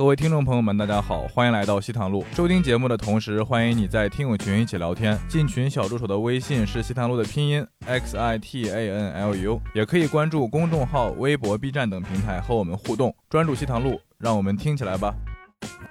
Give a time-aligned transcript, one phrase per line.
[0.00, 2.24] 各位听众朋友们，大家好，欢迎来到西塘路。
[2.34, 5.14] 收听节目的同时，欢迎你在听友群一起聊天。
[5.28, 13.14] 进群小助手的微信是西塘路的拼音 x i t a n l u，也可以关注公众号、微博、B 站等平台和我们互动。
[13.28, 15.14] 专注西塘路，让我们听起来吧。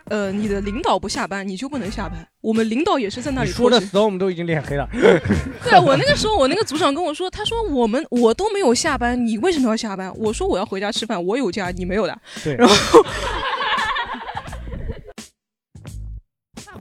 [0.05, 2.27] 呃，你的领导不下班，你就不能下班。
[2.41, 4.89] 我们领导也是在那里说的拖时时候，我们都已经脸黑了。
[4.91, 10.11] 对啊我那个时候，我那个组长跟我说，他说我们我都没有下班，你为什么要下班？
[10.17, 12.21] 我说我要回家吃饭，我有假，你没有的。
[12.43, 12.75] 对然后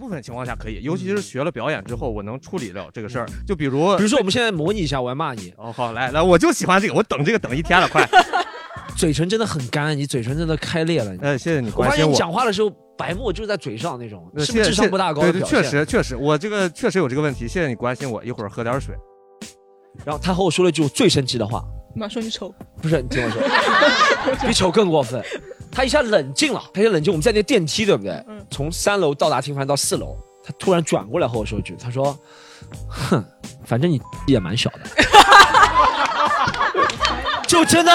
[0.09, 3.27] 部分情况下可以，尤其是学了表演之后，我能处理了这个事儿。
[3.47, 8.09] 就比如，比如说我们现在模拟一下，我要骂你，哦，好，来来，我就喜欢这个，我等这个等一天了，快。
[8.97, 11.15] 嘴唇真的很干，你嘴唇真的开裂了。
[11.21, 12.17] 呃，谢谢你我发现你关心我。
[12.17, 15.63] 讲话的时候白沫就是在嘴上那种，呃是不是智商不大高对对，的表现？
[15.63, 15.79] 确。
[15.79, 17.47] 实确实，我这个确实有这个问题。
[17.47, 18.95] 谢谢你关心我，一会儿喝点水。
[20.05, 21.63] 然后他和我说了一句我最生气的话，
[21.95, 23.41] 你妈说你丑，不是你听我说，
[24.49, 25.23] 比丑更过分。
[25.71, 27.13] 他一下冷静了，他一下冷静。
[27.13, 28.13] 我们在那电梯对不对？
[28.29, 32.19] 嗯从三楼到达厅，房到四楼，他突然转过来和我说一句，他说
[32.89, 33.25] ：“哼，
[33.65, 34.81] 反正你也蛮小的。
[37.47, 37.93] ”就真的。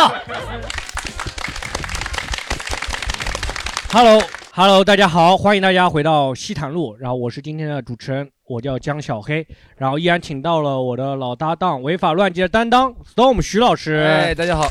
[3.92, 6.96] Hello，Hello，大家好，欢迎大家回到西坦路。
[6.98, 9.46] 然后我是今天的主持人，我叫江小黑。
[9.76, 14.68] 然后依然请到了我的老搭档，违法乱纪的担当 Storm 徐老师，哎，大家好，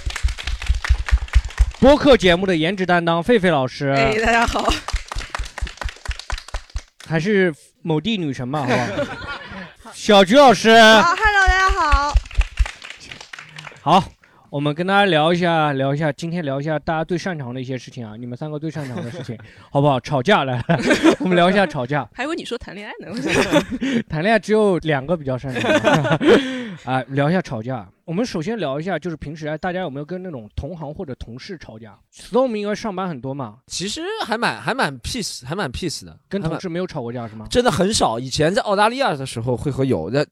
[1.83, 4.73] 播客节目的颜值担当狒狒老师，哎，大家好，
[7.09, 7.53] 还是
[7.83, 9.91] 某地女神吧，好不好？
[9.93, 12.15] 小菊老师，好，Hello，大家好。
[13.81, 14.05] 好，
[14.49, 19.37] 我们跟大家聊一下，聊一下，今天聊一下大家最擅长的一些事情啊，你们三个最擅长的事情，
[19.69, 19.99] 好不好？
[19.99, 20.79] 吵架来，来
[21.19, 22.09] 我们聊一下吵架。
[22.15, 23.13] 还以为你说谈恋爱呢。
[24.09, 26.17] 谈恋爱只有两个比较擅长
[26.85, 27.89] 啊，聊一下吵架。
[28.05, 37.47] 我们首先聊一下，就是平时啊，大家有没有跟那种同行或者同事吵架？Storm 因为上班很多嘛，其实还蛮还蛮 peace，还蛮 peace 的，跟同事没有吵过架是吗？
[37.49, 38.19] 真的很少。
[38.19, 40.27] 以前在澳大利亚的时候会和有，在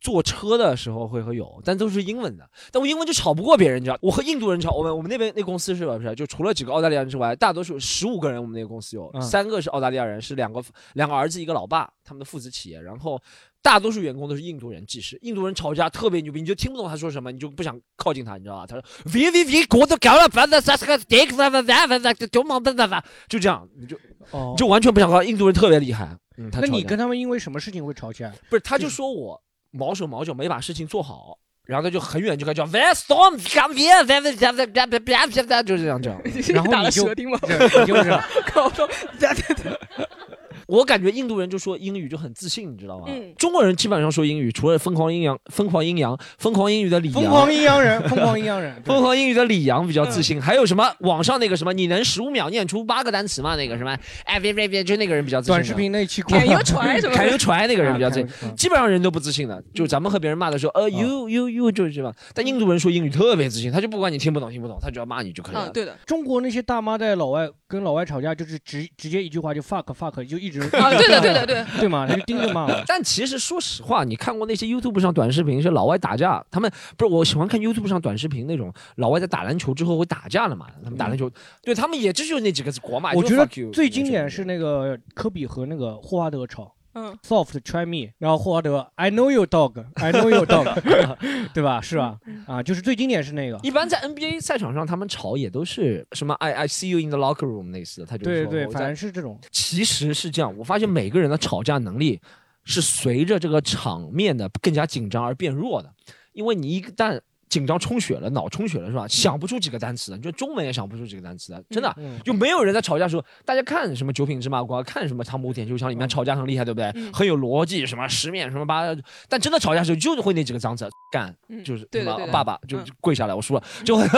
[0.00, 2.48] 坐车的时候会和有，但都是英文的。
[2.72, 3.96] 但我英文就吵不过别人，你知道？
[4.02, 5.96] 我和印度人吵，我们我们那边那公司是吧？
[5.96, 10.60] 不是，就除了几个澳大利亚人之外，大多数十五个人，我们那个公司有、嗯三个是澳大利亚人，是两个
[10.94, 13.18] 两个儿子一个老爸，他们的父子企业，然后。
[13.62, 15.16] 大多数员工都是印度人，技师。
[15.22, 18.66] 印度人吵架特别牛逼，你就听不懂他说什么，你就不想靠近他，你知道吧？
[18.66, 23.96] 他说 “v v v 国都搞了，反正啥个 dick 啥啥啥啥啥，就忙的啥啥，就这样，你就
[24.32, 25.22] 哦你就完全不想靠。
[25.22, 28.32] 印度人特别厉害，嗯，他那你跟他们因为什么事情会吵起来？
[28.50, 29.40] 不是，他就说我
[29.70, 36.20] 毛手毛脚没把事情做好，然后他就很远就开始叫 Where storm come here，就是这样讲。
[36.20, 37.38] 打 然后你就了舌钉吗？
[37.86, 38.10] 就是
[38.52, 38.88] 搞到，
[40.66, 43.06] 我感觉印度人就说英语就很自信，你知道吗？
[43.08, 47.30] 嗯中国人基本上说英语，除了疯狂阴阳、疯狂阴阳、疯狂英语的李阳疯。
[47.30, 53.56] 狂阴阳人，疯狂阴阳人， 疯狂英语的李阳比较自信，还有什么网上那个什么，你能十五秒念出八个单词吗？
[53.56, 55.52] 那个什么，哎别别别，就那个人比较自信。
[55.52, 57.32] 短视频那一期过敢油传什么凯的？
[57.32, 59.62] 油传 那个人比较自信，基本上人都不自信的。
[59.74, 62.12] 就咱们和别人骂的时候，呃，you you you 就是吧。
[62.34, 65.66] 但印度人说英语特别自信，他就不管你听不懂听不懂，他只要骂你就可以了。
[65.66, 65.96] 嗯，对的。
[66.06, 71.64] 中国那些大妈在老外跟老外吵架，就是直直接一句话就 fuck fuck，就一直啊，对的，对的，对。
[71.80, 72.06] 对嘛？
[72.06, 72.82] 他就盯着骂嘛。
[72.86, 80.66] 但其实说实话，你看过那些 YouTube 上短视频，是老外打架，他们不是我喜欢看 YouTube 上短视频那种老外在打篮球之后会打架的嘛？
[80.82, 81.30] 他们打篮球，
[81.62, 83.12] 对他们也这就是那几个字国骂。
[83.12, 86.72] 我觉得最经典是那个科比和那个霍华德吵。
[86.94, 90.74] 嗯，Soft try me，然后霍华德 I know your dog，I know your dog，
[91.54, 91.80] 对吧？
[91.80, 92.18] 是吧？
[92.46, 93.58] 啊，就是最经典是那个。
[93.62, 99.38] 一般在 NBA 赛场上，他们吵也都是什么 I I see you in the locker room 类似的，他就对对，反正是这种。
[99.50, 102.20] 其实是这样，我发现每个人的吵架能力
[102.64, 105.90] 是随着这个场面的更加紧张而变弱的，
[106.32, 107.18] 因为你一旦
[107.52, 109.06] 紧张充血了，脑充血了是吧？
[109.06, 111.94] 想不出几个单词，你就中文也想不出几个单词的，真的。
[111.98, 116.90] 嗯，就没有人在吵架的时候，大家看什么《九品芝麻官》，看什么《唐伯虎点秋香》里面吵架很厉害，对不对？
[116.94, 118.84] 嗯很有逻辑，什么十面什么八，
[119.28, 124.08] 但真的吵架的时候就是会那几个脏字，干嗯就是什么爸爸就跪下来，我输了，就会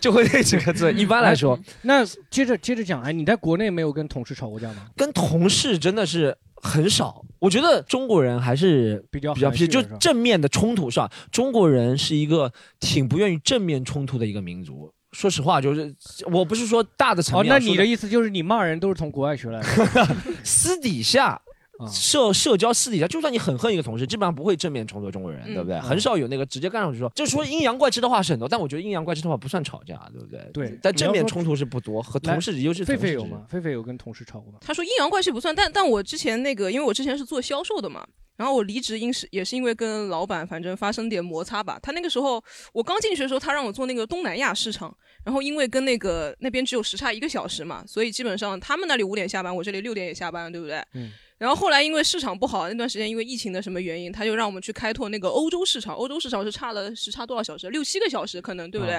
[0.00, 0.90] 就会那几个字。
[0.94, 4.86] 一般来说，那接着接着讲，哎，你在国内没有跟同事吵过架吗？
[4.96, 7.22] 跟同事真的是很少。
[7.38, 12.50] 我觉得中国人还是比较比较皮，就正面的冲突上，中国人是一个
[12.80, 14.90] 挺不愿意正面冲突的一个民族。
[15.10, 15.94] 说实话，就是
[16.30, 20.16] 我不是说大的层哦，面那你的意思就是你骂人都是从国外学来的？
[20.42, 21.40] 私底下啊
[21.90, 25.76] 社社交私底下，就算你很恨一个同事，基本上不会正面冲突中国人，嗯对不对？
[25.76, 30.50] 嗯很少有那个直接干上去说，就说阴阳怪气的话是很多，但我觉得阴阳怪气的话不算吵架，对不对？
[30.52, 33.46] 对但正面冲突是不多，和同事尤其是狒狒有吗？
[33.50, 34.58] 狒狒有跟同事吵过吗？
[34.60, 38.06] 他说阴阳怪气不算，但但我之前那个，因为我之前是做销售的嘛，
[38.36, 41.78] 然后我离职因是也是因为跟老板反正发生点摩擦吧。
[41.82, 42.42] 他那个时候
[42.72, 44.94] 我刚进去的时候，他让我做那个东南亚市场，
[45.24, 50.82] 然后因为跟那个那边只有时差一个小时嘛，所以基本上他们那里五点下班，我这里六点也下班，对不对？
[50.94, 51.10] 嗯。
[51.42, 55.92] 然后后来因为市场不好，那段时间因为疫情的什么原因，他就让我们去开拓那个欧洲市场。
[55.92, 57.68] 欧洲市场是差了时差多少小时？
[57.70, 58.92] 六七个小时可能，对不对？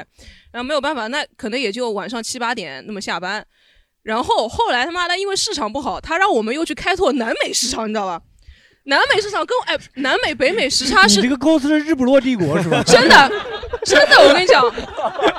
[0.52, 3.46] 然后没有办法，那可能也就晚上七八点那么下班。
[4.02, 8.22] 然后后来他妈的因为市场不好，他让我们又去开拓南美市场，你知道吧？
[8.88, 12.84] 南美市场跟哎，南美、北美时差是你这个公司是日不落帝国是吧？
[12.84, 13.32] 真的，
[13.86, 14.62] 真的，我跟你讲，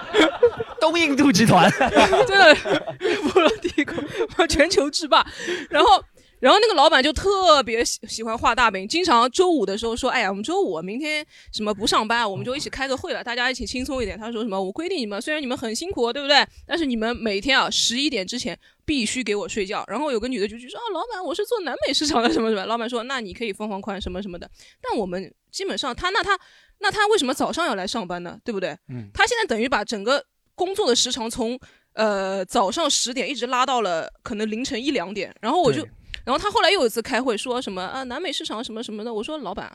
[0.80, 1.70] 东印度集团，
[2.26, 2.54] 真的
[2.98, 5.22] 日不落帝国，全球制霸。
[5.68, 6.02] 然后，
[6.40, 16.46] 然后那个老板就特别喜喜欢画大饼，经常周五的时候说：“哎呀，我们周五明天什么不上班，我们就一起开个会了，大家一起轻松一点。”他说什么：“我规定你们，虽然你们很辛苦，对不对？
[16.66, 24.50] 但是你们每天啊十一点之前必须给我睡觉。”然后有个女的就去说：“啊，老板，我是做南美市场的， 什么什么。”老板说：“那你可以放放宽，什么什么的。”
[24.82, 26.38] 但我们基本上他那他
[26.80, 28.38] 那他为什么早上要来上班呢？
[28.44, 28.76] 对不对？
[28.88, 30.22] 嗯，他现在等于把整个
[30.54, 31.58] 工作的时长从
[31.94, 35.86] 呃早上十点一直拉到了可能凌晨一两点，然后我就，
[36.24, 39.70] 然后他后来又有一次开会说什么啊南美市场什么什么的，我说老板，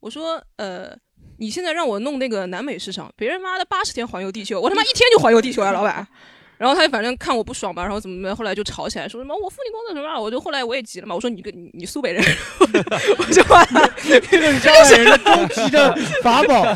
[0.00, 0.96] 我说呃
[1.38, 6.06] 你现在让我弄那个南美市场，别人妈的八十天环游地球，我他妈一天就环游地球啊，老板。
[6.60, 12.22] 然后他就反正看我不爽吧，然后怎么怎么，后来就吵起来，说什么我付你工资什么啊，我就后来我也急了嘛，我说你个你你苏北人，
[13.16, 16.74] 我就骂他，这个是上海人的终极的法宝，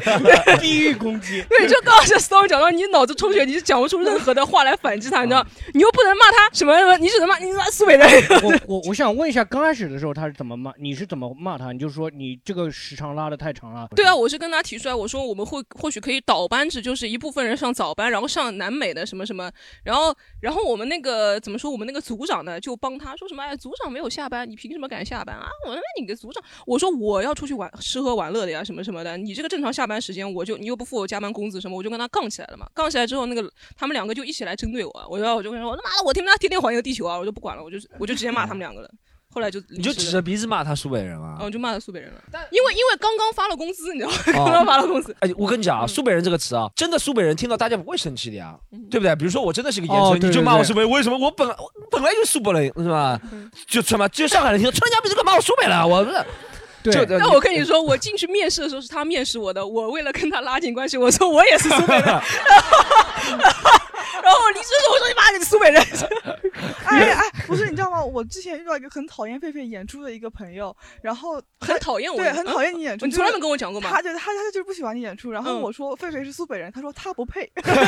[0.59, 1.45] 地狱攻击。
[1.51, 5.47] 对，就刚刚是 Storm 讲到你脑子充血，你是讲不出任何的话来反击他，你知道？
[5.75, 8.09] 你又不能骂他什么什么，你只能骂你骂苏北人。
[8.43, 10.73] 我我我想问一下，刚开始的时候他是怎么骂？
[10.79, 11.73] 你是怎么骂他？
[11.73, 13.87] 你就说你这个时长拉的太长了。
[13.95, 19.51] 对啊，我是跟他提出来，我说我们会或许可以倒班制，就是一部分人上早班，然后上南美的什么什么，
[19.83, 25.49] 然后然后我们那个怎么说，我们那个组长呢就帮他说什么，哎，组长没有下班，你凭什么敢下班啊？
[25.67, 32.69] 我说你个组长，我说我要出去玩吃喝玩乐的呀，什么什么的，你这个正常下班时间，我就你又不付我加班工资什么，我就跟他杠起来了嘛。
[32.75, 38.91] 杠起来之后，那个他们两个就一起来针对我，我就我就跟他说，他妈的，我他妈天天环游地球啊，我就不管了，我就我就直接骂他们两个了。
[39.35, 41.51] 后来就你就指着鼻子骂他苏北人啊嗯？
[41.51, 42.21] 就骂他苏北人了，
[42.51, 44.17] 因为因为刚刚发了工资，你知道吗？
[44.39, 45.15] 哦 刚刚发了工资。
[45.21, 49.15] 哎，我跟你讲啊，苏北人这个词啊，真的苏北人听到大家不会生气的呀，嗯对不对？
[49.17, 51.19] 比如说我真的是个盐城，你就骂我苏北，为什么？
[51.19, 53.21] 我本来我本来就苏北人是吧？
[53.67, 54.09] 就什么？
[54.11, 56.25] 就上海人听到川家鼻这个骂我苏北人，我不是。
[56.85, 62.05] 对就但我跟你说，我进去面试的时候是他面试我的，我为了跟他拉近关系，我说我也是苏北人，
[64.13, 65.81] 然后然后我离职的时候我说你妈你是苏北人，
[66.87, 68.03] 哎哎， 不是，你知道吗？
[68.03, 73.91] 我之前遇到一个很讨厌狒狒演出的一个朋友，然后很讨厌我，对很讨厌你演出，你从来没跟我讲过吗？
[73.91, 75.61] 他对他他就是不喜欢你演出，然后嗯。
[75.65, 77.79] 我说狒狒是苏北人，他说他不配，这 个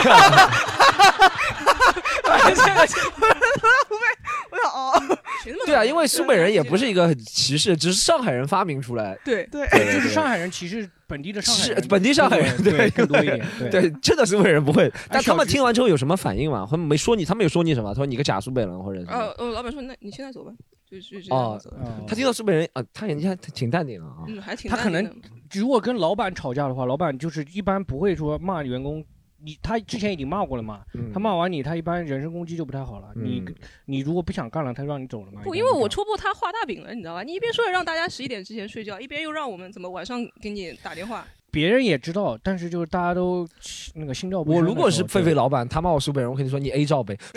[4.50, 5.02] 我想哦，
[5.42, 9.16] 谁那么对啊，因为苏北人也不是一一个很歧视，只是上海人发明出来。
[9.24, 9.92] 对对，对。
[9.92, 13.44] 就是上海人歧视本地的上海是人，本地上海人对对更多一点。
[13.58, 14.92] 对 对，真的苏北人不会。
[15.08, 16.66] 但他们听完之后有什么反应吗？
[16.70, 17.90] 他们没说你，他们有说你什么？
[17.90, 19.30] 他说你个假苏北人或者什么呃？
[19.38, 20.52] 呃，老板说那你现在走吧，
[20.90, 24.24] 就是这哦样走，哦他听到苏北人啊，他人家挺淡定的啊。
[24.26, 25.08] 嗯，还挺他可能
[25.52, 29.04] 如果跟老板吵架的话，老板就是一般不会说骂员工。
[29.46, 30.82] 你他之前已经骂过了嘛？
[30.94, 33.12] 嗯他骂完你，他一般人身攻击就不太好了。
[33.14, 33.54] 你嗯
[33.84, 35.40] 你如果不想干了，他就让你走了嘛？
[35.44, 37.22] 不，因为我戳破他画大饼了，你知道吧？
[37.22, 41.24] 你一边说让大家十一点之前睡觉，一边又让我们怎么晚上给你打电话，
[41.56, 43.48] 别人也知道，但是就是大家都
[43.94, 44.52] 那个心照不。
[44.52, 47.16] 我如果是狒狒老板，他骂我苏北人，我肯定说你 A 罩呗。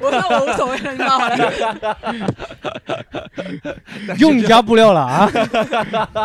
[0.00, 1.36] 我说我无所谓了，你骂我了。
[4.18, 5.30] 用你家布料了啊！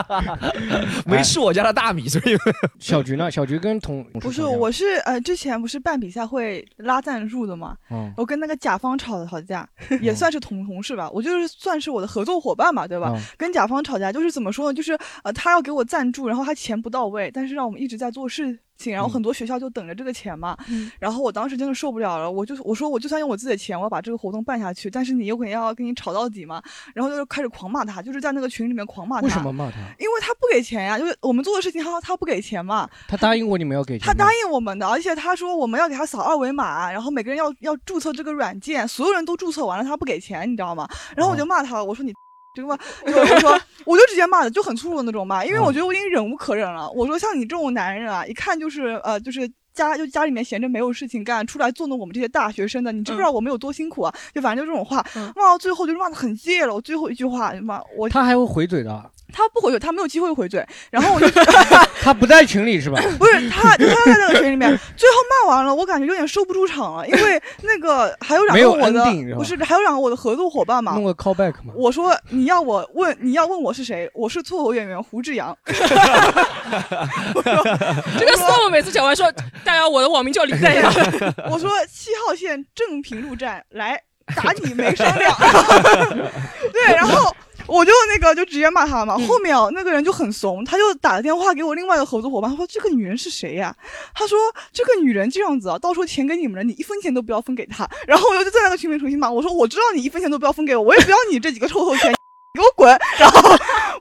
[1.06, 2.38] 没吃我家的大米，所以
[2.80, 3.30] 小菊呢？
[3.30, 9.68] 小菊跟同不是，我是呃之前不是办比赛会拉赞助的嘛，嗯我跟那个甲方吵的吵架，
[10.00, 13.12] 也算是同同事吧，我就是算是我的合作伙伴嘛，对吧？
[13.14, 14.74] 嗯跟甲方吵架就是怎么说呢？
[14.74, 20.58] 就是呃他要给我赞助，然后他钱不到位，但是让我们一直在做事情，然后很多学校就等着这个钱嘛。
[20.70, 26.62] 嗯然后我当时真的受不了了，我就我说我就算用我自己的钱，我要把这个活动办下去，但是你有可能要跟你吵到底嘛。
[26.94, 29.28] 然后就开始狂骂他，就是在那个群里面狂骂他。
[29.28, 29.52] 为什么？
[29.52, 29.78] 骂他？
[30.00, 32.90] 因为他不给钱呀，就是我们做的事情他他不给钱嘛。
[33.08, 34.14] 他答应过你们要给钱吗？
[34.14, 40.88] 他答应我们的，而且他说我们要给他扫二维码，然后每个人要要注册这个软件，所有人都注册完了，他不给钱，你知道吗？
[41.16, 42.12] 然后我就骂他，我说你。
[42.56, 46.90] 这个嘛，就我说，我就直接骂的，就很粗鲁的那种骂，因为我觉得我已经忍无可忍了。
[46.92, 54.14] 我说像你这种男人啊，一看就是呃，就是家就家里面闲着没有事情干，出来作弄我们这些大学生的，你知不知道我们有多辛苦啊？
[54.34, 56.74] 就反正就这种话，嗯骂到最后就是骂的很激烈了。
[56.74, 59.12] 我最后一句话，骂我他还会回嘴的。
[59.36, 60.64] 他不回嘴，他没有机会回嘴。
[60.92, 61.28] 然后我就
[62.04, 63.02] 他不在群里是吧？
[63.18, 65.16] 不是他，他在那个群里面，最后
[65.48, 69.04] 骂完了，我感觉有点收不住场了，因为那个还有两个我的
[69.44, 71.04] 是不是还有两个我的合作伙伴嘛弄。
[71.04, 71.74] 个 callback 嘛。
[71.76, 75.58] 我说你要我问你要问我是谁，我是脱口演员胡志阳。
[78.20, 79.34] 这个 storm 每次讲完说，
[79.66, 80.94] 大家我的网名叫李代阳，
[81.50, 84.00] 我说七号线正平路站来
[84.36, 85.36] 打你没商量。
[86.72, 87.34] 对，然后
[87.68, 89.18] 我就那个就直接骂他嘛。
[89.18, 93.76] 后面哦那个人就很怂，他就打了电话给我另外的合作伙伴，他说这个女人是谁呀、
[94.14, 94.38] 他说
[94.72, 97.90] 这个女人这样子啊，到时候钱给你们了，你一分钱都不要分给她。
[98.08, 102.16] 然后我就在那个群里重新骂，我说我知道你一分钱都不要分给我，我也不要你这几个臭头钱，你
[102.56, 103.00] 给我滚。
[103.18, 103.50] 然后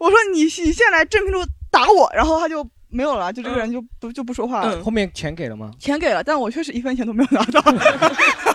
[0.01, 4.77] 我说你你现在来正平路打我，然后他就没有了，就这个人就不就不说话了。
[4.77, 5.73] 嗯后面钱给了吗？
[5.79, 7.61] 钱给了，但我确实一分钱都没有拿到。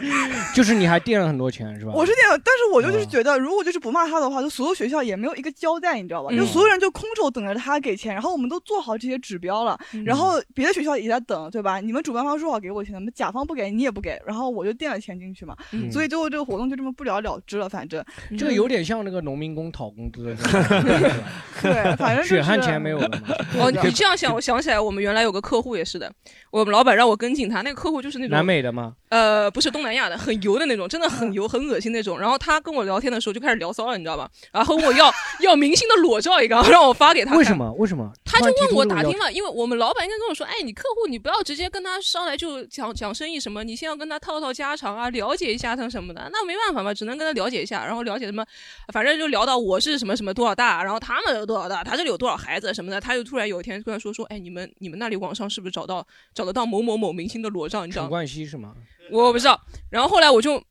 [0.54, 1.92] 就是你还垫了很多钱是吧？
[1.94, 6.28] 我是这样，但是我就就是哦觉得，如果就是不骂他的话，就所有学校也没有一个交代，你知道吧？
[6.32, 11.80] 嗯就所有人就空手等着他给钱，然后我们都做好这些指标了，嗯然后别的学校也在等，对吧？
[11.80, 18.04] 你们主办方说好给我钱，那么甲方不给你也不给，然后我就垫了钱进去嘛，嗯所以最后这个活动就这么不了了之了，反正
[18.38, 20.34] 这个有点像那个农民工讨工资
[21.62, 23.18] 对，反正、就是、 血汗钱没有了嘛。
[23.58, 26.12] 哦，你这样想，我想起来，我们原来有个客户也是的，
[26.50, 28.94] 我们老板让我跟进他，那个客户就是那南美的吗？
[29.14, 32.18] 呃，不是东南亚的，很油的那种，真的很油、很恶心那种。
[32.18, 34.28] 然后他跟我聊天的时候就开始聊骚了，你知道吧？
[34.50, 37.36] 然后问我要要明星的裸照一个， 让我发给他。
[37.36, 37.56] 为什？
[37.56, 37.72] 么？
[37.74, 38.12] 为什么？
[38.24, 46.28] 他就问我打听嘛，因为我们老板应该跟我说，哎，你客户你不要直接跟他上来就讲讲生意什么，你先要跟他套套家常啊，了解一下他什么的。
[46.32, 48.44] 那没办法嘛，只能跟他了解一下，然后了解什么，
[48.92, 53.00] 反正就聊到我是什么什么多少大，然后他们有多少大，他这里有多少孩子什么的。
[53.00, 56.04] 他就突然有一天突然说说，哎，你们你们那里网上是不是找到
[56.34, 57.86] 找得到某某某明星的裸照？
[57.86, 58.06] 你知道吗？
[58.06, 58.74] 陈冠希是吗？
[59.10, 59.60] 我不知道。
[59.90, 60.62] 然后后来我就，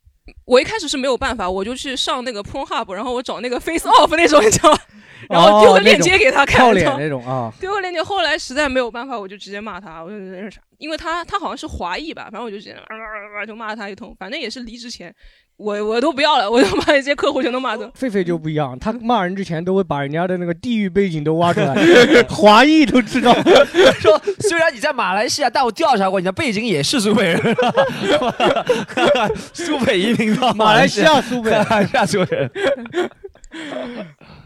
[0.44, 4.78] 我一开始是没有办法，我就去上那个 Pornhub，然后我找那个 Face Off 那种，你知道吗？
[5.30, 7.50] 然后丢个链接给他看，那种啊。
[7.58, 8.02] 丢个链接。
[8.02, 10.16] 后来实在没有办法，我就直接骂他，我就
[10.78, 12.76] 因为他他好像是华裔吧，反正我就直接
[13.46, 15.14] 就骂他一通，反正也是离职前。
[15.56, 17.84] 我我都不要了，我就把这些客户全都骂走。
[17.96, 21.74] 狒狒就不一样，他骂人之前都会把人家的那个地域背景都挖出来，
[22.28, 23.32] 华裔都知道。
[24.00, 27.40] 说虽然你在马来西亚，但我调查过你的背景也是苏北人，
[29.54, 32.50] 苏北移民到马来西亚苏北马来西亚苏北人。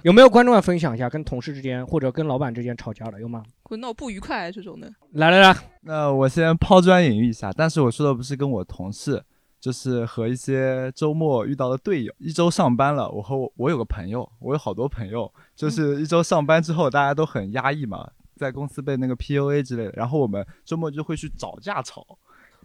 [0.02, 3.42] 有没有观众要分享一下跟同事之间或者跟老板之间吵架的有吗？
[3.62, 9.22] 会闹不愉快这种的，来来来，那我先抛砖引玉一下，但是我说的不是跟我同事，
[9.60, 12.12] 就是和一些周末遇到的队友。
[12.18, 22.06] 一周上班了，我和我我有个朋友，我有好多朋友，就是一周上班之后，大家都很压抑嘛，在公司被那个 PUA 之类的，然后我们周末就会去找架吵。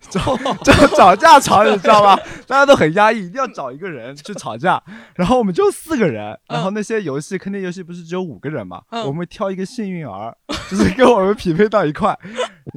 [0.09, 2.15] 找找找架吵，你知道吗？
[2.47, 4.81] 大家都很压抑，一定要找一个人去吵架。
[5.15, 8.81] 然后我们就四个人，然后那些游戏坑爹游戏不是只有五个人嘛？
[8.89, 10.35] 嗯我们挑一个幸运儿，
[10.69, 12.17] 就是跟我们匹配到一块，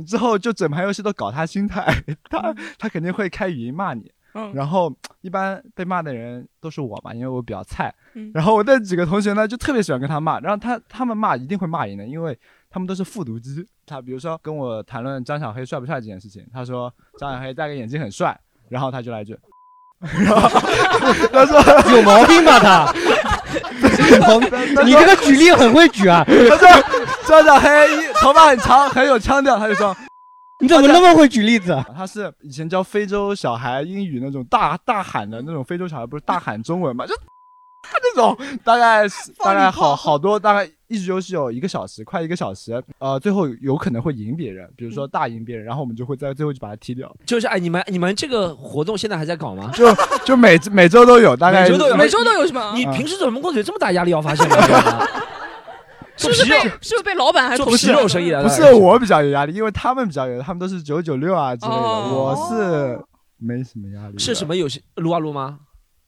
[0.06, 1.86] 之后就整盘游戏都搞他心态，
[2.30, 4.10] 他他肯定会开语音骂你。
[4.34, 7.92] 嗯，然后一般被骂的人都是我嘛，因为我比较菜。
[8.14, 12.38] 嗯然后我那几个同学呢，就特别喜欢跟他骂，然后他他们骂一定会骂赢的，因为
[12.76, 13.66] 他们都是复读机。
[13.86, 19.34] 他比如说跟我谈论张小黑帅不帅这件事情，他说张小黑戴个眼镜很帅，然后他就来一句，
[20.20, 20.46] 然后
[21.32, 22.92] 他说有毛病吧他？
[24.84, 26.68] 你这个举例很会举啊，他说
[27.26, 29.96] 张小黑一头发很长，很有腔调，他就说
[30.60, 31.82] 你怎么那么会举例子啊？
[31.96, 37.06] 他是以前教非洲小孩英语那种大大喊的那种非洲小孩，不是大喊中文嘛？
[37.06, 37.14] 就
[37.82, 49.70] 他这种大概是大概好好多，大概一直游戏有一个小时，快一个小时，呃，最后有可能会赢别人，比如说大赢别人，然后我们就会在最后就把他踢掉，就是哎，你们你们这个活动现在还在搞吗？
[49.74, 49.86] 就
[50.24, 52.72] 就每每周都有，大概每周都有每周都有什么？
[52.74, 54.56] 你啊平时怎么工作有这么大压力要发现吗？
[56.16, 57.92] 是不是被是不是被老板还是做皮同事？
[57.92, 58.42] 肉生意的？
[58.42, 62.98] 不是我比较有压力，因为他们比较有，他们都是九九六啊之类的，哦我是
[63.36, 64.18] 没什么压力。
[64.18, 64.82] 是什么游戏？
[64.94, 65.58] 撸啊撸吗？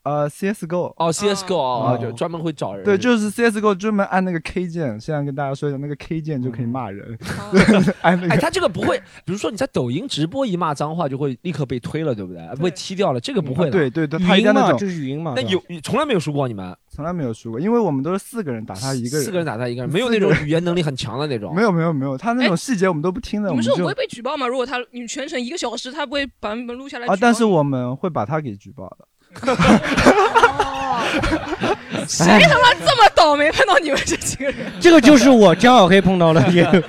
[0.04, 0.94] 呃，CSGO。
[0.96, 2.84] 哦，CSGO 哦，哦就专门会找人。
[2.84, 8.36] 对，就是 CSGO 专门按那个 K 键，现在跟大家说一下，那个 K 键就可以骂人，哦哎，按那个。
[8.40, 12.42] 他这个不会，比如说你在抖音直播一骂脏话，就会立刻被推了，对不对？
[12.56, 15.34] 不会踢掉了，这个不会的。，对对对，他语音嘛，一定那种这是语音嘛。
[15.36, 21.54] 那有你从来没有输过你们从来没有输过，因为我们都是四个人打他一个人，四个人打他一个人，没有那种语言能力很强的那种。
[21.54, 24.46] 没有没有没有，他那哎种细节我们都不听的，我们就你们说不会被举报吗？
[24.46, 29.06] 如果他你全程一个小时，他不会把你们录下来啊，但是我们会把他给举报的。
[32.08, 34.56] 谁他妈这么倒霉碰到你们这几个人？
[34.80, 36.80] 这个就是我江小黑碰到的也游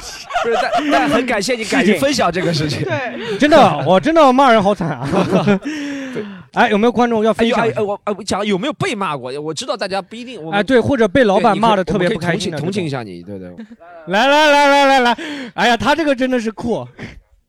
[0.00, 2.82] 戏， 不是，但但很感谢你敢于分享这个事情。
[2.84, 5.08] 对，真的，我真的骂人好惨啊！
[6.54, 7.66] 哎，有没有观众要分享？
[7.76, 9.30] 我哎我讲有没有被骂过？
[9.40, 10.50] 我知道大家不一定。
[10.50, 13.54] 哎，对，或者被老板骂的特别不开心的同情同情一下你，对对。
[14.06, 15.16] 来来来来来来，
[15.54, 16.86] 哎呀，他这个真的是酷。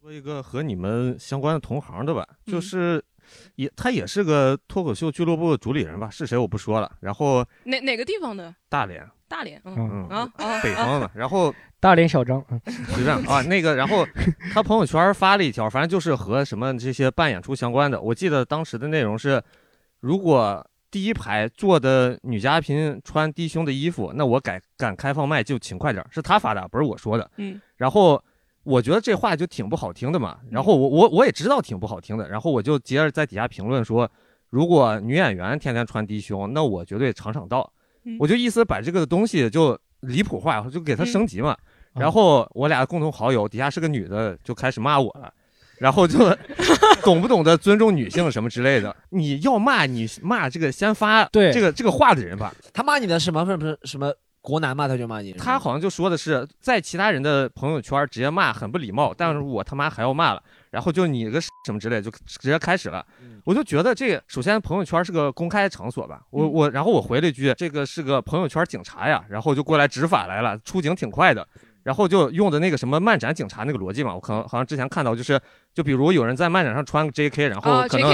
[0.01, 3.03] 说一个和你们相关的同行的吧，嗯就是
[3.59, 6.89] 也他也是个脱口秀俱乐部的主理人吧，是谁我不说了。
[7.01, 8.55] 然后哪哪个地方的？
[8.69, 11.11] 大连，大连，嗯嗯，嗯，啊啊，北方的。
[11.13, 12.61] 然后 大连小张，嗯
[12.95, 14.07] 是这样啊，那个，然后
[14.53, 17.99] 他朋友圈发了一条，反正就是和什么这些办演出相关的。
[17.99, 19.43] 我记得当时的内容是，
[19.99, 26.07] 如果第一排坐的女嘉宾穿低胸的衣服，那我敢敢开放麦就勤快点儿。
[26.11, 27.29] 是他发的，不是我说的。
[27.35, 28.23] 嗯，然后
[28.69, 30.37] 我觉得这话就挺不好听的嘛。
[30.51, 34.09] 然后我我我也知道挺不好听的，然后我就接着在底下评论说，
[34.49, 37.71] 如果女演员天天穿低胸，那我绝对场场到
[38.03, 38.15] 嗯。
[38.19, 41.57] 我就意思把这个东西就离谱化，就给它升级嘛。
[41.95, 45.33] 嗯然后我俩共同好友底下是个女的，就开始骂我了。
[45.79, 46.19] 然后就
[47.01, 53.43] 懂不懂得尊重女性什么之类的，你要骂你骂这个先发对这个这个话的人吧，他骂你的什么？
[53.43, 54.13] 不是不是什么
[54.49, 55.31] 国男骂他就骂你。
[55.33, 60.41] 他好像就说的是在其他人的朋友圈直接骂很不礼貌，但是我他妈还要骂了，
[60.71, 63.05] 然后就你个什么之类就 直接开始了，
[63.45, 71.47] 我就觉得这个首先朋友圈是个公开场所吧，我我然后我回了一句这个是个朋友圈警察呀，然后就过来执法来了，出警挺快的。
[71.81, 75.39] 然后就用的那个什么漫展警察那个逻辑嘛，我可能好像之前看到，就是
[75.73, 78.11] 就比如有人在漫展上穿个 J.K.，然后啊可能、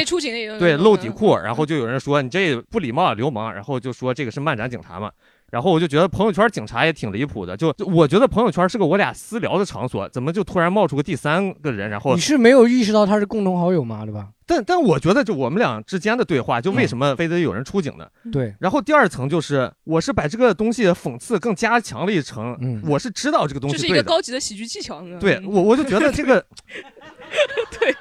[0.60, 5.12] 对嗯露底裤，然后就有人说你这不礼貌流氓，然后就说这个是漫展警察嘛。
[5.52, 11.90] 然后我就觉得朋友圈警察也挺离谱的，就就我觉得朋友圈是个我俩私聊的场所，怎么就突然冒出个第三个人？
[11.90, 14.04] 然后你是没有意识到他是共同好友吗？
[14.06, 14.30] 对吧？
[14.48, 18.08] 但但我觉得就我们俩之间的对话，就为什么非得有人出警呢？
[18.32, 25.04] 对，然后第二层就是，我是把这个东西讽刺更加强了一层，嗯我是知道这个东这是一个高级的喜剧技巧。
[25.20, 26.46] 对我我就觉得这个，
[27.80, 27.96] 对，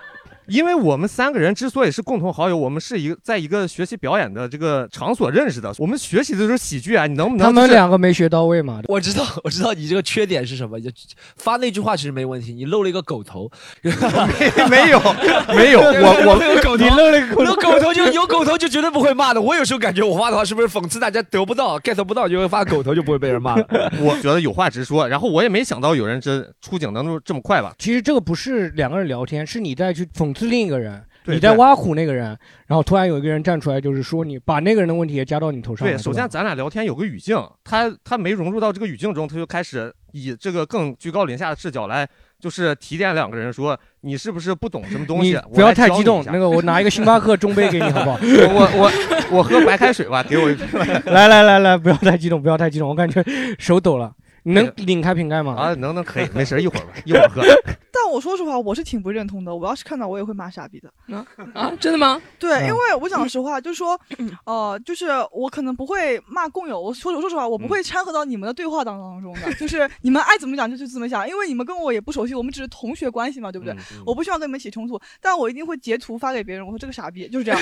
[0.46, 8.80] 因为我们三个人之所以是共同好友，我们是一个在一个学习表演的这个场所认识的，我们学习的就是喜剧啊，你能不能、他们两个没学到位嘛？
[8.88, 10.80] 我知道，我知道你这个缺点是什么。
[10.80, 10.90] 就
[11.36, 13.50] 发那句话其实没问题，你露了一个狗头，
[13.82, 15.00] 没有
[15.54, 19.40] 没有，我 我有狗头，你露了一个狗头有狗头就有狗头就绝对不会骂的。
[19.40, 23.66] 我有时候感觉我发的话是不是讽刺大家得不到 get 不到，就会发狗头就不会被人骂了。
[24.00, 27.74] 我觉得有话直说，然后我也没想到有人真出警能这么快吧？
[27.78, 32.36] 其实这个不是两个人聊天，是你在去讽刺另一个人，你在挖苦那个人，
[32.66, 35.86] 然后突然有一个人站出来，就是说你把那个人的问题也加到你头上。
[35.86, 42.06] 对，首先咱俩聊天有个语境，他他没融入到这个语境中，他就开始以这个更居高临下的视角来，
[42.38, 45.54] 就是提点两个人说你是不是不懂什么东西你？
[45.54, 48.18] 不要太激动，那个我拿一个星巴克中杯给你，好不好？
[48.22, 48.82] 我我
[49.30, 50.66] 我我喝白开水吧，给我一瓶
[51.06, 53.24] 来来来来，不要太激动，不要太激动，我感觉
[53.58, 54.12] 手抖了。
[54.44, 55.54] 你能拧开瓶盖吗？
[55.56, 57.42] 啊，能能可以，没事，一会儿吧，一会儿喝。
[57.90, 59.54] 但我说实话，我是挺不认同的。
[59.54, 60.92] 我要是看到，我也会骂傻逼的。
[61.54, 62.20] 啊，真的吗？
[62.38, 63.98] 对，嗯因为我讲实话，就是说，
[64.44, 66.78] 呃，就是我可能不会骂共友。
[66.78, 69.52] 我说我说实话，我不会掺和到你们的对话当当中的。
[69.54, 73.72] 就是你们爱怎么讲就就怎么讲，因为你们跟我也不熟悉，我们只是同学关系嘛，对不对？
[73.72, 77.60] 嗯我不希望跟你们起冲突，但我一定会截图发给别人，我说这个傻逼就是这样。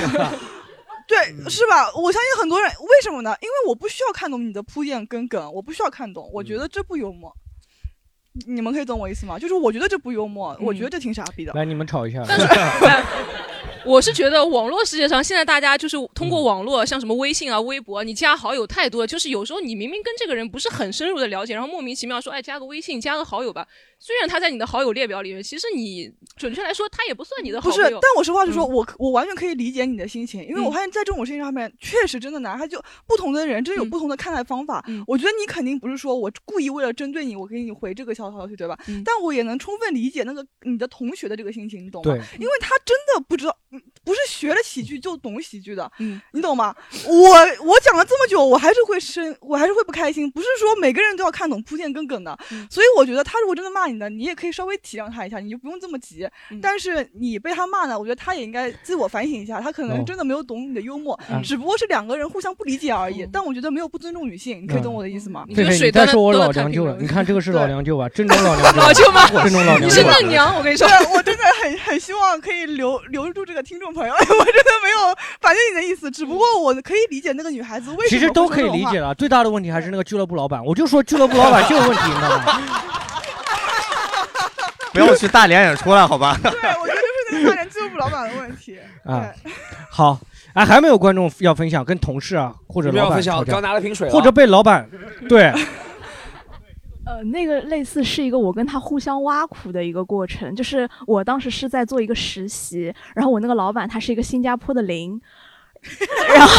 [1.12, 1.92] 对，是吧？
[1.94, 3.36] 我相信很多人为什么呢？
[3.42, 7.30] 因为我不需要看懂你的铺垫跟梗，我不需要看懂，我觉得这不幽默。
[8.46, 9.38] 你们可以懂我意思吗？
[9.38, 11.52] 就是我觉得这不幽默，我觉得这挺傻逼的。
[11.52, 12.24] 来，你们吵一下。
[12.26, 12.46] 但是，
[12.86, 13.04] 哎
[13.84, 23.66] 我是觉得网络世界上现在大家就是通过网络，像什么微信啊、微博，你加好友太多了，就是有时候你明明跟这个人不是很深入的了解，然后莫名其妙说，哎，加个微信，加个好友吧。
[24.04, 27.76] 虽然他在你的好友列表里面，其实你准确来说，他也不算你的好友。
[27.76, 34.84] 不是，但我实话实说，嗯我我完全可以理解你的心情，因为我嗯发现在这种事情上面，确实真的难，他就不同的人真有嗯不同的看待方法。
[34.88, 38.76] 嗯我觉得你肯定不是说我故意为了针对你，我给你回这个消消息，对吧？
[38.88, 42.12] 嗯但我也能充分理解那个你的同学的这个心情，你懂吗？
[42.40, 46.74] 因为他真的不知道，嗯不是学了喜剧就懂喜剧的，嗯你懂吗？
[47.06, 50.28] 我我讲了这么久，我还是会生，我还是会不开心。
[50.28, 56.28] 不是说每个人都要看懂铺垫跟梗的，嗯所以我觉得他如果真的骂你的，你也可以稍微体谅他一下，你就不用这么急。
[56.50, 63.22] 嗯但是你被他骂呢，我觉得他也应该自我反省一下，他可哦能真的没有懂你的幽默，嗯只不过是两个人互相不理解而已。
[63.24, 65.44] 嗯但我觉得没有不尊重女性，你可以懂我的意思吗？
[65.48, 68.08] 你这狒狒，个水端的你再说我老娘舅了，太平了你看这个是老娘舅吧？
[68.10, 69.26] 正宗老娘 舅，老舅吗？
[69.42, 70.08] 正宗老娘你是舅。
[70.08, 70.86] 嫩娘，我跟你说，。
[71.12, 80.64] 我真的很很希望可以留留住这个听众朋友， 我真的没有反对你的意思，只不过我可以理解那个女孩子为什么其实都可以理解了，最大的问题还是那个俱乐部老板。
[80.64, 83.01] 我就说俱乐部老板就有问题，你知道吗？
[84.92, 86.38] 不要去大连演出了，好吧？
[86.42, 88.78] 对，我觉得就是那个大连俱乐部老板的问题。
[89.04, 89.32] 啊，
[89.90, 90.20] 好，
[90.52, 94.88] 哎，还没有观众要分享跟同事啊或者老不要分享，板吵架刚，拿了瓶水，或者被老板
[95.28, 95.52] 对
[97.04, 105.20] 呃，那个类似是一个我跟他互相挖苦的一个过程，就是我当时是在做一个实习，然后我那个老板他是一个新加坡的零，
[106.32, 106.54] 然后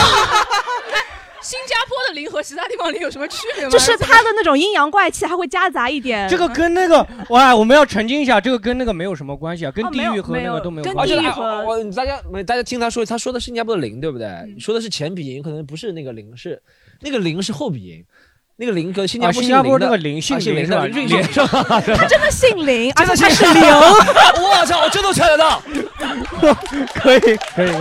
[1.43, 3.69] 新加坡的零和其他地方零有什么区别吗？
[3.69, 11.27] 就是它的那种阴阳怪气，还会夹杂一点这个跟那个哇，我们要澄清一下，这个跟那个没有什么关系啊，跟地域和那个都没有跟关系而且地。
[11.27, 14.27] 域和我大家没大家听他说，他说的是新加坡的零，对不对？
[14.55, 16.61] 你说的是前鼻音，可能不是那个零，是
[17.01, 18.03] 那个零是后鼻音。
[18.55, 20.87] 那个零跟新加啊，坡新加坡那那个林姓姓林是吧？
[21.97, 23.55] 他真的姓林， 而且他是零。
[23.55, 25.59] 零， 我操，我这都猜得到，
[26.93, 27.19] 可 以
[27.55, 27.71] 可以，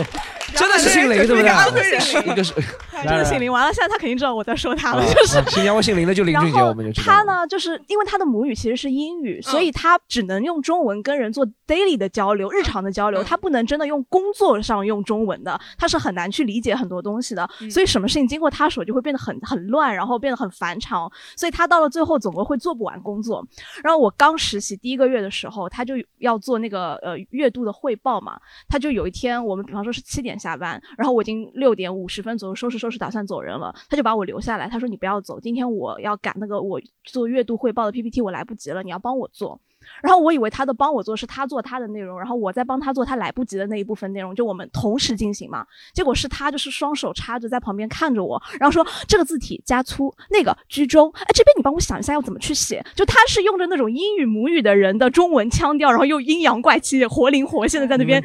[0.58, 1.90] 真的是姓林，对不安徽对？
[1.90, 2.52] 人一个是
[3.02, 3.50] 真的姓林。
[3.50, 5.42] 完了，现在他肯定知道我在说他了，啊就是。
[5.50, 7.12] 新加坡姓林的就林俊杰，然后我们就知道。
[7.12, 17.48] 他呢，就是因为他的母语其实是英语，所以他只能用中文跟人做 daily 的交流、日常的交流，嗯他不能真的用工作上用中文的，他是很难去理解很多东西的。
[17.60, 23.46] 嗯所以什么事情经过他手就会变得很很乱，然后变得很繁长，所以他到了最后总归会做不完工作。
[23.82, 28.38] 然后我刚实习第一个月的时候，他就要做那个呃月度的汇报嘛，
[28.68, 39.60] 他就有一天我们比方说是七点下班，然后我已经六点五十分左右收拾收拾打算走人了，他就把我留下来，他说你不要走，今天我要赶那个我做月度汇报的 PPT，我来不及了，你要帮我做。
[40.00, 45.66] 然后我以为他的帮我做是他做他的内容，然后我在帮他做他来不及的那一部分内容，就我们同时进行嘛。
[45.92, 52.80] 结果是他就是双手插着在旁边看着我，然后说这个字体加粗，那个居中，哎这边你帮我想一下要怎么去写。
[52.94, 58.22] 就他是用着那种英语母语的人的中文腔调，然后又阴阳怪气、活灵活现的在那边。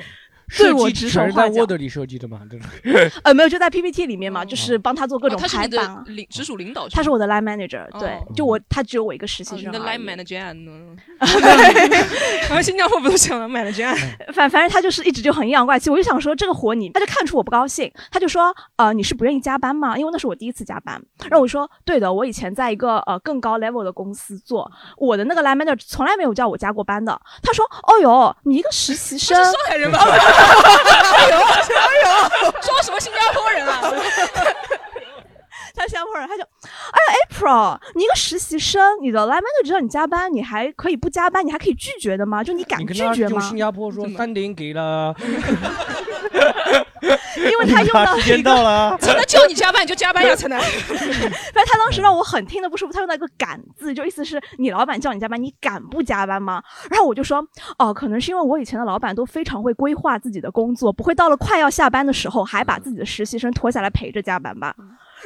[0.58, 2.42] 对设我指手计全是在画脚 Word 里设计的嘛？
[2.50, 2.68] 这种
[3.24, 6.04] 呃，没有，就在 PPT 里面嘛，就是帮他做各种哦他是你排版啊。
[6.06, 10.00] 的领直属领导，他是我的 line manager，对哦，就我他只有我一个实习哦你的生而 line。
[10.00, 10.96] manager 呢？
[12.48, 13.94] 然 后新加坡不都讲了 manager？
[14.34, 19.98] 反反正他就是一直就很阴阳怪气，我就想说这个活你，他就看出我不高兴，他就说呃你是不愿意加班吗？
[19.98, 27.20] 因为那是我第一次加班，然后我说对的，我以前在一个呃更高 level 的公司做，我的那个 line manager 从来没有叫我加过班的。
[27.42, 30.00] 他说哦哟，你一个实习生是，上海人吧？
[30.38, 31.38] 哎 呦
[31.76, 31.88] 哎
[32.44, 33.82] 呦，说什么新加坡人啊？
[35.78, 42.44] 他新加坡人，他就哎呀 April，你一个实习生，你的 line manager 让你加班，你还可以不加班，你还可以拒绝的吗？
[42.44, 43.40] 就你敢拒绝吗？
[43.42, 45.16] 新加坡说三点给了，
[47.36, 50.60] 因为他用到到了，陈楠叫你加班你就加班呀，陈楠。
[50.60, 56.64] 反正他当时让我很听得不舒服，他用到一个“敢”字，就意思是你老板叫你加班，你敢不加班吗？
[56.90, 57.46] 然后我就说，
[57.78, 64.76] 哦，可能是因为我以前的老板都非常会规划自己的工作，不会到了快要下班的时候还把自己的实习生拖下来陪着加班吧。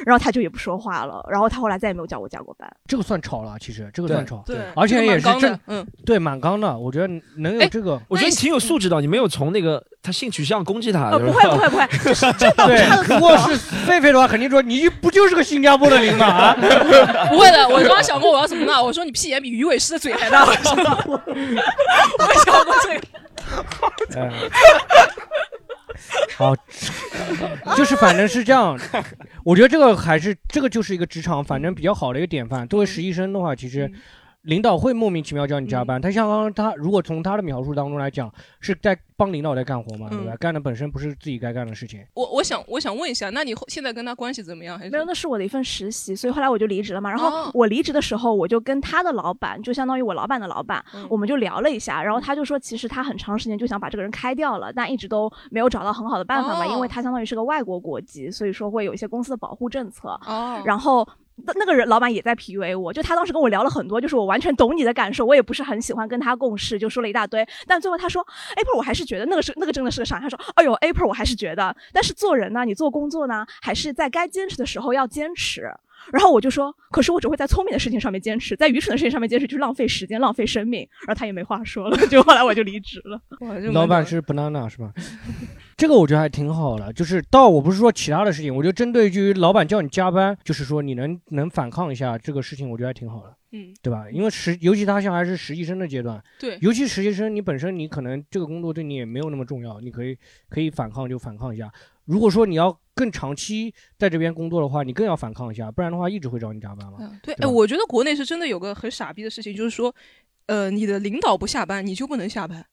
[0.06, 2.70] 然后他就也不说话了，然后他后来再也没有叫我加过班。
[2.86, 11.10] 这个算吵了，其实这个算吵，对，而且也是真嗯，对蛮刚的，我觉得能有哎这个，我觉得你挺有素质的，你没有从那个他性取向攻击他。
[11.12, 16.54] 不会不会不 会，就是这倒是他的对，如果是狒狒的话，肯定说你不就是个新加坡的零吗啊？
[17.28, 23.02] 不会的，我刚刚想过我要怎么呢，我说你屁眼比鱼尾狮的嘴还大，我想过我想过这个。
[26.36, 26.54] 好，
[27.76, 28.78] 就是反正是这样，
[29.44, 32.66] 我觉得这个还是这个就是一个职场，反正比较好的一个典范。
[32.68, 33.90] 作为实习生的话，其实
[34.42, 36.00] 领导会莫名其妙叫你加班。
[36.00, 40.32] 他像刚刚他如果从他的描述当中来讲，是在帮领导在干活嘛，对吧？
[40.32, 42.04] 嗯干的本身不是自己该干的事情。
[42.14, 44.76] 我我想我想问一下，那你后现在跟他关系怎么样？
[44.76, 47.08] 还是没有，那是我的一份实习，所以后来我就离职了嘛。
[47.08, 52.02] 然后哦我离职的时候，我就跟他的老板，就相当于我老板的老板，嗯我们就聊了一下。
[52.02, 60.08] 然后他就说，其实他很长时间就想把这个人开掉了，但一直都没有找到很好的办法嘛，哦因为他相当于是个外国国籍，所以说会有一些公司的保护政策。
[60.26, 61.06] 哦，然后
[61.44, 67.46] 那那个人老板也在 PUA 我，就他当时跟我聊了很多，就是我完全懂你的感受，我也不是很喜欢跟他共事，就说了一大堆。
[67.66, 68.24] 但最后他说
[68.56, 70.22] ，April 我还是觉得那个是那个真的是个伤害。
[70.22, 75.70] 他说，哎呦 April 我还是觉得，但是做人呢，你做工作呢，还是在该坚持的时候要坚持。
[76.12, 80.80] 然后我就说，可是我只会在聪明的事情上面坚持，在愚蠢的事情上面坚持就是浪费时间、浪费生命。
[81.06, 83.20] 然后他也没话说了， 就后来我就离职了。
[83.72, 84.92] 老板是 banana 是吧？
[85.76, 94.10] 这个我觉得还挺好的，就是倒我不是说其他的事情，我觉得针对于老板叫你加班，就是说你能能反抗一下这个事情，我觉得还挺好的，嗯，对吧？
[94.10, 100.16] 因为实尤其他现在还是实习生的阶段，对，尤其实习生你本身你可能这个工作对你也没有那么重要，你可以
[100.48, 101.72] 可以反抗就反抗一下。
[102.04, 106.98] 如果说你要更长期在这边工作的话，你更要反抗一下，不然的话一直会找你加班嘛。
[107.00, 109.94] 嗯对，哎，我觉得国内是真的有个很傻逼的事情，就是说，
[110.46, 112.66] 呃，你的领导不下班，你就不能下班。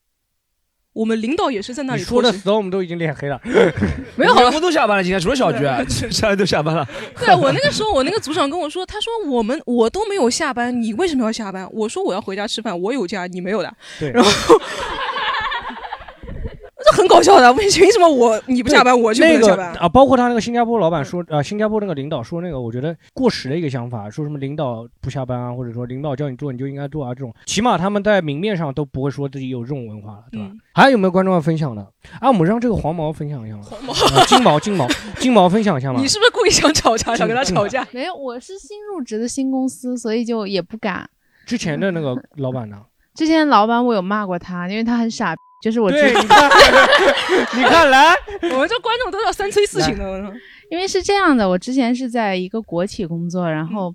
[1.00, 3.40] 我们领导也是在那里说的拖时 storm 都已经脸黑了，
[4.18, 5.64] 没有好了员工都下班了，今天除了小菊，
[6.12, 6.86] 下来都下班了。
[7.18, 11.66] 对我那个时候，我那个组长跟我说，他说我们我都没有下班，你为什么要下班？
[11.72, 13.74] 我说我要回家吃饭，我有假，你没有的。
[13.98, 14.54] 对然后这
[17.00, 19.74] 很搞笑的，为凭什么我你不下班我就不那个能下班？
[19.82, 30.48] 啊，包括他那个新加坡老板说，啊，新加坡那个领导说那个，我觉得过时的一个想法，说什么领导不下班啊，或者说领导叫你做你就应该做啊，这种起码他们在明面上都不会说自己有这种文化了，对吧？
[30.52, 31.82] 嗯还有没有观众要分享的？
[32.22, 33.64] 啊，我们让这个黄毛分享一下吧。
[33.64, 36.08] 黄毛啊金毛，金毛，金毛分享一下嘛你。
[36.08, 37.86] 是不是故意想吵架，想跟他吵架？
[37.92, 41.10] 没有，我是新入职的新公司，所以就也不敢。
[41.46, 42.78] 之前的那个老板呢？
[43.14, 46.50] 之前老板我有骂过他，因为他很傻逼，就是我你看，
[47.56, 48.14] 你看来，
[48.54, 50.34] 我们这观众都要三催四请的。
[50.72, 53.94] 因为是这样的，我之前是在一个国企工作，然后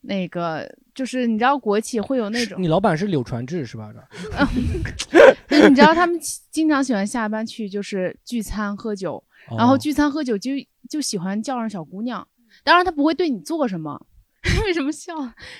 [0.00, 3.90] 那个就是你知道国企会有那种，你老板是柳传志是吧？
[5.48, 6.18] 就是你知道他们
[6.50, 9.22] 经常喜欢下班去就是聚餐喝酒，
[9.56, 10.52] 然后哦聚餐喝酒就
[10.88, 12.26] 就喜欢叫上小姑娘，
[12.64, 14.04] 当然他不会对你做什么。
[14.64, 15.14] 为什么笑？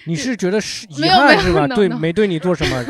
[0.06, 1.66] 你是觉得是遗憾是吧？
[1.68, 2.84] 对，没对你做什么。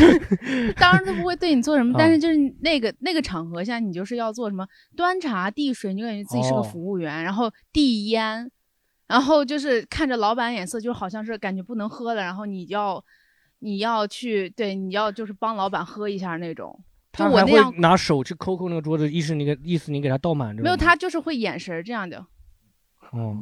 [0.76, 8.50] 当然他不会对你做什么， 但啊是就是那个那个场合下，你就是要做什么端茶递水，你就感觉自己是个哦服务员，然后递烟，
[9.06, 13.04] 然后就是看着老板脸色，就好像是感觉不能喝了，然后你要
[13.58, 16.78] 你要去对，你要就是帮老板喝一下那种。
[17.12, 20.54] 就他还会我那样拿手去抠抠那个桌子，意思你给意思你给他倒满。
[20.54, 22.18] 没有，他就是会眼神儿这样的。
[23.12, 23.38] 哦，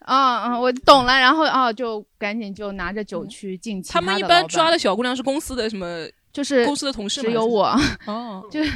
[0.00, 5.86] 啊啊，我懂了，然后啊，就赶紧就拿着酒去敬其他们一的老板般抓的小姑娘是公司的什么？
[6.32, 7.64] 就是公司的同事吗，只有我
[8.06, 8.70] 哦，就是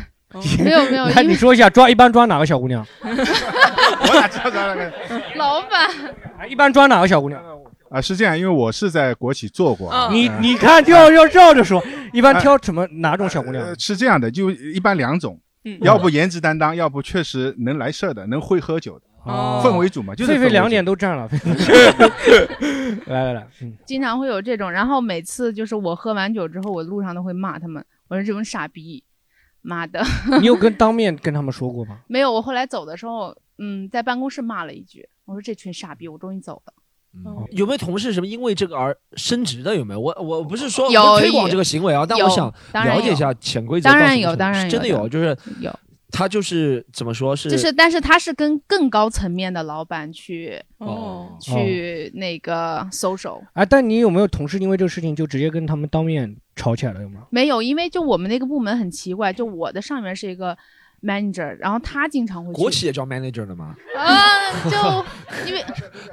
[0.63, 2.85] 没有没有， 来因为你说一下抓一般抓哪个小姑娘？
[3.05, 4.93] 我哪知道哪个？
[5.37, 5.91] 老板
[6.49, 7.41] 一般抓哪个小姑娘？
[7.91, 9.91] 啊，是这样，因为我是在国企做过。
[9.91, 11.83] 啊你呃你看就要要绕着说，
[12.13, 13.75] 一般挑什么哪种小姑娘呃？
[13.79, 21.29] 是这样的，就一般两种，嗯要不颜值担当，要不确实能来事儿的，能会喝酒的，哦氛围组嘛，就是氛围组狒狒两点都占了。
[23.07, 29.03] 来来来，嗯，经常会有这种，然后每次就是我喝完酒之后，我路上都会骂他们，我说这种傻逼，
[29.63, 30.03] 妈的，
[30.41, 31.99] 你有跟当面跟他们说过吗？
[32.07, 32.33] 没有。
[32.33, 36.73] 我后来走的时候，嗯，在办公室骂了一句，我说这群傻逼，我终于走了。
[37.51, 39.77] 有没有同事什么因为这个而升职的？
[39.77, 40.01] 有没有？
[40.01, 45.71] 我我不是说有我推广这个行为啊，但我想了解一下潜规则当然有当然有真的有，就是有
[46.13, 53.43] 他就是怎么说是就是，但是他是跟更高层面的老板去哦去那个 social。
[53.55, 57.01] 哎，但你有没有同事因为这个事情就直接跟他们当面吵起来了？
[57.01, 57.27] 有吗？
[57.31, 60.57] 没有，因为就我们那个部门很奇怪，就我的上面是一个
[61.03, 63.75] manager，然后他经常会去国企也叫 manager 的吗？
[63.97, 64.13] 啊，
[64.71, 65.05] 就
[65.49, 65.65] 因为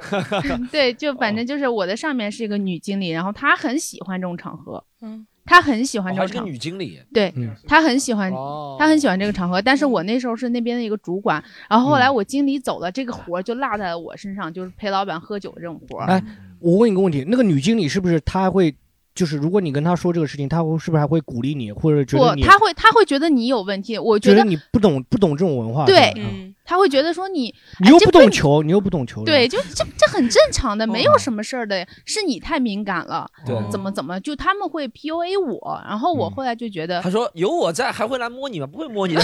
[0.72, 7.00] 对，就反正就是我的上面是一个女经理，然后她很喜欢这种场合，嗯，她很喜欢这个女经理。
[7.12, 9.60] 对嗯她很喜欢，哦她很喜欢这个场合。
[9.60, 15.98] 但是我那时候是那边的一个主管，然后后嗯来我经理走了，这个活就落在了我身上，就是陪老板喝酒这种活。
[16.00, 16.22] 哎，
[16.58, 18.74] 我问你个问题，那个女经理是不是她还会，
[19.14, 25.84] 就是如果你跟她说这个事情，她会是不是还会鼓励你，或者觉得不，你他会她会觉得你有问题，我觉得觉得你不懂不懂这种文化？
[25.86, 38.68] 对嗯，他会觉得说你你又不懂球，你又不懂球，对，就这这很正常的，没有哦什么事儿的，是你太敏感了，对怎么怎么就他们会 PUA 我，然后我嗯后来就觉得他说有我在，还会来摸你吗？
[38.68, 39.20] 不会摸你的，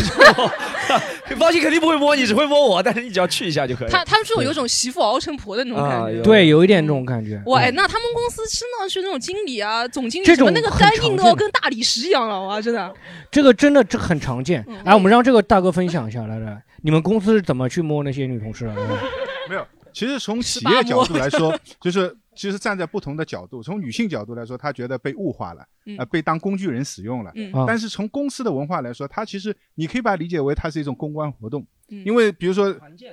[1.39, 2.83] 放心，肯定不会摸你，只会摸我。
[2.83, 3.91] 但是你只要去一下就可以。
[3.91, 6.21] 他他们这种有种媳妇熬成婆的那种感觉。
[6.23, 7.41] 对，有一点这种感觉。
[7.47, 12.93] 哇，哎，那他们公司真的是那种经理啊、总经理这种什么那个很肝硬都要跟大理石一样了，哇，真的。
[13.31, 14.65] 这个真的这很常见。
[14.67, 18.75] 嗯哎，我们让这个大哥分享一下，来来，你们公司是怎么去摸那些女同事的？
[19.51, 25.97] 没有，其实从企业角度来说， 就是其实站在不同的角度，从女性角度来说，她觉得被物化了，嗯。
[25.99, 27.33] 呃，被当工具人使用了。
[27.67, 32.05] 但是从公司的文化来说，它其实你可以把它理解为它是一种公关活动，嗯。
[32.07, 32.67] 因为比如说，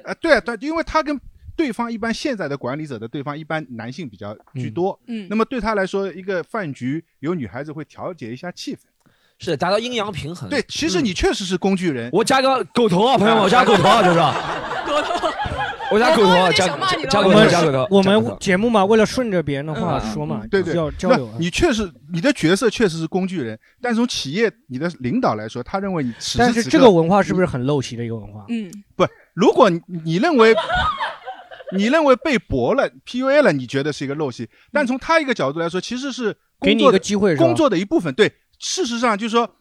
[0.04, 1.20] 呃，对啊，对，因为他跟
[1.56, 5.26] 对方一般现在的管理者的对方一般男性比较居多，嗯。
[5.32, 8.82] 那么对他来说，一个饭局有女孩子会调节一下气氛，
[9.44, 10.50] 是达到阴阳平衡。
[10.50, 12.10] 对，其实你确实是工具人。
[12.14, 14.20] 我加个狗头啊，朋友们，我加狗头啊， 就是。
[14.86, 15.30] 狗头
[15.92, 16.68] 我加狗头啊，加
[17.08, 17.88] 加狗头，加狗头。
[17.92, 21.40] 我们节目嘛，为了顺着别人的话嗯说嘛，对对，要交流啊那。
[21.40, 28.46] 你确实你的角色确实是工具人，但从企业你的领导来说，他认为你此时但是这个文化是不是很陋习的一个文化？
[28.50, 30.56] 嗯，不，如果你你认为
[31.76, 38.14] 你认为被驳了、PUA 了，你觉得是一个陋习，但从他一个角度来说，其实是工给你一作的个机会工作的一部分。
[38.16, 38.32] 对，
[38.63, 39.56] 事实上就是说。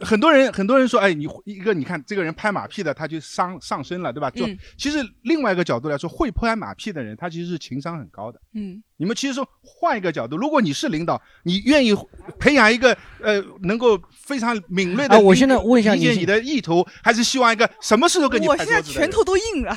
[0.00, 4.30] 很多人，很多人说，哎，你一个你看这个人拍马屁的，他就上上升了，对吧？
[4.30, 8.40] 就、嗯其实另外一个角度来说，会拍马屁的人，他其实是情商很高的。
[8.54, 11.96] 嗯，你们其实说换一个角度，如果你是领导，你愿意
[12.38, 19.76] 培养一个呃能够非常敏锐的理，啊我现在问一下你理解你的意图，还是希望一个什么事都跟你我现在拍桌子的人拳头都硬了。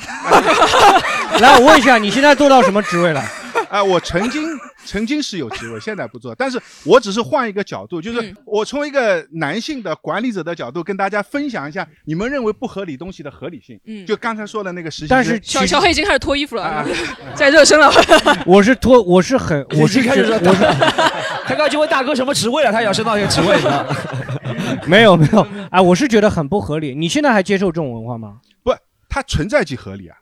[1.40, 3.22] 来，我问一下，你现在做到什么职位了？
[3.68, 4.46] 啊、我曾经
[4.84, 13.80] 曾经是有职位，现在不做，但是我只是换一个角度，就是嗯我从一个男性的管理者的角度跟大家分享一下你们认为不合理东西的合理性。
[13.86, 16.86] 嗯就刚才说的那个实习生，但是小小黑已经开始脱衣服了，啊
[17.34, 17.90] 在热身了。
[18.44, 20.64] 我是脱，我是很， 我是一开始说我是
[21.46, 23.96] 他刚就问大哥什么职位了，他也要升到一个职位，你知道吗？
[24.86, 26.94] 没有没有，哎，我是觉得很不合理。
[26.94, 28.36] 你现在还接受这种文化吗？
[28.62, 28.72] 不，
[29.08, 30.16] 它存在即合理啊。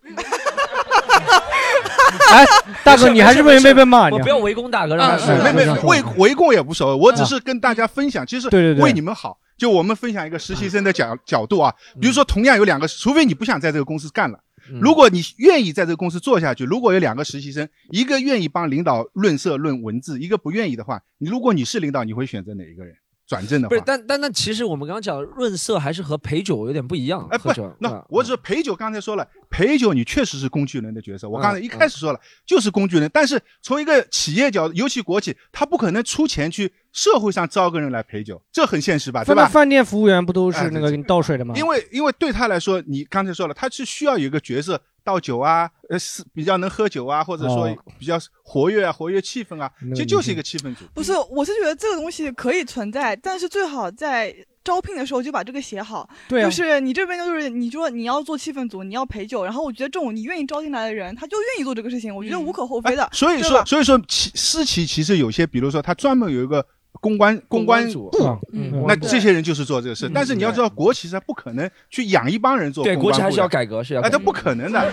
[2.33, 2.44] 哎，
[2.83, 4.09] 大哥，你还是不是没被骂？
[4.09, 5.37] 你我不要围攻大哥，让他是说。
[5.44, 9.38] 没没围围攻也无所谓，我只是跟大家分享，其实对对对为你们好。
[9.57, 14.38] 就我们分享一个实习生的角角度啊，比如说同样有两个，除非你不想在这个公司干了。
[14.78, 22.94] 如果你愿意在这个公司做下去，如果有两个实习生，一个愿意帮领导论色论文字，一个不愿意的话，你如果你是领导，你会选择哪一个人？
[23.30, 27.24] 转正的话不是，，但但但其实我们刚刚讲润色还是和陪酒有点不一样。
[27.30, 31.28] 哎，不是，那嗯我只是陪酒，刚才说了，陪酒你确实是工具人的角色。
[31.28, 33.08] 我刚才嗯一开始说了，就是工具人。
[33.14, 39.44] 但是从一个企业角度，尤其国企，他不可能出钱去社会上招个人来陪酒，这很现实吧，对吧？
[39.44, 41.54] 饭饭店服务员不都哎是那个给你倒水的吗？
[41.56, 50.84] 因为因为对他来说，你刚才说了，他是需要有一个角色倒酒啊，呃，是比较能喝酒啊，或者说哦比较活跃啊，活跃气氛啊，其实就是一个气氛组。
[50.94, 56.08] 不是，我是觉得这个东西可以存在，但是最好在招聘的时候就把这个写好。
[56.28, 63.02] 对啊就是你这边就是你说你要做气氛组，你要陪酒，然后我觉得这种你愿意招进来的人，他就愿意做这个事情，我觉得无可厚非的。
[63.02, 66.64] 哎所以，说所以说，其私企其实有些，比如说他专门有一个
[67.00, 70.10] 公关公关组部，嗯那这些人就是做这个事。
[70.14, 74.18] 但是你要知道，国企是不可能去养一帮人做对公关部的国企还是要改革，是要哎，改革。
[74.18, 74.92] 这不可能的，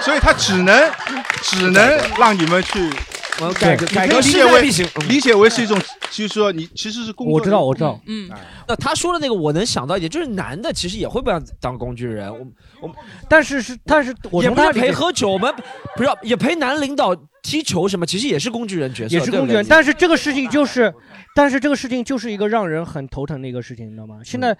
[0.00, 0.90] 所以他只能
[1.42, 2.88] 只能让你们去
[3.60, 5.78] 改革改革势可以理解为理解为是一种，
[6.10, 8.00] 就是说你其实是工作我知道，我知道。
[8.06, 8.28] 嗯，
[8.66, 12.46] 那他说的那个，我能想到一点，就是男的其实也会被当工具人，我
[12.80, 12.94] 我
[13.28, 15.52] 但是是，但是我也不是陪喝酒，我们
[15.96, 20.92] 不是也陪男领导踢球什么，其实也是工具人角色，也是工具人，但是这个事情就是，
[21.34, 24.16] 但是这个事情就是一个让人很头疼的一个事情，你知道吗？
[24.24, 24.56] 现在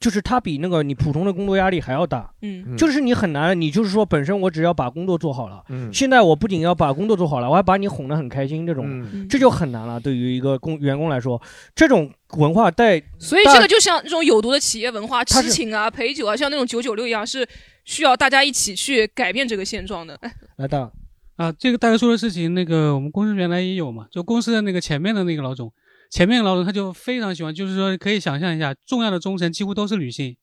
[0.00, 2.76] 就是它比那个你普通的工作压力还要大，嗯。
[2.76, 5.92] 就是你很难，你就是说本身我只要把工作做好了，嗯。
[5.92, 9.28] 现在我不仅要把工作做好了，我还把你哄得很开心，这种嗯。
[9.28, 9.98] 这就很难了。
[9.98, 11.40] 对于一个工员工来说，
[11.74, 17.46] 这种文化带所以这个就像那种有毒的企业文化，痴情啊、陪酒啊，像那种九九六一样，是
[17.84, 20.14] 需要大家一起去改变这个现状的。
[20.22, 20.90] 哎，来大
[21.36, 25.72] 啊，这个大家说的事情，那个我们公司原来也有嘛，就公司的那个前面的那个老总，
[26.10, 30.36] 前面老总他就非常喜欢，就是说可以想象一下，重要的中层几乎都是女性，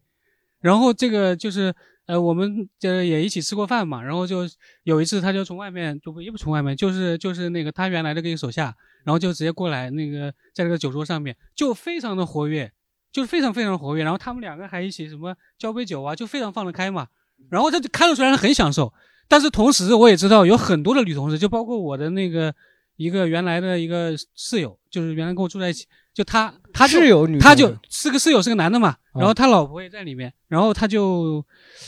[0.61, 1.73] 然后这个就是
[2.05, 4.47] 呃，我们这也一起吃过饭嘛，然后就
[4.83, 12.71] 有一次他就从外面就不也不从外面，就是就是那个他原来的一个手下，然后就直接过来那个在这个酒桌上面就非常的活跃，
[13.11, 17.07] 就是非常非常活跃，然后他们两个还一起什么交杯酒啊，就非常放得开嘛，
[17.49, 18.93] 然后他就看得出来他很享受。
[19.27, 22.53] 但是同时，我也知道有很多的女同事，就包括我的那个
[22.95, 31.45] 一个原来的一个室友，就是原来跟我住在一起，就他他就室友女他就是个室友是个男的嘛，啊然后他老婆也在里面，然后他就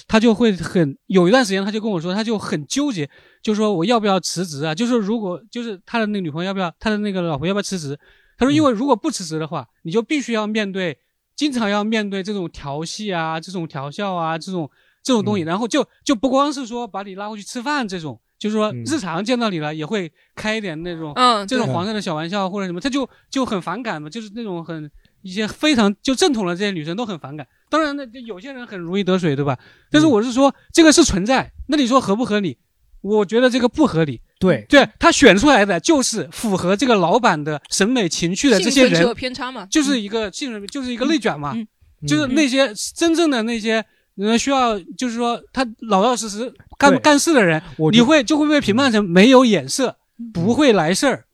[0.08, 3.10] 他就会很有一段时间他就跟我说，他就很纠结，
[3.42, 4.76] 就说我要不要辞职啊？
[4.76, 7.98] 就是如果就是他的那个女朋友要不要，他的那个老婆要不要辞职？
[8.38, 10.98] 他说因为如果不辞职的话，你就必须要面对，
[11.36, 14.70] 经常要面对这种调戏啊，这种调笑啊，这种
[15.02, 18.20] 这种东西，然后就就不光是说把你拉过去吃饭这种。
[18.40, 24.90] 就是说，日常见到你了，也会开一点那种，嗯这种黄色的小玩笑或者什么，他就就很反感嘛，就是那种很
[25.24, 27.48] 一些非常就正统的这些女生都很反感。
[27.70, 29.58] 当然呢，就有些人很如鱼得水，对吧？
[29.90, 32.58] 但是我是说，这个是存在，那你说合不合理？
[33.02, 34.22] 我觉得这个不合理。
[34.40, 41.68] 对对，他选出来的就是符合这个老板的审美情趣的这些人，偏差嘛，就是一个信任，就是一个内卷嘛，嗯
[42.08, 43.84] 就是那些真正的那些。
[44.20, 49.96] 呃，需要就是说他老老实实干干事的人，你会就会被评判成没有眼色，
[50.34, 51.26] 不会来事儿，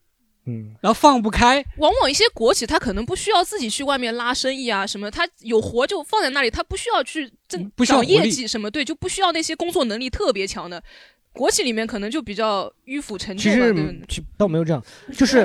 [0.46, 10.82] 嗯，然后放不开，往往一些国企，他可能不需要自己去外面拉生意啊什么，他有活就放在那里，他不需要去挣找不需要业绩什么，对，就不需要那些工作能力特别强的。
[11.34, 14.80] 国企里面可能就比较迂腐陈旧吧，其实对其倒没有这样，
[15.12, 15.38] 就是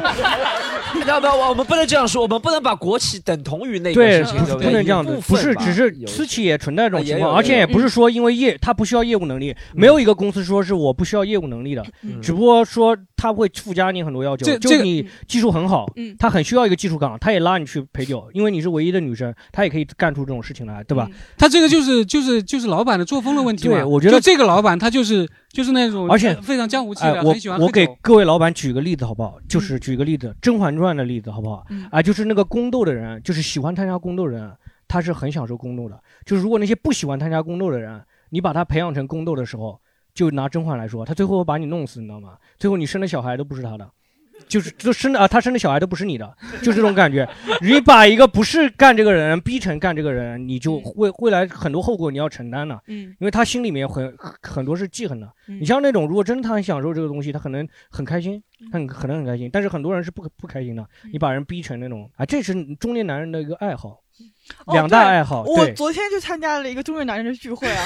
[1.07, 21.09] 要 不要我们不能这样说，我们不能把国企等同于那个对，事情，不对不能这样子，不是，只是私企也存在这种情况，而且也不是说因为业他不需要业务能力，没有一个公司说是我不需要业务能力的，嗯只不过说他会附加你很多要求，这这个就你技术很好嗯，他很需要一个技术岗，他也拉你去陪酒，因为你是唯一的女生，他也可以干出这种事情来，对吧？
[21.35, 23.75] 他这个就是就是就是老板的作风的问题嘛。
[23.75, 29.39] 对我觉得就这个老板他就是就是那种，而且非常江湖气我很喜欢我给各位老板举个例子好不好？
[29.47, 31.65] 就是举个例子，《甄嬛传》的例子好不好？
[31.89, 34.55] 啊，就是那个宫斗的人，就是喜欢参加宫斗的人，
[34.87, 35.99] 他是很享受宫斗的。
[36.23, 39.79] 就是如果那些不喜欢参加宫斗的人，你把他培养成宫斗的时候，
[40.13, 42.37] 就拿甄嬛来说，他最后把你弄死，你知道吗？
[42.59, 43.89] 最后你生的小孩都不是他的。
[44.47, 47.27] 就是就生的啊，他生的小孩都不是你的，就这种感觉。
[47.61, 52.79] 你把一个不是干这个人逼成干这个人，你就未未来很多后果你要承担的。
[52.87, 55.27] 嗯，因为他心里面很很多是记恨的。
[55.47, 59.49] 嗯你像那种如果真的他很享受这个东西，他可能很开心，他很可能很开心。
[59.51, 60.83] 但是很多人是不不开心的。
[61.03, 64.01] 嗯你把人逼成那种啊，这是中年男人的一个爱好，
[64.65, 65.43] 哦两大爱好。
[65.43, 67.85] 我，昨天就参加了一个中年男人的聚会啊。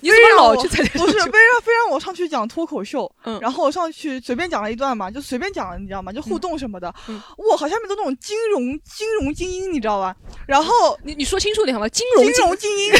[0.00, 6.12] 你怎么老不是， 非让非让我上去讲脱口秀，嗯然后我上去随便讲了一段嘛，就随便讲了，你知道吗？
[6.12, 6.92] 就互动什么的。
[7.08, 10.14] 嗯我好下面都那种金融金融精英，你知道吧？
[10.46, 11.88] 然后你你说清楚点好吗？
[11.88, 12.92] 金融金融精英，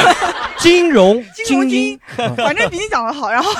[0.58, 2.00] 金融 金融精英英，，
[2.36, 3.30] 反正比你讲的好。
[3.30, 3.50] 然后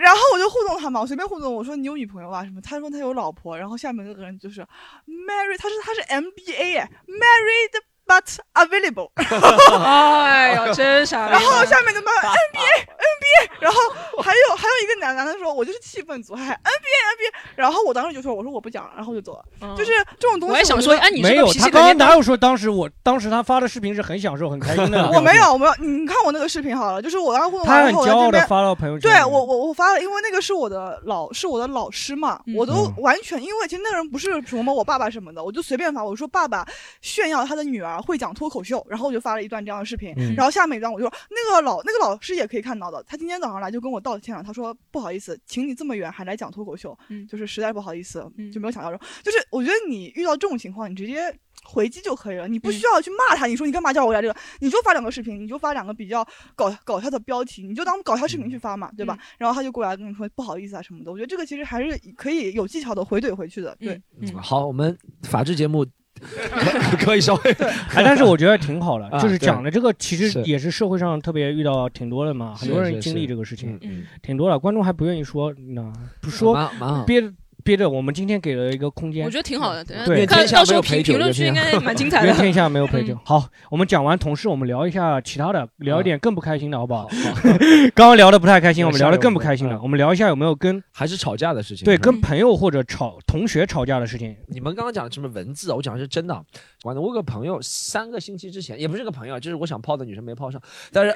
[0.00, 2.60] 然后我就互动他嘛，我随便互动，我说你有女朋友啊什么？
[2.60, 4.60] 他说他有老婆，然后下面那个人就是
[5.06, 8.24] married，他是他是 MBA 哎，married but
[8.54, 9.10] available。
[9.16, 11.28] 哎呦，真傻。
[11.28, 13.78] 然后下面就骂 NBA NBA，然后
[14.22, 19.44] 还有还有一个男男的说，我就是气氛组，还 NBA NBA，然后我当时就说，我说我不讲了，然后我就走了。
[19.76, 25.10] 就是这种东西，我还想说，哎，你没有，这个脾他刚刚哪有说当时我当时他发的视频是很享受很开心的？
[25.12, 29.10] 我 没有，我没有，你看我那个视频好了，就是我刚互动完以后，很骄傲的我在这边发到朋友圈。
[29.10, 36.66] 对我我我发了，因为那个是我的老是我的老师嘛，我都嗯完全因为其实那个人不是什么我爸爸什么的，我就随便发，我说爸爸
[37.00, 51.34] 炫耀他的女儿会讲脱口秀，然后我就发了一段这样的视频，嗯然后下面一段我就说那个老那个老师也可以看到的，他今天早上来就跟我道歉了，他说不好意思，请你这么远还来讲脱口秀，嗯就是实在不好意思，就没有想到说，就是我觉得你遇到这种情况，你直接。
[51.64, 53.46] 回击就可以了，你不需要去骂他。
[53.46, 54.34] 你说你干嘛叫我来这个？
[54.58, 56.26] 你就发两个视频，你就发两个比较
[56.56, 59.16] 搞搞笑的标题，你就当搞笑视频去发嘛，对吧？
[59.38, 61.12] 然后他就过来跟你说不好意思啊什么的。
[61.12, 63.76] 我觉得这个其实还是可以有技巧的回怼回去的。
[63.78, 65.86] 对，嗯好，我们法制节目
[66.22, 67.50] 可 可以稍微，
[67.94, 70.42] 哎，但是我觉得挺好的，啊就是讲的这个其实是。
[70.44, 74.58] 也是社会上特别遇到挺多的嘛，很多人经历这个事情，嗯挺多的。
[74.58, 77.04] 观众还不愿意说，那不说蛮蛮好。
[77.04, 77.20] 憋
[77.62, 77.88] 憋着。
[77.88, 79.84] 我们今天给了一个空间，我觉得挺好的。
[79.84, 82.26] 等下对，看到时候评评论区应该蛮精彩的。
[82.28, 83.18] 愿天下没有陪酒嗯。
[83.24, 87.08] 好，我们讲完同事，我们聊一下其他的，聊一点更不开心的，好不好？
[87.94, 89.80] 刚刚聊的不太开心，我们聊的更不开心了。
[89.82, 91.84] 我们聊一下有没有跟还是吵架的事情？
[91.84, 94.36] 对，跟朋友或者吵同学吵架的事情。
[94.48, 95.76] 你们刚刚讲的什么文字啊？
[95.76, 96.42] 我讲的是真的啊。
[96.84, 100.60] 完了，我有个朋友，三个星期之前，也不是个朋友，就是我想泡的女生没泡上，
[100.92, 101.14] 但是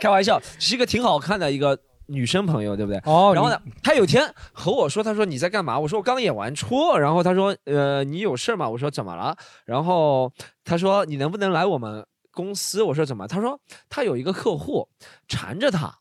[0.00, 1.76] 开玩笑，是一个挺好看的一个
[2.06, 2.98] 女生朋友，对不对？
[3.04, 5.78] 哦然后呢，他有天和我说，他说你在干嘛？
[5.78, 6.96] 我说我刚演完出。
[6.96, 8.68] 然后他说，呃，你有事吗？
[8.68, 9.36] 我说怎么了？
[9.64, 10.32] 然后
[10.64, 12.82] 他说你能不能来我们公司？
[12.82, 13.26] 我说怎么？
[13.26, 14.88] 他说他有一个客户
[15.28, 15.98] 缠着他，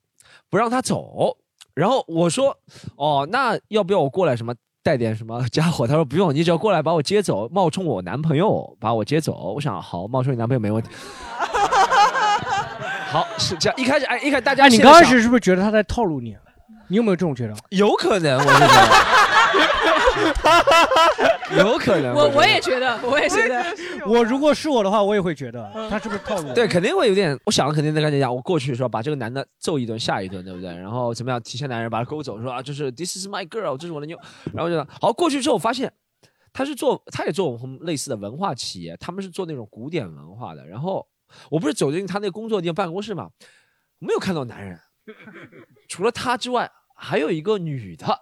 [0.50, 1.38] 不让他走。
[1.74, 2.58] 然后我说，
[2.96, 4.54] 哦，那要不要我过来什么？
[4.84, 5.88] 带点什么家伙？
[5.88, 9.52] 他说不用，你只要过来把我接走，冒充我男朋友把我接走。
[9.56, 10.90] 我想好，冒充你男朋友没问题。
[13.16, 13.80] 好，是这样。
[13.80, 16.36] 一开始，哎，一开始大家哎，你现在刚开始是不是觉得他在套路你？
[16.90, 17.56] 你有没有这种觉得？
[17.70, 18.68] 有可能，我是觉
[21.56, 22.14] 得 有可能。
[22.14, 23.64] 我我也觉得，我也觉得。
[24.06, 26.54] 我如果是我的话，我也会觉得他是不是套路我？
[26.54, 27.40] 对，肯定会有点。
[27.46, 30.76] 我想的，肯定在跟你讲，我过去说把这个男的揍一顿，吓一顿，对不对？
[30.76, 34.18] 然后怎么样，提前男人把他勾走，说啊，就是 This is my girl，这是我的妞。
[34.54, 35.90] 然后就好过去之后，发现
[36.52, 40.68] 他是做，他也做我们类似的文化企业，他们是做那种古典文化的。
[40.68, 41.08] 然后
[41.50, 43.30] 我不是走进他那工作地方办公室嘛，
[44.00, 44.80] 没有看到男人，
[45.88, 48.20] 除了他之外，还有一个女的，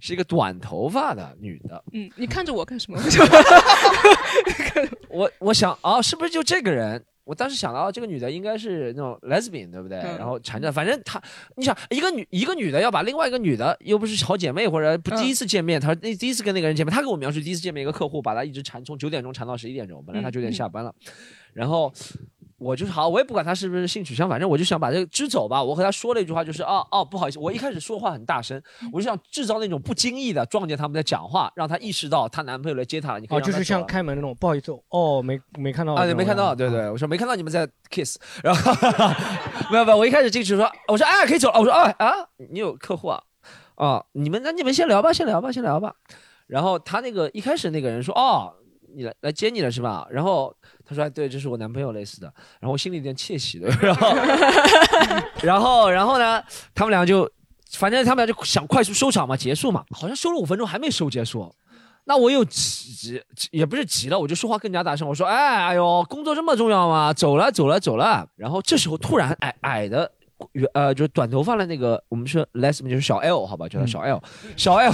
[0.00, 1.82] 是一个短头发的女的。
[1.92, 2.98] 嗯，你看着我干什么？
[5.08, 7.02] 我我想啊，是不是就这个人？
[7.24, 9.98] 我当时想到这个女的应该是那种 lesbian，对不对？
[9.98, 11.20] 嗯然后缠着，反正她，
[11.56, 20.94] 你想一个女一个女的要把另外一个女的，又不是好姐妹或者不嗯第一次见面，她那第一次跟那个人见面，她跟我描述第一次见面一个客户把她一直缠，从九点钟缠到十一点钟，本来她九点下班了，
[21.56, 21.90] 然后。
[22.58, 25.62] 我就是好，我也不管他是不是性取向，反正我就想把这个支走吧。
[25.62, 28.58] 我和他说了一句话，就是哦哦，不好意思，我一开始说话很大声，
[28.90, 33.20] 我就想制造那种不经意的撞见他们在讲话，让他意识到她男朋友来接她了。
[33.20, 38.72] 你可以哦，就是像开门那种，不好意思，哦，没没看到啊，你没看到，对对，我说没看到你们在 kiss，然后
[39.70, 42.14] 没有没有，我一开始进去说，我说哎可以走了，我说哎啊，
[42.50, 43.22] 你有客户啊，
[43.74, 45.94] 啊，你们那你们先聊吧，先聊吧，先聊吧。
[46.46, 48.54] 然后他那个一开始那个人说哦，
[48.94, 50.06] 你来来接你了是吧？
[50.10, 52.26] 然后他说哎对，这是我男朋友类似的，
[52.60, 54.14] 然后我心里有点窃喜的， 然后
[55.42, 56.42] 然后然后呢，
[56.74, 57.30] 他们俩就
[57.72, 61.54] 反正他们俩就想快速收场嘛，结束嘛，好像收了五分钟还没收结束。
[62.08, 63.20] 那我又急急，
[63.50, 65.08] 也不是急了，我就说话更加大声。
[65.08, 67.12] 我说：“哎，哎呦，工作这么重要吗？
[67.12, 70.08] 走了，走了，走了。”然后这时候突然矮矮的
[70.74, 74.20] 呃，就是短头发的那个，我们说 Les，就是小 L，好吧，叫他小 L，、
[74.56, 74.92] 小 L，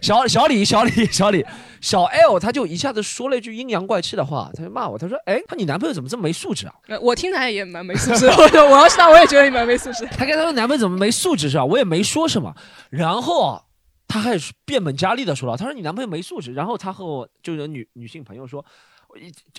[0.00, 1.44] 小 小李，小李，小李，
[1.80, 8.32] 小 L，他就一下子说了一句阴阳怪气的话，他就骂我，他说：“哎，他你男朋友怎么这么没素质啊？”呃我听他也蛮没素质的，
[8.64, 10.04] 我我要是他，我也觉得你蛮没素质。
[10.06, 11.64] 他跟他说男朋友怎么没素质是吧？
[11.64, 12.52] 我也没说什么，
[12.90, 13.62] 然后啊，
[14.08, 18.64] 他还变本加厉的说了，他说你男朋友没素质，然后他和我就是女女性朋友说。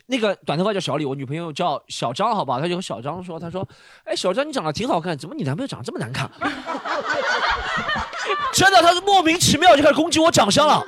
[0.08, 2.60] 那个短头发叫小李，我女朋友叫小张，好吧？
[2.60, 3.68] 他就和小张说，他说
[4.06, 6.30] ：“哎，小张你长得挺好看，怎么你男朋友长得这么难看？”
[8.54, 10.86] 真的，他是莫名其妙就开始攻击我长相了，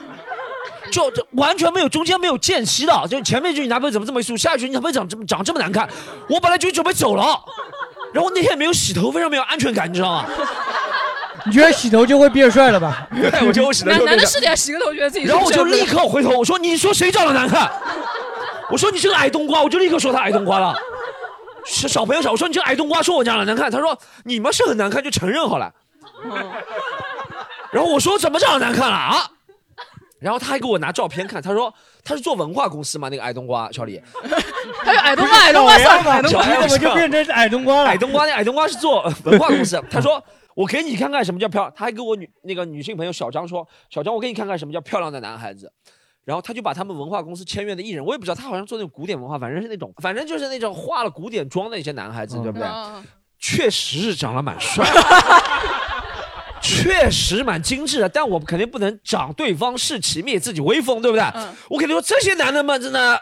[0.92, 5.90] 就这完全没有中间没有间隙的，就前面一句你男朋友怎么这么素，下一句你男朋友长这么长这么难看，
[6.30, 7.40] 我本来就准备走了，
[8.14, 10.26] 然后那天没有洗头，非常没有安全感，你知道吗？
[11.48, 13.08] 你觉得洗头就会变帅了吧？
[13.14, 17.70] 对， 我觉得我洗头男就变帅男的是点洗个头觉得自己然后我就立刻回头，我说：“你说谁长得难看？”
[18.72, 20.76] 我说：“你是个矮冬瓜！”我就立刻说他矮冬瓜了。
[21.66, 25.74] 是小朋友小，我说你这个矮冬瓜说我长得难看，他说你们是很难看就承认好了。
[27.72, 29.32] 然后我说怎么长得难看了啊？
[30.20, 34.02] 然后他还给我拿照片看，他说他是做文化公司嘛，那个矮冬瓜小李。
[34.84, 37.90] 他是矮冬瓜，矮冬瓜算矮冬瓜，你怎么就变成矮冬瓜了？
[37.90, 40.24] 矮冬瓜那矮冬瓜是做文化公司，他说
[40.56, 45.72] 我给你看看什么叫漂亮，他还给我女那个女性朋友小张说，小张我给你看看什么叫漂亮的男孩子。
[46.26, 52.68] 然后他就把他们文化公司签约的艺人，我也不知道，他好像做那种古典文化，反正是那种，反正就是那种化了古典妆的一些男孩子，对不对？
[53.40, 54.84] 确实是长得蛮帅，
[56.60, 61.24] 确实蛮精致的，但我肯定不能长对方士气，灭自己威风，对不对？
[61.70, 63.22] 我肯定说这些男的嘛真的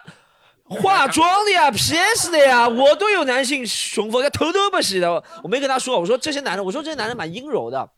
[0.64, 5.22] 化妆的呀、 PS 的呀，我都有男性雄风，头都不洗的。
[5.44, 7.90] 我没跟他说，我说这些男的，我说这些男的蛮阴柔的。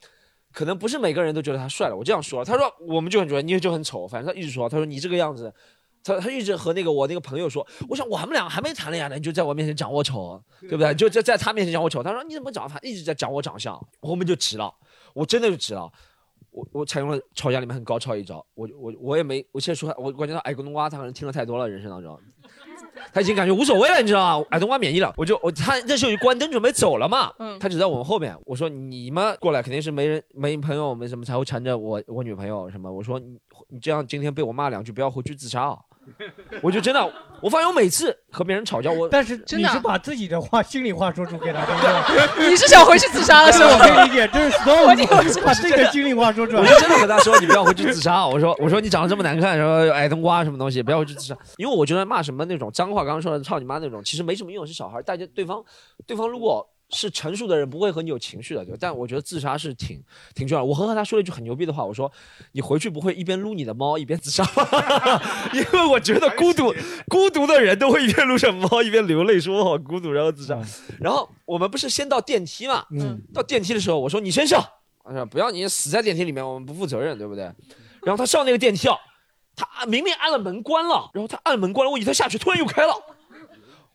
[0.56, 2.45] 可能不是每个人都觉得他帅了，我这样说。
[2.45, 5.53] 他说我们就很觉得你就很丑，反正他一直说，他说你这个样子，
[6.01, 10.95] 他他一直和那个我那个朋友说，我想我们俩还没谈恋爱呢，你就在我面前讲我丑，对不对？
[10.95, 12.01] 就在在他面前讲我丑。
[12.01, 14.74] 他说你怎么长他，一直在讲我长相，我后面就急了，
[15.14, 15.91] 我真的就急了。
[16.51, 22.18] 我我采用了吵架里面很高超一招，我我我也没，我现在说他，我感觉到矮个冬瓜他可能听了太多了，人生当中，
[23.14, 24.45] 他已经感觉无所谓了，你知道吗？
[24.51, 27.58] 矮冬瓜免疫了，我就我他那时候就关灯准备走了嘛，嗯。
[27.60, 33.38] 他只在我们后面，我说你们过来肯定是没人没朋友没什么才会缠着我我女朋友什么，我说你
[33.70, 35.78] 你这样今天被我骂两句，不要回去自杀啊！
[36.62, 42.49] 我就真的，我发现我每次和别人吵架，我但是真的啊你是把自己的话、心里话说出给他，对不对？
[42.49, 43.86] 你是想回去自杀了是这我吗？
[43.86, 46.62] 可以理解，这是我听 Stone 把自己的心里话说出来。
[46.62, 48.26] 我就真的和他说，你不要回去自杀。
[48.26, 51.36] 我说，我说你长得这么难看，然后矮冬瓜什么东西，不要回去自杀。
[51.58, 55.01] 因为我觉得骂什么那种脏话，刚刚说的操你妈那种，其实没什么用，是小孩。
[55.01, 55.64] 大家对方，
[56.06, 58.78] 对方如果是成熟的人，不会和你有情绪的，对吧。
[58.80, 60.02] 但我觉得自杀是挺
[60.34, 60.66] 挺重要的。
[60.66, 62.12] 我和他说了一句很牛逼的话，我说
[62.52, 65.22] 你回去不会一边撸你的猫一边自杀吗？
[65.54, 66.74] 因为我觉得孤独
[67.08, 70.62] 孤独的人都会一边撸着猫一边流泪，说我好孤独，然后自杀。
[71.00, 72.86] 然后我们不是先到电梯嘛？
[72.92, 74.64] 嗯，到电梯的时候，我说你先上，
[75.04, 77.44] 他说不要你死在电梯里面，我们不负责任，对不对？
[78.04, 78.96] 然后他上那个电梯啊，
[79.56, 82.94] 他明明按了门关了，然后他按门关了，我以为他下去，突然又开了。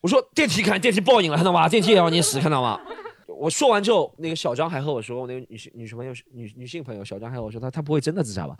[0.00, 1.68] 我说电梯看电梯报应了，看到吗？
[1.68, 2.80] 电梯也要你死，看到吗？
[3.26, 8.56] 我说完之后，那个小张还和我说，我那个女性女性朋友女女性朋友小张还和我说，他他不会真的自杀吧？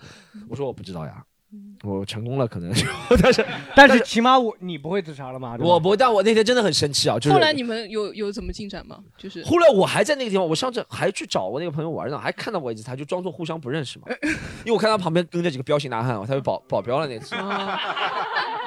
[0.48, 1.22] 我说我不知道呀，
[1.84, 2.72] 我成功了可能，
[3.22, 5.56] 但是但是起码我你不会自杀了嘛？
[5.56, 8.98] 对吧我不，但我那天真的很生气啊，就是后来你们有有怎么进展吗？
[9.18, 14.06] 就是后来我还在那个地方，我上次还去找我那个朋友玩呢，还看到过一次，他就装作互相不认识嘛，
[14.64, 17.34] 因为我看他旁边跟着几个彪形大汉，他就保保镖了那次。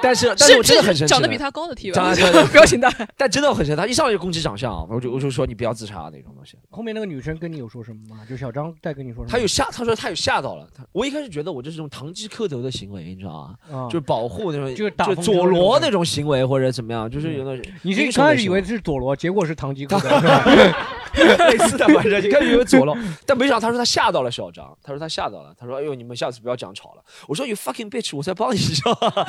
[0.03, 3.07] 但是但是我真的很生气，长得比他高的 T 长得吧，对彪形大汉。
[3.15, 6.57] 但真的很生气，他一上来就攻击长相，我就我就说你不要自杀那种东西。
[6.69, 8.21] 后面那个女生跟你有说什么吗？
[8.29, 9.27] 就小张在跟你说什么？
[9.29, 10.85] 他有吓，他说他有吓到了他。
[10.91, 13.31] 我一开始觉得我这是种堂吉诃德的行为，你知道
[13.69, 13.77] 吗？
[13.79, 14.91] 啊就是保护那种，就是
[15.21, 20.09] 佐罗那种行为或者怎么样，就是有那种你是刚开始以为是佐罗，结果是堂吉诃德？
[21.49, 27.03] 类似的，反正你看以为佐罗，但没想到他说他吓到了小张，他说他吓到了，他说哎呦你们下次不要讲吵了。
[27.27, 29.25] 我说 you fucking bitch，我在帮你，你知道吗？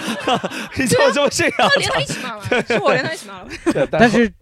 [0.79, 1.71] 你怎么这么这样？
[1.79, 3.49] 连他一起骂了， 是我连他一起骂了。
[3.73, 4.33] 对但是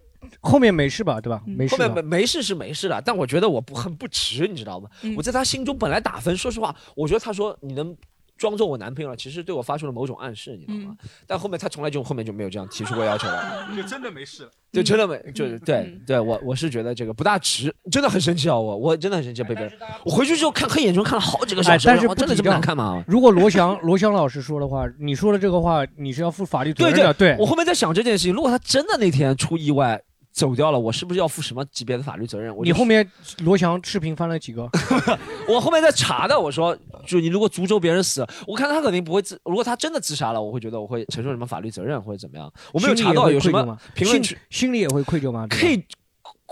[0.41, 1.19] 后面没事吧？
[1.21, 1.41] 对吧？
[1.45, 2.01] 没事后面没。
[2.01, 4.89] 没事是没事的，但我觉得我不很不值，你知道吗？
[5.01, 7.95] 嗯我在他心中本来打分，说实话，我觉得他说你能
[8.37, 10.95] 装作我男朋友了，其实对我发出了某种暗示，你知道吗？
[11.27, 14.51] 但后面他从来就后面就没有这样提出过要求了，就真的没事了。
[14.71, 18.57] 就真的没，就是对对我我是觉得这个不大值，真的很生气啊！
[18.57, 19.71] 我我真的很生气贝贝，
[20.03, 23.03] 我回去之后看黑眼圈看了好几个小哎，时，但是我真的这么不一样难看吗？
[23.07, 27.13] 如果罗翔罗翔老师说的话，你说的这个话，你是要负法律责任的。
[27.13, 30.01] 对，我后面在想这件事情，如果他真的那天出意外
[30.33, 32.53] 走掉了，我是不是要负什么级别的法律责任？
[32.53, 33.07] 我就你后面
[33.43, 34.67] 罗翔视频翻了几个？
[35.47, 36.75] 我后面在查的，我说，
[37.05, 42.51] 就你如果诅咒别人死，我看他肯定不会自，如果他真的自杀了，我会觉得我会承受什么法律责任或者怎么样。
[42.73, 45.45] 我没有查到有什么评论区心里也会愧疚吗？
[45.47, 45.83] 对吧可以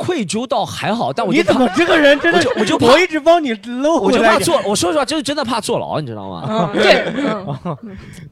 [0.02, 4.12] 愧疚倒还好，但我你就怕怎么这个人真的我就我就怕我一直帮你搂我。
[4.12, 6.72] 就怕坐，我说实话，就是真的怕坐牢，你知道吗？
[6.74, 7.06] 嗯 对，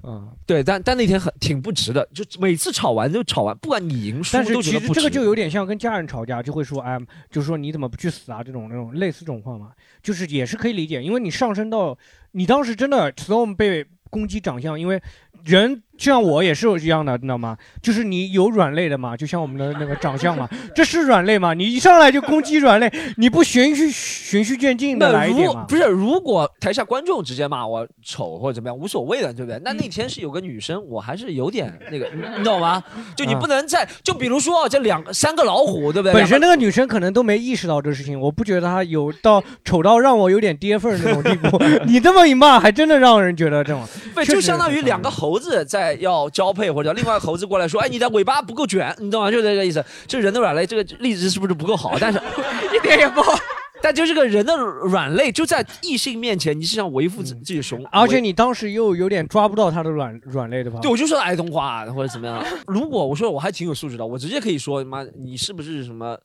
[0.04, 4.94] 嗯，对，但但那天很挺不值的，就每次吵完就吵完，不管你赢输但是都觉得不值。
[4.94, 6.98] 其实这个就有点像跟家人吵架，就会说，哎，
[7.30, 8.44] 就说你怎么不去死啊？
[8.44, 9.70] 这种那种类似这种话嘛，
[10.02, 11.98] 就是也是可以理解，因为你上升到
[12.32, 15.02] 你当时真的 storm 被攻击长相，因为
[15.44, 17.58] 人像我也是一样的，你知道吗？
[17.82, 21.54] 就是你有软肋的嘛，就像我们的那个长相嘛，这是软肋嘛？
[21.54, 25.62] 你一上来就攻击软肋，你不循序循序渐进的那来一点嘛？
[25.62, 29.60] 如不是，如果台下观众直接骂我丑或者怎么样，无所谓的，对不对？
[29.64, 32.82] 那那天是有个女生，我还是有点那个，你你懂吗？
[33.18, 36.14] 就你啊不能在，就比如说这两个三个老虎，对不对？
[36.14, 41.62] 本身那个女生可能都没意识到这事情，我不觉得她有到丑到让我有点跌份儿那种地步。
[41.86, 43.86] 你这么一骂，还真的让人觉得这种。
[44.16, 49.84] 对，就相当于两个猴子在要交配，或者另外猴子过来说：“哎，你的尾巴不够卷，你懂吗？”就这个意思。
[50.08, 51.98] 这人的软肋，这个例子是不是不够好？
[52.00, 52.20] 但是
[52.76, 53.34] 一点也不好。
[53.82, 60.80] 但就这个人的软肋，就在异性面前，你是想维护自自己熊，维而且你当时又有点抓不到他的软软肋，对吧？
[60.82, 62.44] 对，我就说爱动画或者怎么样。
[62.68, 66.18] 如果我说我还挺有素质的，我直接可以说妈，你是不是什么？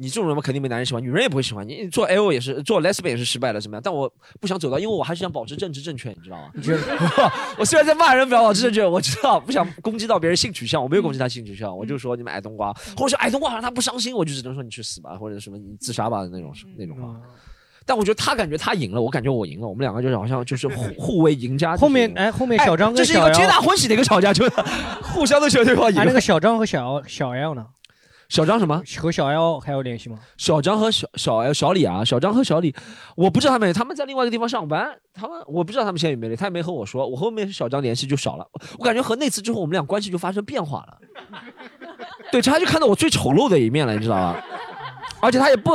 [0.00, 1.86] 你这种人嘛，肯定没男人喜欢，女人也不会喜欢你。
[1.88, 3.82] 做 L 也是，做 lesbian 也是失败了，怎么样？
[3.84, 6.50] 但我不想走到，因为我还是想保持政治正确，你知道吗？
[7.58, 17.14] 我虽然在骂人，不要保持正确，我知道不想攻击到别人性取向，我没有攻击他性取向，我就说你们矮冬瓜，或者说矮冬瓜好像他不伤心，我就只能说你去死吧，或者什么你自杀吧的那种那种话。
[17.86, 21.76] 但我觉得他感觉他赢了，我感觉我赢了，我们两个就是好像就是互互为赢家。
[21.76, 24.50] 后面哎，后面小张跟小这是一个皆大，欢喜的一个吵架，就是
[25.02, 25.96] 互相都觉得对方赢。
[26.06, 27.66] 那个小张和小小 L 呢？
[28.30, 28.82] 小张什么？
[28.98, 30.18] 和小 L 还有联系吗？
[30.38, 32.74] 小张和小小 L 小李啊，小张和小李，
[33.16, 38.46] 我不知道他们他们在另外一个地方上班，他们我不知道他们现在有没有联系，他也没和我说，我后面是小张联系就少了，
[38.78, 40.98] 我感觉和那次之后我们俩关系就发生变化了，
[42.32, 44.42] 对，他就看到我最丑陋的一面了，你知道吧？
[45.20, 45.72] 而且他也不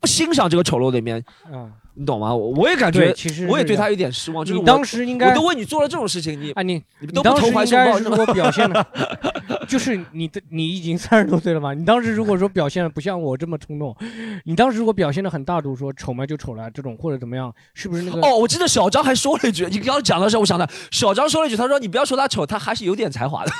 [0.00, 2.32] 不欣赏这个丑陋的一面，啊，你懂吗？
[2.32, 8.86] 我我也感觉，其实我也对他有点失望，就是你我当时应该我都为你做了这种事情，你啊你你都投怀送抱，应该如果表现的，
[9.66, 13.96] 就是你的你已经三十多岁了嘛，你当时如果说表现的不像我这么冲动，
[14.44, 18.20] 你当时如果表现的很大度，说丑嘛就丑了这种或者怎么样，是不是那个？
[18.20, 23.50] 哦，我记得小张还说了一句，你刚刚讲的时候，我想的，小张说了一句，他说你不要说他丑，他还是有点才华的。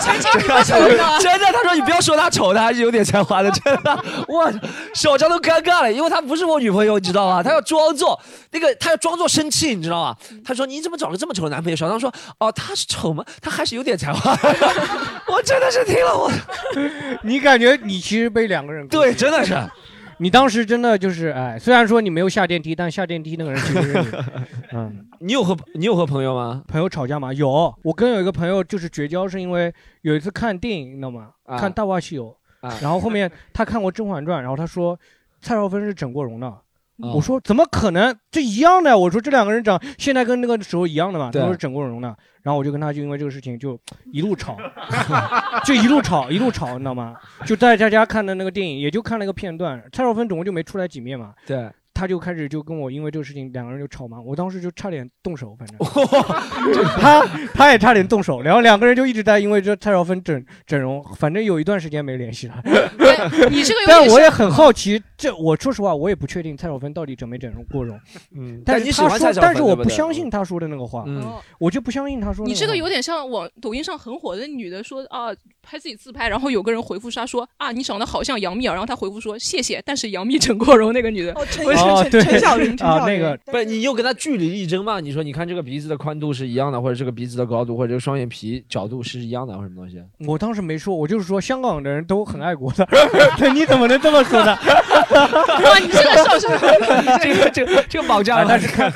[0.00, 4.04] 澄清你不丑呢真的，他说你不要说他丑，他还是有点才华的，真的。
[4.28, 4.52] 我
[4.92, 7.42] 小张都尴尬了，因为他不是我女朋友，你知道吗？
[7.42, 8.20] 她要装作
[8.52, 10.16] 那个，她要装作生气，你知道吗？
[10.44, 11.76] 她说你怎么找了这么丑的男朋友？
[11.76, 13.24] 小张说哦，他是丑吗？
[13.40, 14.32] 他还是有点才华。
[15.32, 16.30] 我真的是听了我，
[17.22, 19.54] 你感觉你其实被两个人对，真的是。
[20.18, 24.06] 你当时真的就是哎，虽然说你没有下电梯，但下电梯那个人其实是你。
[24.72, 26.62] 嗯，你有和你有和朋友吗？
[26.68, 27.32] 朋友吵架吗？
[27.32, 31.30] 有，我跟有一个朋友就是绝交，是因为有一次看电影，你知道吗？
[31.44, 32.26] 啊看《大话西游》
[32.66, 34.96] 啊然后后面他看过《甄嬛传》，然后他说
[35.44, 36.48] 蔡少芬是整过容的。
[36.48, 36.58] 啊
[37.12, 38.16] 我说怎么可能？
[38.30, 38.96] 这一样的。
[38.96, 42.16] 我说这两个人长现在跟那个时候一样的嘛，对都是整过容的。
[42.42, 43.76] 然后我就跟他就因为这个事情就
[44.12, 44.56] 一路吵，
[45.66, 47.16] 就一路吵一路吵，你知道吗？
[47.44, 49.82] 就在家家看的那个电影，也就看了一个片段。
[49.90, 55.76] 蔡少芬总共就没出来几面嘛，对，他就开始就跟我因为这个事情两个人就吵嘛，我当时就差点动手，反正
[57.00, 62.62] 他他也差点动手，然后两个人就一直在因为这蔡少芬整整容，反正有一段时间没联系了。
[63.50, 67.98] 你这个有点但我也很好奇，这我说实话，我也不确定蔡少芬到底整没整容过容。
[68.36, 71.24] 嗯但是他说但是我不相信他说的那个话，嗯
[71.58, 75.28] 我就不相信他说你这个有点像网抖音上很火的女的说啊，
[75.62, 85.00] 拍自己自拍，然后有个人回复她说啊，你长得好像杨幂啊，然后她回复说谢谢，但是杨幂整过容那个女的，哦，陈我陈陈陈小云，陈小云，不是你又跟他据理力争嘛？
[85.00, 90.02] 你说你看这个鼻子的宽度是一样的，或者这个鼻子的高度，或者这个双眼皮角度是一样的，或者什么东西？
[90.26, 92.86] 我当时没说，我就是说香港的人都很爱国的。
[93.38, 94.58] 对，你怎么能这么说呢？
[95.10, 96.50] 哇，你这个笑声，
[97.22, 98.92] 这个这个这个绑架了啊但是开，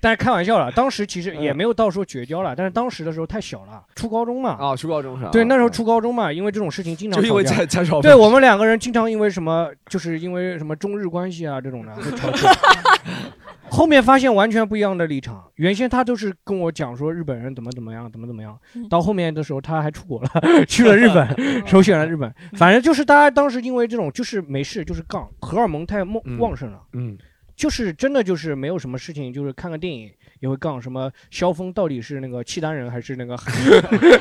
[0.00, 0.70] 但是开玩笑了。
[0.72, 4.56] 当时其实也没有到说绝交了，但是当时的时候太小了，初高中嘛。
[4.60, 5.30] 啊，初高中是吧？
[5.30, 12.52] 对，那时候初高中嘛，因为这种事情经常就因为吵架蔡蔡少芬对我们两个人经常因为什么，就是因为什么中日关系啊这种的会吵架。
[13.70, 18.58] 后面发现完全不一样的立场，原先他都是跟我讲说日本人怎么怎么样，怎么怎么样，
[18.88, 20.28] 到后面的时候他还出国了，
[20.66, 21.26] 去了日本，
[21.66, 22.32] 首选了日本。
[22.52, 26.80] 反正就是大家当时因为这种就是没事，就是杠，荷尔蒙太旺旺盛了。
[26.92, 27.18] 嗯，
[27.56, 30.10] 就是真的就是没有什么事情，就是看个电影，
[30.40, 33.36] 也会杠什么萧峰到底是那个契丹人还是那个，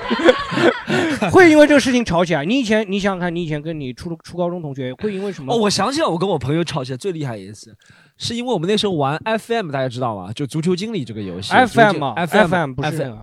[1.31, 2.43] 会因为这个事情吵起来。
[2.43, 5.53] 你以前你想想看，你以前跟你初初高中同学会因为什么？
[5.53, 7.75] 哦，我想起来，我跟我朋友吵起来最厉害一次，
[8.17, 10.31] 是因为我们那时候玩 FM，大家知道吗？
[10.33, 11.53] 就足球经理这个游戏。
[11.53, 12.73] FM 啊 FM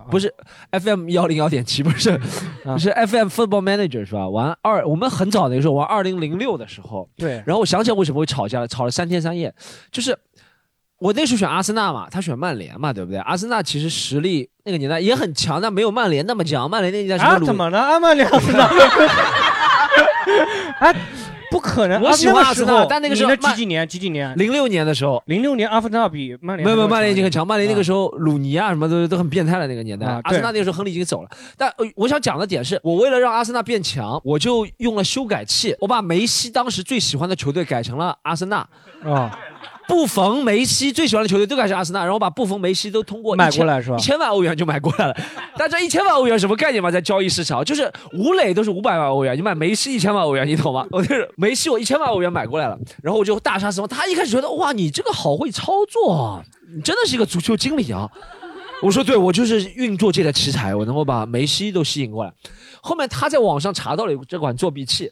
[0.09, 0.33] 不是
[0.71, 2.19] FM 幺零幺点七，不是
[2.63, 4.27] 不 是 FM Football Manager 是吧？
[4.29, 9.53] 玩二，我们很早那个时候玩二零零六的时候，对然后我想起来为什么会吵架了，吵了三天三夜，
[9.91, 10.17] 就是。
[11.01, 13.17] 我那时候选阿森纳嘛，他选曼联嘛，对不对？
[13.21, 16.69] 阿森纳其实实力那个年代也很强，但没有曼联那么强。
[16.69, 17.37] 曼联那年代什么啊？
[17.39, 17.79] 鲁怎么了？
[17.79, 18.69] 阿曼联阿森纳？
[20.79, 20.95] 哎，
[21.51, 22.01] 不可能！
[22.01, 23.87] 我喜欢啊那个时候阿森纳，但那个时候你那几几年？
[23.87, 24.33] 几几年？
[24.37, 27.45] 零六年的时候，零六年阿森纳比曼联没有没有，曼联已经很强。
[27.45, 30.07] 曼联那个啊时候，鲁尼啊什么都都很变态的那个年代。
[30.07, 38.65] 啊阿森纳那个时候亨利已经走了，但呃我想讲的点是，我为了让阿森纳变强，我就用了修改器，我把梅西当时最喜欢的球队改成了阿森纳。
[39.03, 39.37] 啊，
[39.91, 45.13] 布冯、梅西最喜欢的球队都改成阿森纳，然后把布冯、梅西都通过买过来是吧一千万欧元就买过来了。
[45.57, 46.89] 大家一千万欧元什么概念嘛？
[46.89, 50.87] 在交易市场，就是吴磊都是五百万欧元，你买梅西一千万欧元，你懂吗？
[50.91, 53.87] 我就是梅西，我一千万欧元买过来了，然后我就大杀四方。
[53.89, 56.41] 他一开始觉得哇，你这个好会操作啊，
[56.73, 58.09] 你真的是一个足球经理啊。
[58.81, 62.31] 我说对，我就是运作界的奇才，我能够把梅西都吸引过来。
[62.81, 65.11] 后面他在网上查到了这款作弊器，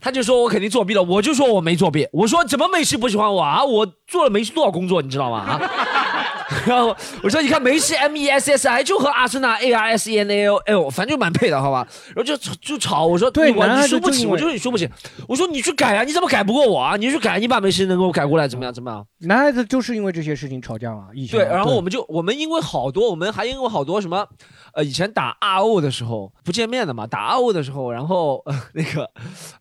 [0.00, 2.06] 他就说我肯定作弊了，我就说我没作弊。
[2.12, 3.64] 我说怎么梅西不喜欢我啊？
[3.64, 5.38] 我做了梅西多少工作，你知道吗？
[5.38, 5.60] 啊？
[6.66, 11.86] 然后我说你看梅西 M E S S I 就和阿森纳 A R S E N A L L，反正就蛮配的，好吧？
[12.14, 14.88] 然后就就吵，我说对你输不起，我就说你输不起。
[15.26, 16.96] 我说你去改啊，你怎么改不过我啊？
[16.96, 18.72] 你去改，你把梅西能给我改过来，怎么样？
[18.72, 19.04] 怎么样？
[19.20, 21.06] 男孩子就是因为这些事情吵架嘛。
[21.14, 24.26] 以前对，然后我们就我们因为好多，我们还因为好多什么，
[24.74, 29.10] 呃，以前打 RO 的时候不见面的嘛，打 RO 的时候，然后呃那个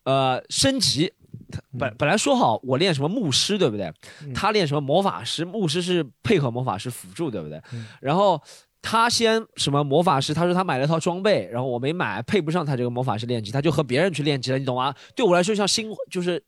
[0.03, 1.13] 呃升级。
[1.77, 3.91] 本本来说好我练什么牧师，对不对？
[4.33, 7.61] 他练什么魔法师，牧师是配合魔法师辅助，对不对？
[8.01, 8.41] 然后
[8.81, 14.93] 他先什么魔法师，他说他买了套装备，然后我没买，配不上他这个魔法师练级，他就和别人去练级了，你懂吗？
[15.15, 16.43] 对我来说像新就是就是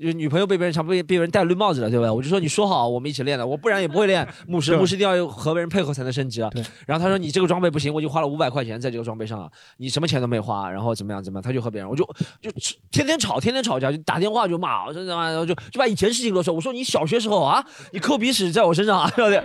[0.00, 2.10] 女朋友被别人强被被别人戴绿帽子了，对吧？
[2.10, 6.50] 我就说你说好我们一起练的，我不然也不会练 牧师，牧师一定要有和别人配合才能升级啊。
[6.86, 12.02] 然后他说你这个装备不行，我已经花了五百块钱在这个装备上了，你什么钱都没花，然后怎么样怎么样，他就和别人，我就
[12.40, 12.50] 就
[12.90, 19.42] 天天吵，天天吵架，就打电话就骂，我真的妈，然后就就把以前事情都说，我说你小学时候啊，你抠鼻屎在我身上啊，对不对？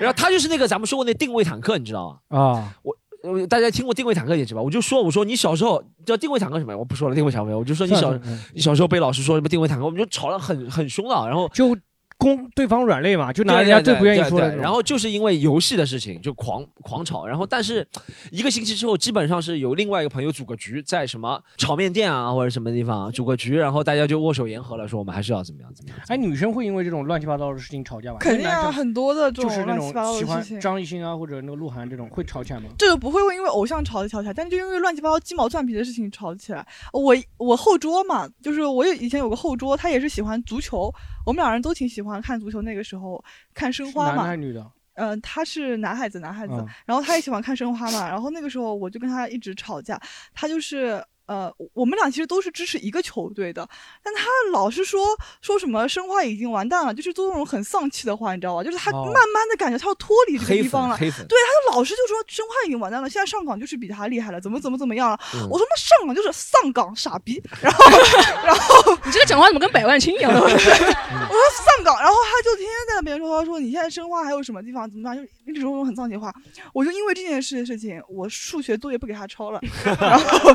[0.00, 2.38] 然后他就是那个咱们说过那定位坦克，你知道吗？
[2.38, 2.92] 啊，我
[3.26, 4.62] 呃大家听过定位坦克也知道吧？
[4.62, 6.78] 我就说我说你小时候知道定位坦克什么呀？
[6.78, 11.76] 我不说了，定位坦克，我就说你小嗯你小时候被老师说什么定位坦克，我们就吵得很很凶的，然后就
[12.18, 17.86] 攻对方软肋嘛，就拿人家最不愿意说的然后就是因为游戏的事情就狂狂吵，然后但是
[18.30, 25.98] 一个星期之后，基本上是有另外一个朋友组个局，在什么炒面店啊或者什么地方组个局，然后大家就握手言和了，说我们还是要怎么样怎么样。
[26.08, 28.18] 哎，女生会因为这种乱七八糟的事情吵架吗？
[28.18, 30.60] 肯定啊，很多的这就是那种种乱七八糟喜欢的事情。
[30.60, 32.66] 张艺兴啊或者那个鹿晗这种会吵起来吗？
[32.78, 36.66] 这个不会因为偶像吵起来，但就因为乱七八糟鸡毛蒜皮的事情吵起来。
[36.92, 40.92] 我我后桌嘛，就是我有以前有个后桌，他也是喜欢足球，
[41.26, 42.62] 我们两人都挺喜欢看足球。
[42.62, 43.22] 那个时候
[43.52, 44.72] 看申花嘛男的还，是女的？
[44.94, 50.00] 嗯、他是男孩子，男孩子，嗯然后他也喜欢看申花嘛，然后那个时候我就跟他一直吵架，
[50.32, 51.04] 他就是。
[51.26, 53.68] 呃，我们俩其实都是支持一个球队的，
[54.02, 54.22] 但他
[54.52, 55.04] 老是说
[55.40, 58.62] 说什么申花已经完蛋了，就是做那种很丧气的话，你知道吧？
[58.64, 65.18] 就是他哦慢慢的感觉他要脱离这个地方了，黑粉对，他就老是就说申花已经完蛋了，现在上港就是比他厉害了，怎么怎么怎么样了？
[65.34, 67.84] 嗯我说那上港就是上港傻逼，然后
[68.44, 70.40] 然后你这个讲话怎么跟百万青一样的？
[70.46, 76.32] 我说上港，然后他就天天在那边说，他说你现在申花还有什么地方怎么样，就一直说那种很丧气的话。
[76.72, 79.60] 我就因为这件事事情，我数学作业不给他抄了，
[80.00, 80.54] 然后。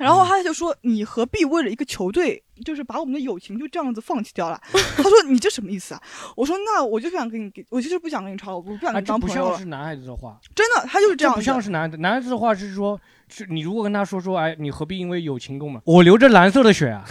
[0.00, 4.58] 然后他就说：“你何必为了一个球队，就是把我们的友情就这样子放弃掉了？”
[4.96, 6.02] 他说：“你这什么意思啊？”
[6.34, 9.50] 我说：“那我就不想跟你，我就是不想跟你吵，我不想啊，跟你当朋友了。
[9.50, 11.98] 像是男孩子的话，真的，他就是这样不像是男的。
[11.98, 12.98] 男孩子的话是说，
[13.30, 15.80] 是你如果跟他说说，哎，你何必因为友情跟我们？
[15.84, 17.04] 我流着蓝色的血啊！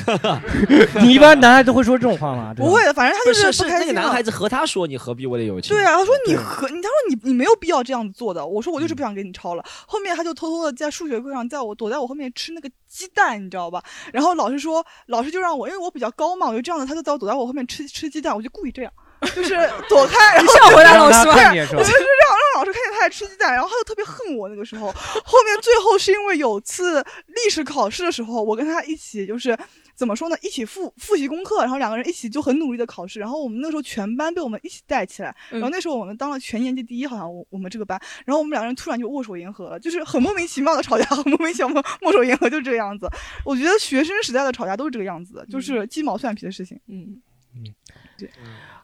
[1.01, 2.53] 你一般男孩子会说这种话吗？
[2.53, 5.75] 对吧不会的，反正他就是是不开心了那个男孩子和他说你何必为了友情？
[5.75, 8.45] 对啊，他说你和你，他说你你没有必要这样子做的。
[8.45, 9.63] 我说我就是不想给你抄了。
[9.87, 13.81] 后面他就偷偷的在数学课上，在我躲在我后面吃那个鸡蛋，你知道吧？
[14.11, 18.91] 然后老师说，老师就让我，因为我比较高嘛，我就这样子，他就在我躲在我后面吃吃鸡蛋，我就故意这样。
[19.35, 19.55] 就是
[19.87, 24.91] 躲开， 然后吓回来老师我就是让让老师看见他在吃鸡蛋，然后他就特别恨我那个时候。
[24.91, 29.57] 后面最后是因为有次历史考试的时候，我跟他一起就是
[29.95, 33.19] 怎么说呢，一起复复习功课，然后两个人一起就很努力的考试。
[33.19, 37.99] 然后我们那时候全班被我们一起带起来，然后那时候我们当了全年级第一，好像我我们这个班。
[38.25, 43.09] 然后我们两个人突然就握手言和了，就是很莫名其妙的吵架，很莫名其妙握手言和，就这个样子。
[43.43, 46.79] 我觉得学生时代的吵架都是这个样子的，就是鸡毛蒜皮的事情。
[46.87, 47.21] 嗯。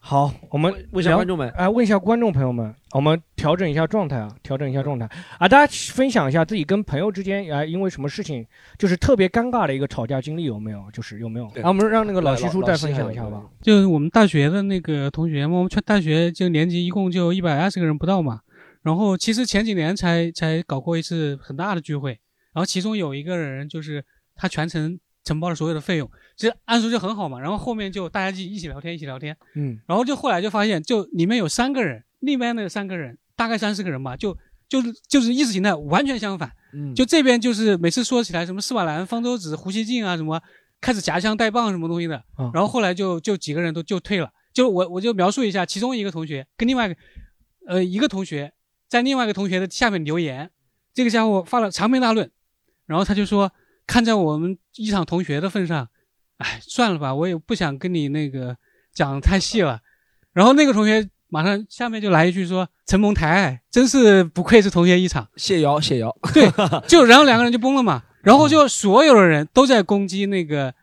[0.07, 8.45] 好，我们问一下观众们哎、问一下观众朋友们，我们调整一下状态啊，调整一下状态啊，大家分享一下自己跟朋友之间啊、因为什么事情
[8.77, 10.85] 就是特别尴尬的一个吵架经历有没有？
[10.93, 11.47] 就是有没有？
[11.63, 13.45] 啊，我们让那个老西叔再分享一下吧。
[13.63, 18.41] 就是我们大学的那个同学嘛，我们全大学就年级一共就一百二十个人不到嘛。
[18.83, 22.11] 然后其实前几年才才搞过一次很大的聚会，
[22.53, 27.39] 然后其中有一个人就是他全程承包了所有的费用，其实按说就很好嘛。
[27.39, 36.51] 然后后面就大家就一起聊天，一起聊天，嗯，然后就后来就发现，就里面有三个人，另外那三个人大概三四个人吧，就就是就是意识形态完全相反。
[36.73, 40.41] 嗯就这边就是每次说起来什么司马南方舟子、胡锡进啊什么，
[40.81, 44.29] 开始夹枪带棒什么东西的，啊然后后来就就几个人都就退了。
[44.53, 46.97] 就我我就描述一下，其中一个同学跟另外一个
[47.67, 48.53] 呃一个同学
[48.87, 50.49] 在另外一个同学的下面留言，
[50.93, 52.29] 这个家伙发了长篇大论，
[52.85, 53.51] 然后他就说，
[53.87, 55.89] 看在我们一场同学的份上，
[56.37, 58.55] 哎，算了吧，我也不想跟你那个
[58.93, 59.79] 讲太细了。
[60.33, 66.49] 然后那个同学马上下面就来一句说：“承蒙抬爱，真是不愧是同学一场。”谢瑶，谢瑶，对，
[66.87, 70.73] 就然后两个人就崩了嘛，然后就所有的人都在攻击那个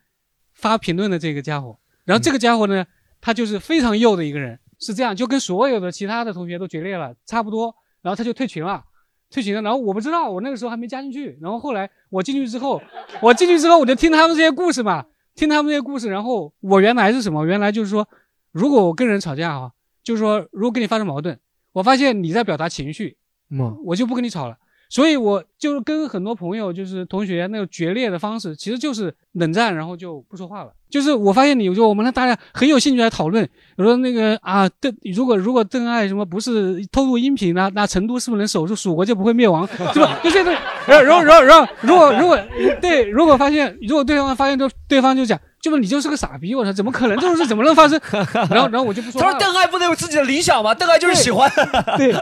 [0.55, 2.85] 发评论的这个家伙，然后这个家伙呢，
[3.21, 8.83] 他就是非常幼的一个人，是这样，就跟所有的其他的同学都决裂了，差不多，然后他就退群了。
[9.31, 11.39] 退群了，然后我不知道，我那个时候还没加进去。
[11.41, 12.83] 然后后来我进去之后，
[13.23, 16.09] 我进去之后我就听他们这些故事嘛，听他们那些故事。
[16.09, 17.45] 然后我原来是什么？
[17.47, 18.09] 原来就是说，
[18.53, 19.73] 如果我跟人吵架啊，
[20.03, 21.39] 就是说如果跟你发生矛盾，
[21.73, 23.17] 我发现你在表达情绪，
[23.51, 24.57] 嗯，我就不跟你吵了。
[24.89, 30.73] 所以我就跟很多朋友，就是同学那种决裂的方式，其实就是冷战，然后就不说话了。
[30.93, 40.21] 就是我发现你，就我们大家很有兴趣来讨论，我说那个啊，邓如果如果邓艾什么不是偷录音频，啊那成都是不是能守住蜀国就不会灭亡， 是吧？
[40.23, 40.53] 就这个，
[40.87, 42.39] 然后然后然后然后如果如果
[42.81, 47.99] 对，如果发现如果对方发现就对方就讲，就是你就是个傻逼，我操，怎么可能这种事怎么能发生？
[48.51, 49.33] 然后然后我就不说了。
[49.33, 50.75] 他说邓艾不能有自己的理想吗？
[50.75, 51.49] 邓艾就是喜欢。
[51.97, 52.13] 对，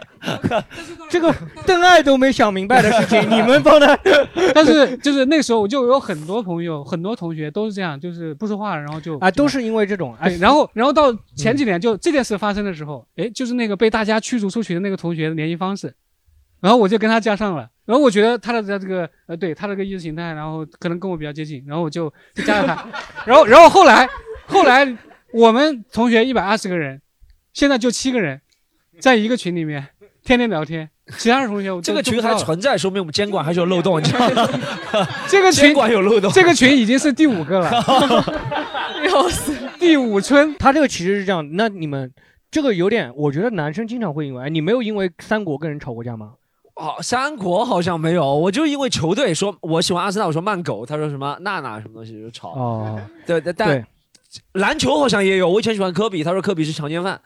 [1.08, 1.34] 这个
[1.64, 3.98] 邓艾都没想明白的事情，你们帮他。
[4.54, 10.14] 但是就是那时候我就有很多朋友、很多同学都是这样，就是不说话，然后就啊，都是因为这种。
[10.20, 15.94] 哎，然后然后到前几年就这件事发生的时候，哎，就是那个被大家驱逐出群的那个同学的联系方式，
[16.60, 22.86] 然后我就跟他加上了，然后我觉得他的这个呃，对他这个意识形态，然后可能跟我比较接近，然后我就就加了他，
[23.26, 24.08] 然后然后后来
[24.46, 24.96] 后来
[25.32, 27.00] 我们同学一百二十个人，
[27.52, 28.40] 现在就七个人，
[29.00, 29.88] 在一个群里面
[30.22, 30.88] 天天聊天。
[31.18, 34.48] 其他的同学我这个群还存在，说明我们监管还是有漏洞，你知道吗？
[35.26, 37.68] 这个群监管有漏洞，这个群已经是第五个了，
[39.10, 39.52] 要死！
[39.80, 41.44] 第五村，他这个其实是这样。
[41.56, 42.08] 那你们
[42.48, 46.34] 这个有点，我觉得男生经常会因为，哎你没有因为三国跟人吵过架吗？
[46.80, 52.52] 哦，三国好像没有，我就因为球队说我喜欢阿森纳，我说慢狗，他说什么娜娜什么东西就吵。
[52.52, 53.84] 哦，对对，但对
[54.52, 57.20] 篮球好像也有，我以前喜欢科比，他说科比是强奸犯。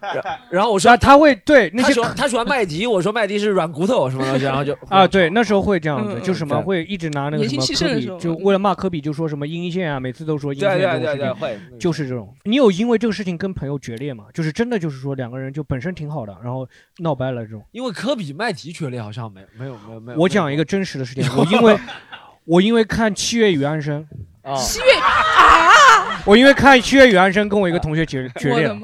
[0.00, 12.34] 然 然后我说啊他会对那些 他喜欢麦迪，我说麦迪是软骨头什么东西，然后就 啊，对，那时候会这样子，嗯就什么会一直拿那个什么科比就为了骂科比就说什么阴线啊，每次都说阴线对对这种事情，对对会就是这种。
[12.44, 14.24] 你有因为这个事情跟朋友决裂吗？
[14.32, 16.68] 就是真的就是说两个人就本身挺好的，然后
[16.98, 17.62] 闹掰了这种。
[17.72, 20.18] 因为科比麦迪决裂好像没没有没有没有。
[20.18, 21.76] 我讲一个真实的事情，我因为
[22.44, 24.06] 我因为看《七月与安生》，
[24.50, 26.20] 啊，七月啊！
[26.26, 28.78] 我因为看《七月与安生》跟我一个同学决决裂了。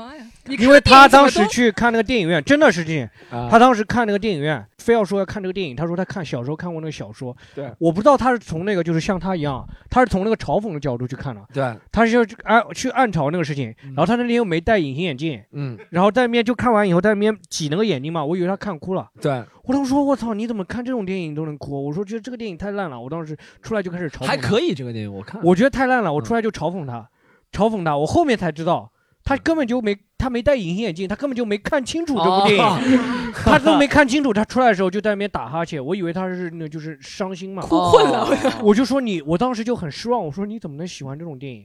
[0.58, 3.08] 因为他当时去看那个电影院，真的是这样。
[3.30, 5.74] 啊他当时看那个电影院，非要说要看这个电影。
[5.74, 11.40] 他说他看小时候看过那个小说，对我不知道他是从那个就是像他一样，他是从那个嘲讽的角度去看的。
[11.52, 19.08] 对，他是要去暗去暗嘲那个事情，然后他那天又没戴隐形眼镜，嗯，然后在那边就看完以后在那边挤那个眼睛嘛，我以为他看哭了。
[19.20, 21.86] 对，我当时说我操，你怎么看这种电影都能哭？
[21.86, 23.00] 我说觉得这个电影太烂了。
[23.00, 27.08] 我当时出来就开始嘲讽他，还可以这个电影我看，我觉得太烂了，我出来就嘲讽他，
[27.52, 27.96] 嘲讽他。
[27.96, 28.90] 我后面才知道，
[29.30, 34.32] 他根本就没他没戴隐形眼镜，他根本就没看清楚这部电影，哦 他都没看清楚。
[34.32, 38.24] 他出来的时候就在那边打哈欠，我以为他是那就是伤心嘛，哭困了。
[38.24, 38.36] 哦。
[38.64, 41.64] 我就说你，我当时就很失望，我说你怎么能喜欢这种电影？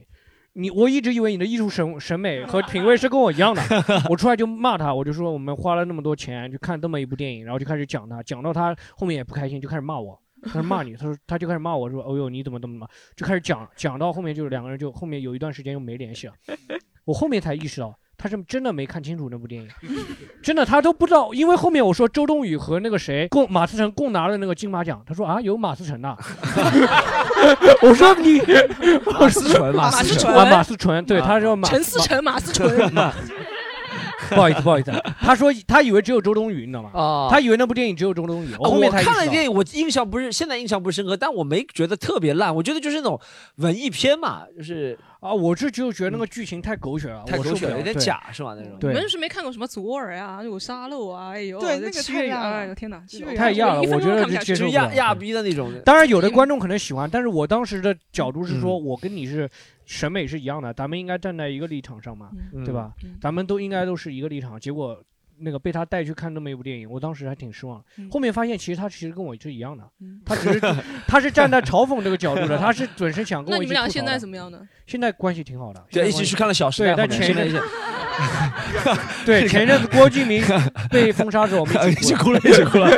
[0.52, 3.62] 你我一直以为你的艺术审审美和品味是跟我一样的，
[4.08, 16.32] 我出来就骂他，我就说我们花了那么多钱去看这么一部电影，然后就开始讲他，讲到他后面也不开心，就开始骂我，他说骂你，他说他就开始骂我说，哦呦你怎么怎么怎么，就开始讲讲到后面就两个人就后面有一段时间又没联系了，
[17.06, 19.68] 我后面才意识到他是真的没看清楚那部电影，
[20.42, 26.16] 真的他都不知道，因为后面我说周冬雨和那个谁共马思纯共拿了那个金马奖，他说啊有马思纯呐，
[27.82, 28.40] 我说你
[29.12, 32.90] 马思纯马思纯啊马思纯，对，他说马陈思诚、马思纯，
[34.30, 34.90] 不好意思不好意思，
[35.20, 36.90] 他说他以为只有周冬雨，你知道吗？
[36.94, 43.20] 啊他以为那部电影只有周冬雨，我后面看了电影，我印象不是现在印象不是深刻，但我没觉得特别烂，我觉得就是那种
[43.56, 48.54] 文艺片嘛，就是啊，我是就觉得那个剧情太狗血了，太狗血有点假是吧？
[48.54, 48.78] 那种。
[48.80, 50.42] 你们是没看过什么左耳呀？
[50.44, 53.02] 有沙漏啊，哎呦，对那个太亚了哎呦天哪，
[53.36, 55.72] 太亚了我觉得钟都看不下去就是这接受亚亚逼的那种。
[55.84, 59.48] 当然，有的观众可能喜欢，但是我当时的角度是说，嗯我跟你是
[59.84, 62.92] 审美是一样的，咱们应该站在一个立场上嘛，嗯对吧？
[63.20, 64.60] 咱们都应该都是一个立场。
[64.60, 65.02] 结果
[65.38, 67.82] 那个被他带去看那么一部电影，我当时还挺失望。
[67.98, 69.84] 嗯后面发现其实他其实跟我是一样的，
[70.24, 70.60] 他只是
[71.06, 74.60] 他是站在嘲讽这个角度的，他是准是想跟那我一起吐槽你们俩现在怎么样呢？
[74.86, 77.62] 现在关系挺好的，对，一起去看了《小时代对，》， 但前一阵
[79.26, 80.42] 对前一阵子郭敬明
[80.90, 82.90] 被封杀之后，我们一起 哭了，一起哭了。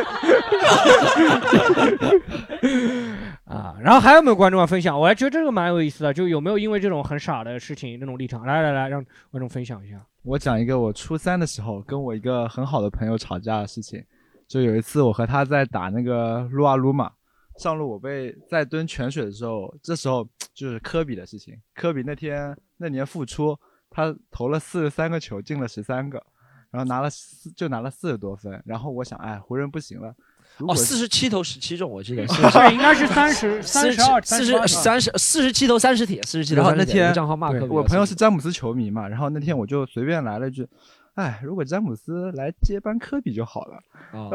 [3.49, 4.99] 啊，然后还有没有观众要分享？
[4.99, 8.45] 我还觉得这个蛮有意思的，就有没有因为这种很傻的事情那种立场？
[8.47, 10.05] 来来来，让观众分享一下。
[10.23, 14.05] 我讲一个我初三的时候跟我一个很好的朋友吵架的事情。
[14.47, 17.11] 就有一次我和他在打那个撸啊撸嘛，
[17.57, 21.55] 上路我被在蹲泉水的时候，这时候 就是科比的事情。
[21.75, 23.59] 科比那天那年复出，
[23.91, 26.23] 他投了四十三个球，进了十三个，
[26.71, 28.63] 然后拿了四就拿了四十多分。
[28.65, 30.15] 然后我想，哎，湖人不行了。
[30.59, 40.69] 如哦，四十七投十七中，我记得是对，应该是三十、三十二、四十三十四十七投三十铁，四十七投然后30铁那天账号骂科比我朋友是詹姆斯球迷嘛，然后那天我就随便来了一句，
[41.15, 43.79] 哎，如果詹姆斯来接班科比就好了。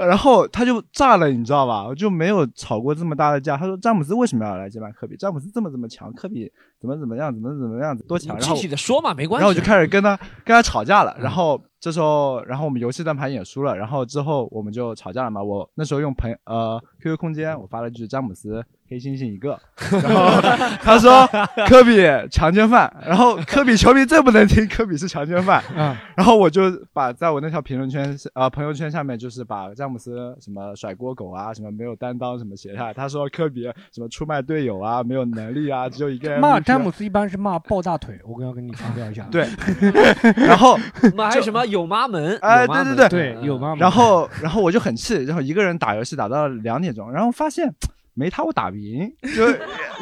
[0.05, 1.87] 然后他就炸了，你知道吧？
[1.87, 3.57] 我就没有吵过这么大的架。
[3.57, 5.17] 他说詹姆斯为什么要来接班科比？
[5.17, 8.37] 詹姆斯这么这么强，科比怎么怎么样，怎么怎么样，多强？
[8.37, 9.41] 然后具体的说嘛，没关系。
[9.41, 10.15] 然后我就开始跟他
[10.45, 11.17] 跟他吵架了。
[11.19, 13.75] 然后这时候，然后我们游戏单盘也输了。
[13.75, 15.43] 然后之后我们就吵架了嘛。
[15.43, 18.63] 我那时候用朋呃 QQ 空间，我发了句詹姆斯
[18.93, 19.59] 黑猩猩一个，
[20.03, 20.39] 然后
[20.83, 21.27] 他说
[21.67, 21.97] 科比
[22.29, 22.83] 强奸犯。
[23.03, 25.63] 然后科比球迷最不能听科比是强奸犯。
[25.75, 26.61] 嗯，然后我就
[26.93, 32.93] 把在我那条评论圈呃朋友圈下面就是把詹姆斯什么甩锅狗啊，什么没有担当什么写下来。
[32.93, 39.27] 他说科比什么出卖队友啊，没有能力啊，只有一个人骂詹姆斯一般是骂抱大腿，我刚要跟你强调一下。
[39.31, 39.47] 对，
[40.37, 40.77] 然后
[41.15, 42.37] 妈还有什么有妈门？
[42.43, 47.73] 哎，有妈门对对对有妈门然后，然后我就很气，然后一个人打游戏打到两点钟，然后发现
[48.13, 49.45] 没他我打不赢， 就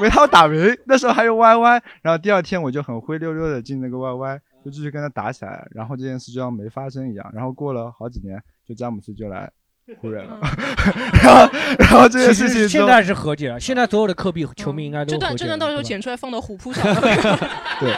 [0.01, 0.77] 没他我打不赢。
[0.85, 7.31] 那时候还有 YY，然后第二天我就很灰溜溜的进那个 YY，就继续跟他打起来，然后这件事就像没发生一样。
[7.33, 9.49] 然后过了好几年，就詹姆斯就来
[9.99, 10.39] 湖人了，
[11.23, 11.49] 然后
[11.79, 15.49] 然后这件事情现在是和解了，现在所有的科比球迷应该都这段和解了。
[15.51, 16.83] 这段到时候剪出来放到虎扑上，
[17.79, 17.93] 对。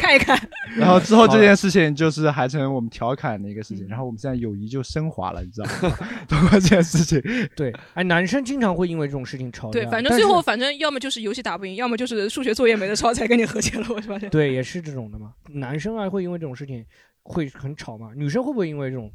[0.00, 0.36] 看一看。
[0.76, 5.96] 然后之后这件事情就是还成我们调侃的一个事情，然后我们现在友谊就升华了，你知道吗？
[6.26, 7.20] 通过这件事情，
[7.54, 9.72] 对，哎，男生经常会因为这种事情吵架。
[9.72, 13.86] 对，反正最后反正要么就是游戏打不赢，要么就是数学作业没得抄才跟你和解了。
[13.90, 14.30] 我发现。
[14.30, 15.32] 对，也是这种的嘛。
[15.52, 16.84] 男生啊会因为这种事情
[17.22, 19.10] 会很吵嘛，女生会不会因为这种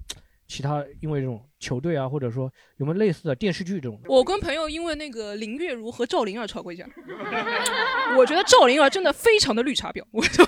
[0.48, 4.10] 其他因为这种球队啊，或者说有没有类似的电视剧这种的？
[4.10, 6.86] 我跟朋友因为那个林月如和赵灵儿吵过一架，
[8.16, 10.46] 我觉得赵灵儿真的非常的绿茶婊，我就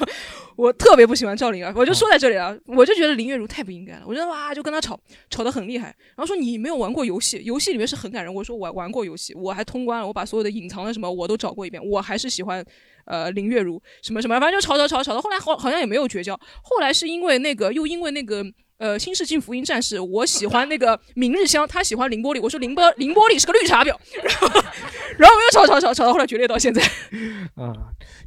[0.56, 5.00] 我特别不喜欢赵灵儿，我就说在这里啊，我就觉得林月如太不应该了，我觉得哇就跟她吵，
[5.32, 12.64] 吵得很厉害，然后说你没有玩过游戏，游戏里面是很感人，我说我玩过游戏，我还通关了，我把所有的隐藏的什么我都找过一遍，我还是喜欢
[13.06, 18.46] 呃林月如什么什么，反正就吵吵吵吵到后来好好像也没有绝交，后来是因为那个又因为那个。
[18.78, 23.88] 呃，《新世纪福音战士》，我喜欢那个明日香，他喜欢凌波丽，我说凌波凌波丽是个绿茶婊，
[24.24, 24.48] 然后
[25.18, 26.82] 然后我又吵吵吵吵到后来决裂到现在。
[27.58, 27.74] 啊，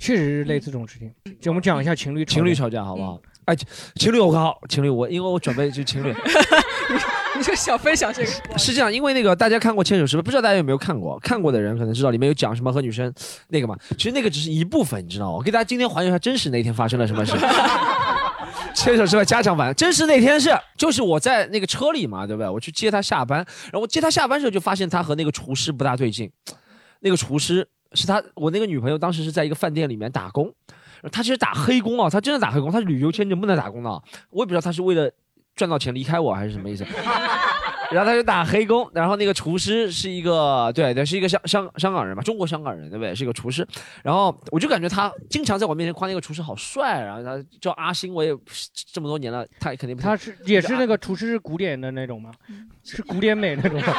[0.00, 1.12] 确实是类似这种事情。
[1.40, 3.20] 就我们讲一下情侣情侣吵架好不好？
[3.44, 3.56] 哎，
[3.94, 6.12] 情侣我好，情侣我因为我准备就情侣。
[7.38, 8.58] 你就想分享这个？
[8.58, 11.16] 是这样，因为那个大家看过《牵手十分》，不知道大家有没有看过？
[11.20, 13.14] 看过的人可能知道里面有讲什么和女生
[13.50, 13.76] 那个嘛。
[13.96, 15.36] 其实那个只是一部分，你知道吗？
[15.36, 17.36] 我给大家今天还原一下真实那天发生了什么事。
[18.82, 22.48] 牵手之外家常版，真是那天是就是我在那个车里嘛，对不对？
[22.48, 26.30] 我去接他下班，然后我接他下班的时候就发现他和那个厨师不大对劲。
[27.00, 30.52] 那个厨师是他，我那个女朋友当时是在一个饭店里面打工，
[31.12, 33.90] 他其实打黑工啊，他真的打黑工，他旅游签证不能打工的，
[34.30, 35.10] 我也不知道他是为了
[35.54, 36.84] 赚到钱离开我还是什么意思。
[37.90, 43.14] 然后他就打黑工，然后那个厨师是一个，对对，是一个香香香港人嘛，中国香港人，对不对？
[43.14, 43.66] 是一个厨师。
[44.02, 48.32] 然后我就感觉他经常在我面前夸那个厨师好帅，然后他叫阿星，我也
[48.92, 52.30] 这么多年了，他肯定不他是也是那个厨师是古典的那种吗？
[52.82, 53.92] 是古典美那种吗？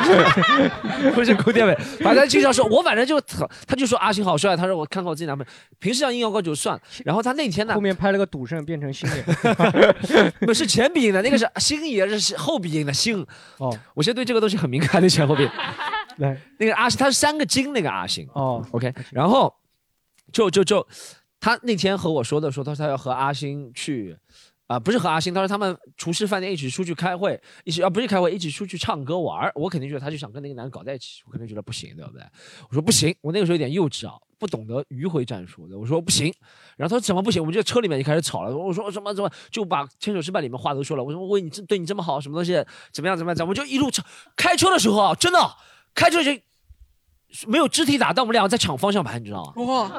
[1.14, 13.26] 不是古典美，反正经常说，我反正就他他就说阿星好帅，他说我看看我自己男朋友，平时要硬要高就算了，然后他那天呢，后面拍了个赌圣变成星爷， 不是前鼻音的，那个是星爷是后鼻音的星。
[13.58, 15.48] 哦，我现在对这个东西很敏感的前后鼻。
[16.18, 18.28] 来，那个阿星他是三个金那个阿星。
[18.34, 19.54] 哦，OK，然后
[20.32, 20.88] 就就就
[21.40, 24.18] 他那天和我说的说，他说他要和阿星去。
[24.68, 32.24] 啊、不是和阿星，他说他们厨师饭店一起出去开会，一起啊不是开会，一起出去唱歌玩我肯定觉得他就想跟那个男的搞在一起，我肯定觉得不行，对不对？
[32.70, 35.78] 我说不行，我那个时候有点幼稚啊，不懂得迂回战术的。
[35.78, 36.34] 我说不行，
[36.76, 37.40] 然后他说怎么不行？
[37.40, 38.58] 我们就在车里面就开始吵了。
[38.58, 41.04] 我说什么什么就把《牵手失败》里面话都说了。
[41.04, 42.54] 我说我为你这对你这么好，什么东西
[42.92, 43.36] 怎么样怎么样？
[43.36, 44.04] 怎么样我就一路吵。
[44.36, 45.40] 开车的时候啊，真的
[45.94, 46.32] 开车就
[47.48, 49.64] 没有肢体打，但我们两个在抢方向盘，你知道吗？
[49.64, 49.92] 哇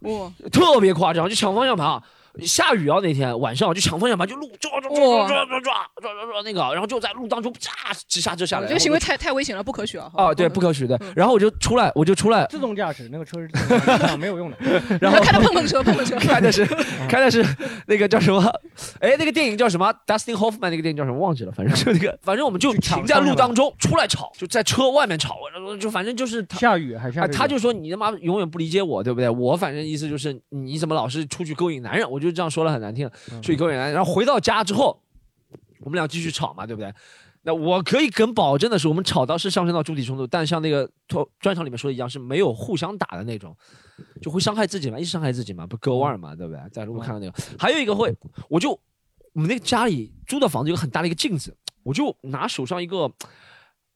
[0.00, 2.02] 哇，特别夸张，就抢方向盘啊。
[2.42, 5.60] 下雨啊，那天晚上就抢方向盘，就路抓抓抓抓抓抓
[6.00, 8.66] 抓抓抓那个，然后就在路当中啪直刹车下来。
[8.66, 10.10] 这个行为太太危险了，不可取啊！
[10.14, 10.98] 啊，对，不可取的。
[11.14, 12.46] 然后我就出来，我就出来。
[12.50, 13.48] 自动驾驶那个车是
[14.18, 14.56] 没有用的。
[15.00, 16.16] 然后开的碰碰车， 碰碰车。
[16.18, 16.64] 开的是
[17.08, 17.44] 开的是
[17.86, 18.42] 那个叫什么？
[19.00, 21.18] 哎，那个电影叫什么？Dustin Hoffman 那个电影叫什么？
[21.18, 25.36] 忘记了，反正就那个，反正我们就停在路当中出来吵，就在车外面吵，
[25.80, 27.32] 就反正就是下雨还是下雨。
[27.32, 29.28] 他就说你他妈永远不理解我，对不对？
[29.28, 32.10] 我反正意思就是你怎么老是出去勾引男人？
[32.10, 33.10] 我就这样说了很难听。
[33.42, 35.02] 所以各位来，然后回到家之后，
[35.80, 36.92] 我们俩继续吵嘛，对不对？
[37.46, 43.54] 那我可以跟保证的是，我们吵到是上升到肢体冲突，但像那个专专场里面说的一样，是没有互相打的那种，
[44.22, 46.62] 就会伤害自己嘛，一直伤害自己嘛，不割腕嘛，对不对？
[46.72, 48.16] 在路看到那个， 还有一个会，
[48.48, 48.70] 我就
[49.34, 53.12] 我们那个家里租的房子有很大的一个镜子，我就拿手上一个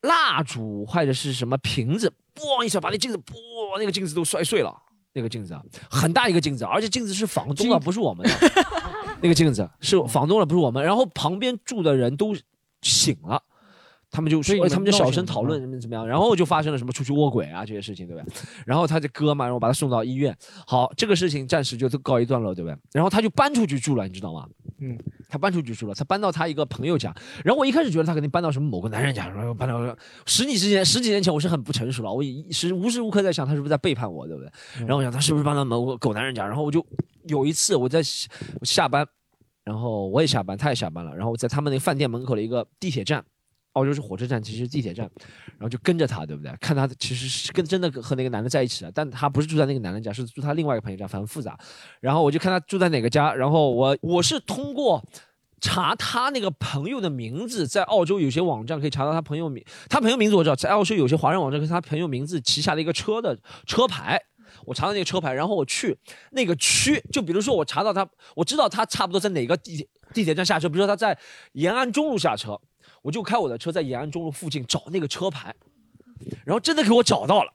[0.03, 4.83] 蜡烛或者是什么瓶子，嘣一下把那镜子，咣那个镜子都摔碎了。
[5.15, 8.33] 那个镜子啊，很大一个镜子，而且镜子是房东的，不是我们的。
[9.21, 10.83] 那个镜子是房东的，不是我们。
[10.85, 12.37] 然后旁边住的人都
[12.83, 13.43] 醒了，
[14.11, 16.07] 他们就说，他们就小声讨论怎么怎么样。
[16.07, 18.33] 然后就发生了什么出去卧轨啊这些事情，对不对？
[18.65, 20.37] 然后他就哥嘛，然后把他送到医院。
[20.67, 22.79] 好，这个事情暂时就都告一段落，对不对？
[22.93, 24.47] 然后他就搬出去住了，你知道吗？
[24.81, 24.99] 嗯，
[25.29, 27.14] 他搬出去住了，他搬到他一个朋友家。
[27.45, 32.22] 然后我一开始觉得他肯定搬到什么某个男人家，然后搬到十几之前十几年前我是很不成熟了，我
[32.53, 34.51] 时无时无刻在想他是不是在背叛我，对不对？
[34.81, 36.47] 然后我想他是不是搬到某个狗男人家？
[36.47, 36.85] 然后我就
[37.24, 38.01] 有一次我在
[38.62, 39.07] 下班，
[39.64, 43.24] 然后我也下班，他也下班了，然后在他们那个饭店门口的一个地铁站。
[43.75, 45.09] 澳洲是火车站，其实地铁站，
[45.51, 46.53] 然后就跟着他，对不对？
[46.61, 51.57] 看他其实是跟真的和那个男的在一起了，但他不是住在那个男的家，是住他另外一个朋友家，反正复杂。
[52.01, 55.05] 然后我就看他住在哪个家，然后我我是通过
[55.61, 64.21] 查他那个朋友的名字，在澳洲有些网站可以查到他朋友名，他朋友名字我知道，在澳洲有些华人网站跟他朋友名字旗下的一个车的车牌，
[64.64, 65.97] 我查到那个车牌，然后我去
[66.33, 71.16] 那个区，就比如说我查到他，我知道他差不多在哪个地铁地铁站下车，比如说他在
[71.53, 72.59] 延安中路下车。
[73.09, 75.55] 我就开我的车在延安中路附近找那个车牌，
[76.45, 77.51] 然后真的给我找到了，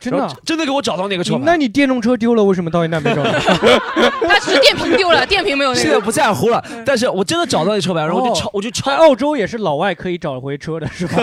[0.00, 1.44] 真的真的给我找到那个车牌。
[1.46, 3.30] 那你电动车丢了，为什么到现在没找到？
[4.26, 5.80] 他只是电瓶丢了，电瓶没有那个。
[5.80, 8.90] 现在不在乎了，但是我真的找到那车牌，然后我就敲，我就敲。
[8.90, 11.14] 澳洲也是老外可以找回车的是吧？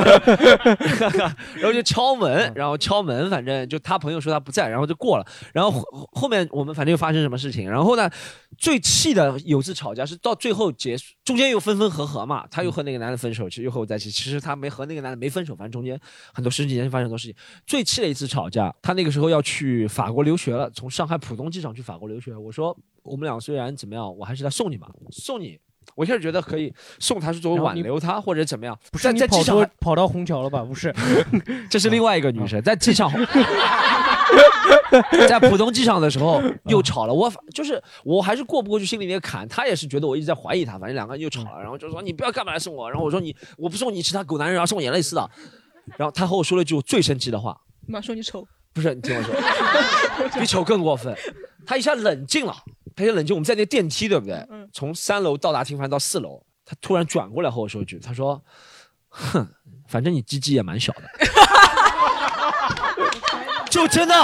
[1.56, 5.26] 然后就敲门，然后敲门，反正就他朋友说他不在，然后就过了。
[5.52, 8.10] 然后后后面我们反正又发生什么事情，然后呢？
[8.58, 14.10] 最气的有次吵架是到最后结束，中间又分分合合嘛，他又和那个男的分手，其实又和我在一起。
[14.10, 16.00] 其实他没和那个男的没分手，反正中间
[16.34, 17.36] 很多十几年发生很多事情。
[17.68, 22.36] 最气的一次吵架，他那个时候要去法国留学了，从上海浦东机场去法国留学。
[22.36, 25.60] 我说我们俩虽然怎么样，我还是来送你吧，送你。
[25.94, 30.64] 我一开始觉得可以送他是作为挽留他或者怎么样，不 是在机场跑到虹桥了吧？
[30.64, 30.94] 不是，
[31.70, 33.12] 这是另外一个女生在机场。
[35.28, 45.30] 在浦东机场的时候又吵了，我就是我还是过不过去心里那个坎，他也是觉得我一直在怀疑他，反正两个人又吵了，然后就说你不要干嘛来送我，然后我说你我不送你其他狗男人要送我，眼泪似的，
[45.98, 49.34] 然后他和我说了一句我最生气的话，妈说你丑，不是你听我说，
[50.40, 51.16] 比丑更过分，
[51.66, 52.56] 他一下冷静了，
[52.96, 54.48] 他一下冷静，我们在那电梯对不对？
[54.72, 58.42] 从三楼到达厅房到四楼，他突然转过来和我说一句，他说，
[59.10, 59.48] 哼，
[59.88, 61.04] 反正你鸡鸡也蛮小的。
[63.76, 64.16] 就真的，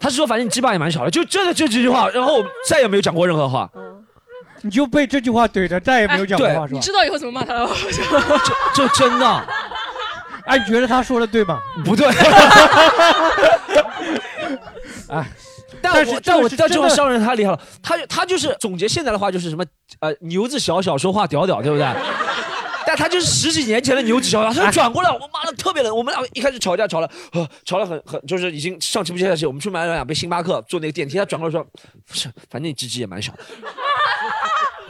[0.00, 3.70] 他是说反正你鸡巴也蛮小的，就真的就这句话，然后再也没有讲过任何话，
[4.62, 6.78] 你就被这句话怼着，再也没有讲过话，是吧？
[6.78, 7.72] 你知道以后怎么骂他了吗？
[8.74, 9.26] 就真的，
[10.46, 11.60] 哎，你觉得他说的对吗？
[11.84, 12.08] 不对。
[15.08, 15.24] 哎，
[15.80, 19.64] 但是但我但这个商人太厉害了，他他就是总结现在的话就是什么
[20.00, 21.86] 呃牛子小小说话屌屌，对不对？
[22.86, 25.96] 但他就是十几年前的牛子小小，他转过来，我妈的特别冷。
[25.96, 27.10] 我们俩一开始吵架吵了，
[27.64, 29.46] 吵了很很，就是已经上气不接下气。
[29.46, 31.64] 我们去买了两杯星巴克，坐那个电梯，他转过来说
[32.06, 33.32] ：“不是，反正你鸡鸡也蛮小。”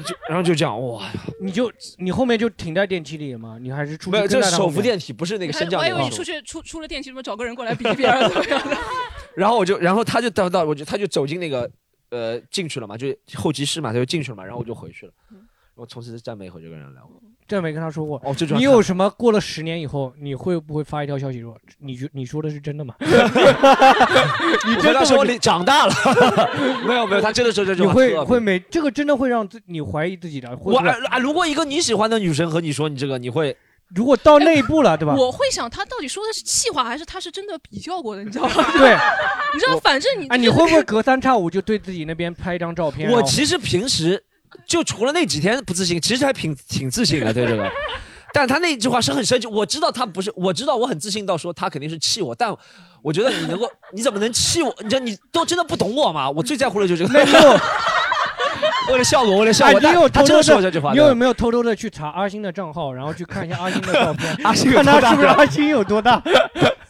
[0.06, 1.06] 就然后就这样，哇！
[1.40, 3.58] 你就你后面就停在电梯里吗？
[3.60, 4.26] 你还是出去没有？
[4.26, 8.18] 这是手扶电梯，不是那个升降我以为你出去出出了电梯，什么找个人过来比一比啊？
[8.26, 8.76] 怎么样的？
[9.36, 11.70] 然后我就，然后他就到到，我就他就走进那个
[12.10, 15.12] 呃进去了嘛，就候机室嘛，他就进去了嘛，然后我就回去了。
[15.82, 17.20] 我从此再没和这个人聊过。
[17.48, 18.32] 这没跟他说过哦。
[18.54, 22.94] 你有什么过了十年以后，你会不会发一条消息说，你觉你说的是真的吗？
[24.64, 25.92] 你真的说你长大了？
[26.86, 27.88] 没有没有，他真的说这句话。
[27.88, 30.56] 你会会没这个真的会让自你怀疑自己的。
[30.62, 30.78] 我
[31.10, 33.56] 啊，如果一个你喜欢的女生和你说你这个，你会
[33.88, 35.16] 如果到那一步了，对吧？
[35.18, 38.54] 我会想他到底说的是气话，还是他是真的比较过的，你知道吗？
[38.78, 38.96] 对，
[39.52, 43.10] 你知道，反正你哎，你会不会隔三差五就对自己那边拍一张照片？
[43.10, 44.22] 我其实平时
[44.72, 47.70] 就除了那几天不自信，其实还挺挺自信的对这个。
[48.32, 52.50] 但他那句话是很生气，我知道他不是，我知道我很自信到说他肯定是气我，但
[53.02, 54.74] 我觉得你能够，你怎么能气我？
[54.82, 56.30] 你这你都真的不懂我吗？
[56.30, 57.60] 我最在乎的就是这个。
[58.90, 66.22] 为了效果，为了效哎，果，你有偷偷真的说这句的，话，你有没有偷偷的去查阿星的账号，然后去看一下阿星的照片， 阿星有看多大他是不是阿星有多大？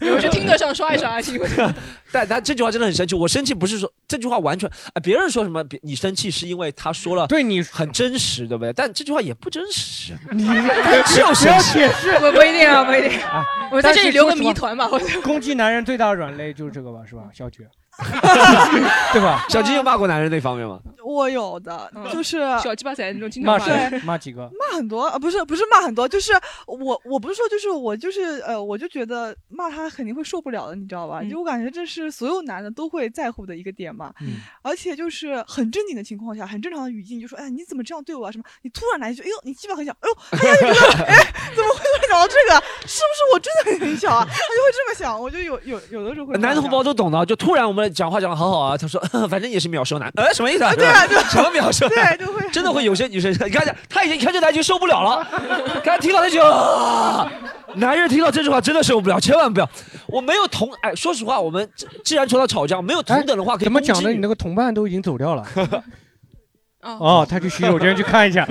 [0.02, 1.40] 我去听得上刷一刷阿星。
[2.10, 3.14] 但他这句话真的很生气。
[3.14, 8.72] 我生气不是说这句话完全啊，别人说什么别你生气是因为他说了对你很真实，对不对？
[8.72, 11.78] 但这句话也不真实，你只有不要生气。
[11.78, 13.18] 解释，不不一定啊，不一定。
[13.20, 14.90] 啊我在这里留个谜团吧。
[15.22, 17.66] 攻击男人最大的软肋就是这个吧，是吧，小菊？
[19.12, 19.44] 对吧？
[19.48, 20.80] 小金有骂过男人那方面吗？
[21.04, 24.00] 我有的，就是小鸡巴仔那种经常骂骂谁。？
[24.04, 24.50] 骂几个？
[24.58, 26.32] 骂很多啊，不是不是骂很多，就是
[26.66, 31.20] 我我不是说就是我就是呃，我就觉得骂他肯定会受不了的，你知道吧？
[31.22, 34.12] 嗯就我感觉这是所有男的都会在乎的一个点嘛。
[34.20, 38.44] 嗯而且就是很正经的情况下，很正常的语境，就说哎你怎么这样对我啊什么？
[38.62, 41.16] 你突然来一句，哎呦你鸡巴很小，哎呦大家就觉得哎
[41.54, 42.54] 怎么会突然讲到这个？
[42.86, 44.24] 是不是我真的很小啊？
[44.24, 49.00] 他就会这么想，我就有有有的时候会男同胞都都懂的，就突然我们讲话讲的好好啊，他说
[49.30, 50.72] 反正也是秒收男，呃，什么意思啊？
[50.74, 51.88] 对啊 对啊什么秒收？
[51.88, 55.26] 对就会 真的会有些女生，你看他已经看这他已经受不了了，
[55.84, 57.30] 刚才听到他就啊，
[57.74, 59.68] 男人听到这句话真的受不了，千万不要。
[60.06, 64.10] 我没有同哎，说实话，我们既既然说到吵架，没有同等的话可以怎么讲的？
[64.10, 65.46] 你那个同伴都已经走掉了。
[66.82, 68.46] 哦，哦，他去洗手间去看一下。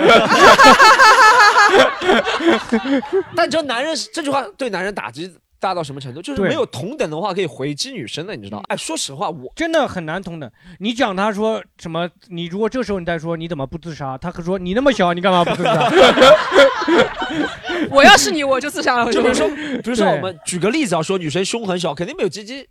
[3.36, 5.32] 但你知道男人这句话对男人打击
[5.62, 6.22] 大到什么程度？
[6.22, 8.62] 就是没有同等的话可以回击女生的，你知道？
[8.68, 10.52] 哎，说实话，我真的很难同等。
[10.80, 12.10] 你讲他说什么？
[12.30, 14.18] 你如果这时候你再说你怎么不自杀？
[14.18, 15.90] 他可说你那么小，你干嘛不自杀？
[17.92, 19.06] 我要是你，我就自杀了。
[19.06, 22.68] 我就比如说，比如说我们举个例子啊，说女生胸很小，肯定没有鸡鸡。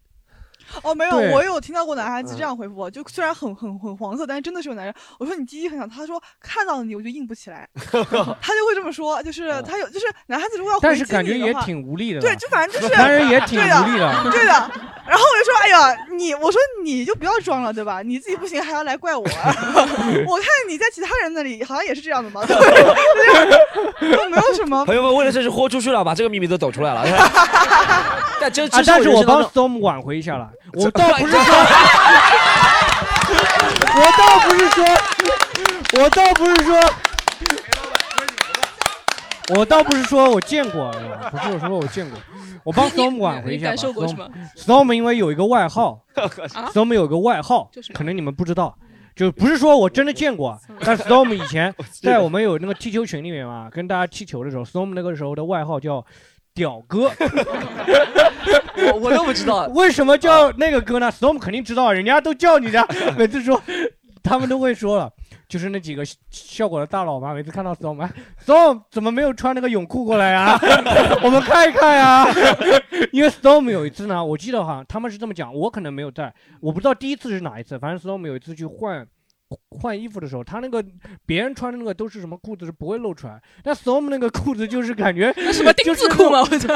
[0.83, 4.95] 哦，没有，我有听到过男孩子嗯这样回复我，就虽然很很很黄色，但是真的是有男人。
[5.19, 12.21] 我说你鸡鸡很小，他说看到你我就硬不起来，他就会这么说，就是他有就是男孩子如果要回击但是感觉也你的话挺无力的。
[12.21, 14.23] 对，就反正就是男人也挺对的无力的。
[14.31, 14.71] 对的。
[15.07, 18.01] 然后我就说，哎呀，你我说你就不要装了，对吧？
[18.03, 19.23] 你自己不行还要来怪我，
[20.27, 24.85] 我看你在其他人那里好像也是这样的嘛，对都没有什么。
[24.87, 27.05] 朋友们，为了这事豁出去了，把这个秘密都抖出来了。
[28.41, 30.49] 但这但是我帮人生当中 Storm 挽回一下了。
[30.75, 31.55] 我倒不是说，
[33.97, 34.85] 我倒不是说，
[36.03, 36.81] 我倒不是说。
[39.57, 40.93] 我倒不是说我见过，
[41.33, 42.17] 不是我说我见过，
[42.63, 43.75] 我帮 Storm 挽回一下吧。
[43.75, 46.01] storm storm 因为有一个外号
[46.55, 48.79] 啊，Storm 有一个外号，可能你们不知道，
[49.17, 50.57] 就不是说我真的见过，
[50.87, 56.07] 但 Storm 以前在我们有那个踢球群里面嘛，跟大家踢球的时候，Storm 那个时候的外号叫
[56.55, 57.11] 屌哥。
[58.93, 62.87] 我我都不知道， 为什么叫那个哥呢？Storm 肯定知道，人家都叫你的，
[63.17, 63.61] 每次说
[64.23, 65.11] 他们都会说了。
[65.49, 68.09] 就是那几个效果的大佬嘛，每次看到 Storm，哎
[68.47, 70.57] ，Storm 怎么没有穿那个泳裤过来啊？
[71.25, 72.25] 我们看一看呀。
[73.11, 79.05] 因为 Storm 有一次呢，我记得好像他们是这么讲，我可能没有在，我不知道第一次是哪一次，反正 Storm 有一次去换。
[79.71, 80.85] 换衣服的时候，他那个
[81.27, 86.41] 别人穿的那个都是什么裤子是不会露出来，但 Storm 那个裤子就是感觉 那什么丁字裤吗？
[86.41, 86.75] 我操！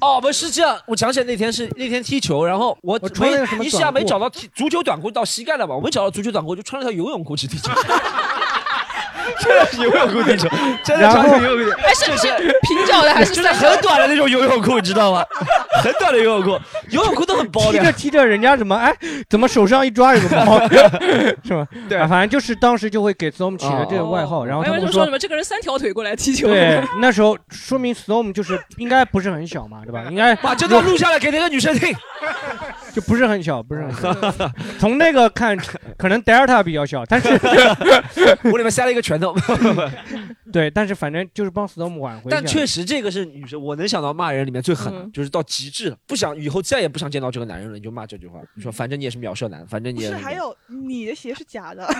[0.00, 5.74] 哦，不是这样，我想起来那天是那天踢球，然后我没了个什么一下没找到踢足球短裤到膝盖了吧？
[5.76, 7.70] 我没找到足球短裤，就穿了条游泳裤去踢球。
[9.40, 10.48] 真的是游泳裤踢球，
[10.82, 15.24] 真的然后穿着游泳裤，哎，是是是平角的还是就是很短的那种游泳裤，你知道吗？
[15.82, 16.58] 很短的游泳裤，
[16.90, 17.78] 游泳裤都很薄的。
[17.78, 18.94] 踢着踢着，人家怎么哎，
[19.28, 20.60] 怎么手上一抓有个包，
[21.44, 21.66] 是吧？
[21.88, 26.48] 对啊反正就是当时就会给 Storm 起了这个外号，然后他们说什么这个人三条腿过来踢球。
[26.48, 30.04] 对， 那时候说明 Storm 就是应该不是很小嘛，对吧？
[30.10, 31.94] 应该把这段录下来给那个女生听。
[32.92, 34.12] 就不是很小，不是很小。
[34.78, 35.56] 从那个看，
[35.96, 37.28] 可能 Delta 比较小，但是
[38.42, 39.34] 我里面塞了一个拳 头。
[40.50, 42.30] 对，但是反正就是帮 Storm 挽回。
[42.30, 50.56] 但确实这个是女生，我能想到骂人里面最狠的，嗯就是到极致了，不想以后再也不想见到这个男人了，你就骂这句话，你说反正你也是秒射男，反正你也不是，还有
[50.86, 51.92] 你的鞋是假的， 啊，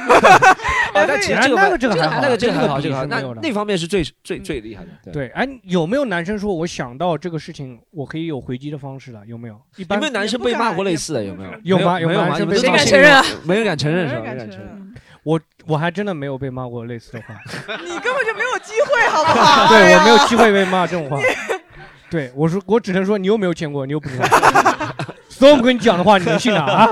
[0.94, 5.12] 但其实哎这个那个这个还好那个这个还好，这个那那方面是最最最厉害的。
[5.12, 9.24] 对，哎，有没有男生说我想到这个事情，我可以有回击的方式了？
[9.26, 9.60] 有没有？
[9.76, 11.24] 一般有没有男生被骂过类似的？
[11.24, 11.78] 有没有？
[11.78, 12.28] 有吗有没有吗？
[12.28, 13.24] 男生被骂你们谁敢承认啊？
[13.44, 14.20] 没人敢承认是吧？
[14.22, 14.94] 没人敢承认。
[15.24, 17.34] 我我还真的没有被骂过类似的话，
[17.82, 19.68] 你根本就没有机会，好不好？
[19.72, 21.18] 对我没有机会被骂这种话。
[22.10, 24.24] 对我说，我只能说你又没有见过，你又不知道。
[25.30, 26.88] Storm 跟你讲的话，你能信哪啊？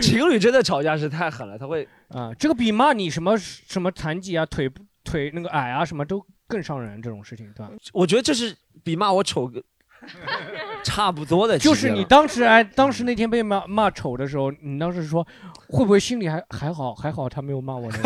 [0.00, 4.68] 情侣真的吵架是太狠了，他会啊，这个比骂你什么什么残疾啊、腿
[5.04, 7.70] 腿那个矮啊什么都更伤人这种事情，对吧？
[7.92, 9.62] 我觉得这是比骂我丑个
[10.82, 15.26] 差不多的就是你当时哎，当时那天被骂骂丑的时候，你当时说
[15.68, 17.98] 会不会心里还还好还好他没有骂我呢？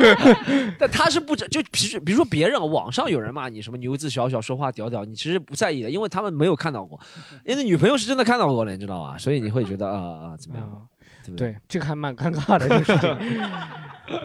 [0.78, 6.98] 但他是不知就比如比如说别人网上有人骂你什么牛字小小说话屌屌，你其实不在意的，因为他们没有看到过，
[7.46, 9.16] 因为女朋友是真的看到过了，你知道吧？
[9.20, 10.88] 所以你会觉得啊啊怎么样？
[11.36, 13.16] 对这个还蛮尴尬的就是。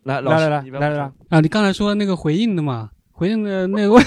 [0.03, 4.03] 来来来来来来来，啊，你刚才说那个回应的嘛，回应的那个问，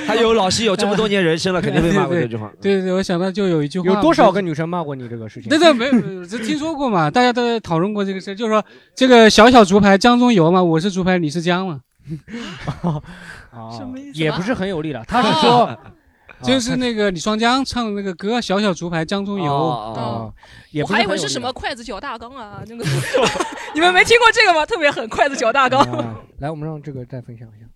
[0.06, 2.50] 他有老师有这么多年人生了，肯定被骂过这句话。
[2.60, 5.48] 对对对，我想到就有一句话，有多少个女生骂过你这个事情？
[5.48, 8.64] 对对，没有，没有只听说过嘛，大家都在讨论过这个事，就是说
[8.94, 11.80] 这个小小竹排江中游嘛，我是竹排，你是江嘛，
[13.76, 14.20] 什么意思？
[14.20, 15.76] 也不是很有力了，他是说。
[16.42, 19.52] 就是那个李双江唱的那个歌《小小竹排江中游》
[19.92, 20.32] 啊，
[20.70, 22.82] 也我还以为是什么筷子搅大缸啊，那个
[23.74, 24.64] 你们没听过这个吗？
[24.64, 25.86] 特别狠，筷子搅大缸。
[26.38, 27.66] 来，我们让这个再分享一下。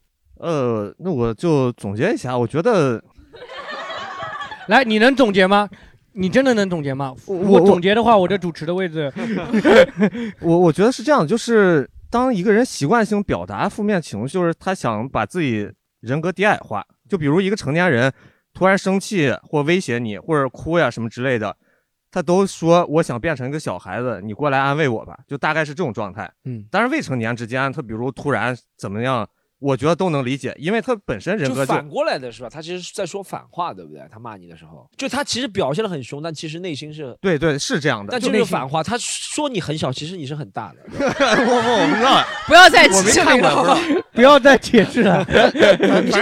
[0.44, 3.02] 呃，那我就总结一下，我觉得，
[4.68, 5.68] 来，你能总结吗？
[6.12, 7.14] 你真的能总结吗？
[7.26, 9.10] 我我总结的话，我这主持的位置，
[10.40, 18.12] 我我觉得是这样，就是当一个人习惯性表达负面情绪，就是他想把自己人格低矮化，就比如一个成年人。
[18.56, 21.56] 突然生气或威胁你，或者哭呀什么之类的，
[22.12, 26.32] 他都说我想变成一个小孩子，你过来安慰我吧，就大概是这种状态。
[26.44, 29.28] 嗯，但是未成年之间，他比如突然怎么样，
[29.59, 32.48] 我觉得都能理解，因为他本身人格就反过来的是吧？
[32.51, 34.02] 他其实是在说反话，对不对？
[34.10, 37.16] 他骂你的时候，就他其实表现的很凶，但其实内心是……
[37.20, 38.10] 对对，是这样的。
[38.10, 40.78] 但就是反话，他说你很小，其实你是很大的。
[40.93, 44.05] 我我我不知道， 不要再我没看过，不。
[44.14, 45.26] 不要再解释了。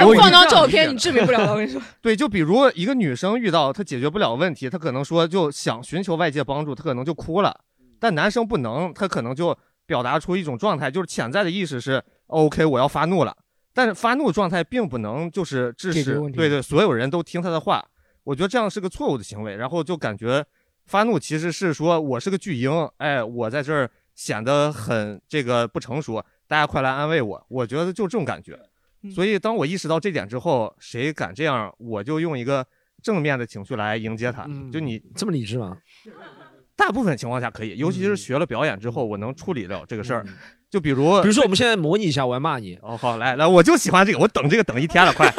[0.07, 1.53] 我放张照片，你证明不了的。
[1.53, 1.79] 我跟你说。
[2.01, 7.55] 对，就比如一个女生遇到她解决不了问题，她可能说就想寻求外界帮助，她可能就哭了。
[8.01, 9.55] 但男生不能，他可能就
[9.87, 12.03] 表达出一种状态，就是潜在的意识是
[12.33, 13.37] OK，我要发怒了。
[13.75, 17.85] 但是发怒状态并不能就是致使对对所有人都听他的话。
[18.25, 19.57] 我觉得这样是个错误的行为。
[19.57, 20.45] 然后就感觉
[20.87, 26.25] 发怒其实是说我是个巨婴，哎，我在这儿显得很这个不成熟。
[26.47, 27.47] 大家快来安慰我！
[27.49, 28.59] 我觉得就这种感觉，
[29.15, 32.67] 所以当我意识到这点之后，谁敢这样，我就用一个
[33.03, 34.47] 正面的情绪来迎接他。
[34.71, 35.79] 就你这么理智吗？
[36.77, 40.27] 大部分情况下可以，尤其是学了表演之后，我能处理掉这个事儿。
[40.73, 42.77] 就比如，比如说我们现在模拟一下，我要骂你。
[42.81, 45.31] 哦，好，来来，我就喜欢这个，我等这个等一天了，快。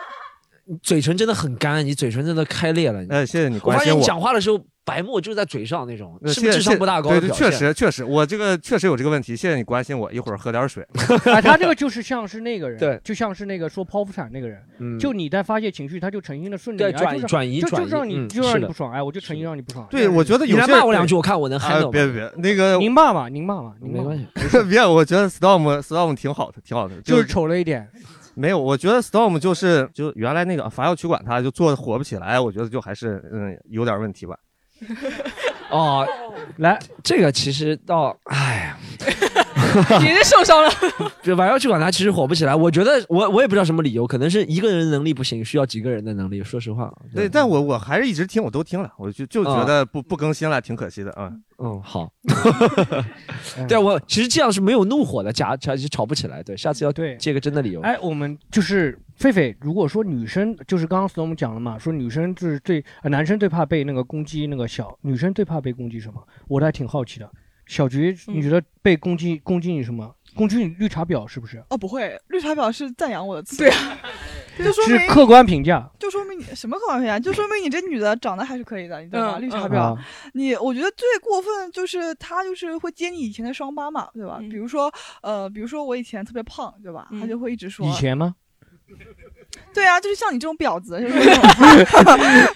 [0.82, 3.04] 嘴唇真的很干，你嘴唇真的开裂了。
[3.10, 3.92] 呃，谢谢你关心我。
[3.92, 4.58] 发现你讲话的时候。
[4.84, 7.10] 白沫就在嘴上那种，是不是智商不大高？
[7.10, 9.36] 对对，确实确实，我这个确实有这个问题。
[9.36, 10.82] 谢谢你关心我，一会儿喝点水。
[11.32, 19.86] 啊，他这个就是像是那个人，对，就像是那个说剖腹产那个人，嗯，就你在发泄情绪，他就诚心的顺着你，转转移转移，就让你就让你不爽，哎，我就诚心让你不爽。
[19.90, 21.88] 对，我觉得有些骂我两句，我看我能嗨到。
[21.90, 24.26] 别别别，那个您骂吧，您骂吧，您没关系，
[24.68, 27.88] 别，我觉得 storm storm 挺好的，挺好的，就是丑了一点。
[28.34, 34.34] 没有，我觉得 storm 就是就原来那个伐药取管他，就做的火不起来，我觉得就还是嗯有点问题吧。
[35.70, 36.06] 哦，
[36.58, 38.78] 来，这个其实到，哎呀，
[40.00, 40.70] 你是受伤了。
[41.22, 42.54] 就晚上去管他，其实火不起来。
[42.54, 46.42] 我觉得我我也不知道什么理由，可能是一个人能力不行，需要几个人的能力。
[46.42, 51.32] 说实话，对，但我我还是一直听，我都听了，我就就觉得不不更新了，挺可惜的啊。
[51.58, 52.10] 嗯，好。
[53.68, 56.42] 对我其实这样是没有怒火的，假假就吵不起来。
[56.42, 57.80] 对，下次要对借个真的理由。
[57.82, 66.20] 哎，我们就是狒狒，如果说女生就是刚刚我们讲了嘛，说女生就是最呃男生最怕被那个攻击，那个小女生最怕被攻击什么？
[66.48, 67.30] 我还挺好奇的。
[67.66, 70.14] 小菊，你觉得被攻击攻击你什么？
[70.34, 71.62] 攻击你绿茶婊是不是？
[71.68, 73.58] 哦，不会，绿茶婊是赞扬我的词。
[73.58, 73.98] 对啊，
[74.56, 77.20] 就说明是客观评价，就说明你什么客观评价？
[77.20, 79.38] 就说明你这女的长得还是可以的，你知道吗？
[79.38, 84.38] 绿茶婊啊，你我觉得最过分就是她就是会揭你以前的伤疤嘛，对吧？
[84.50, 84.90] 比如说
[85.22, 87.08] 呃，比如说我以前特别胖，对吧？
[87.20, 88.34] 她就会一直说以前吗？
[89.74, 91.42] 对啊，就是像你这种婊子，就是这种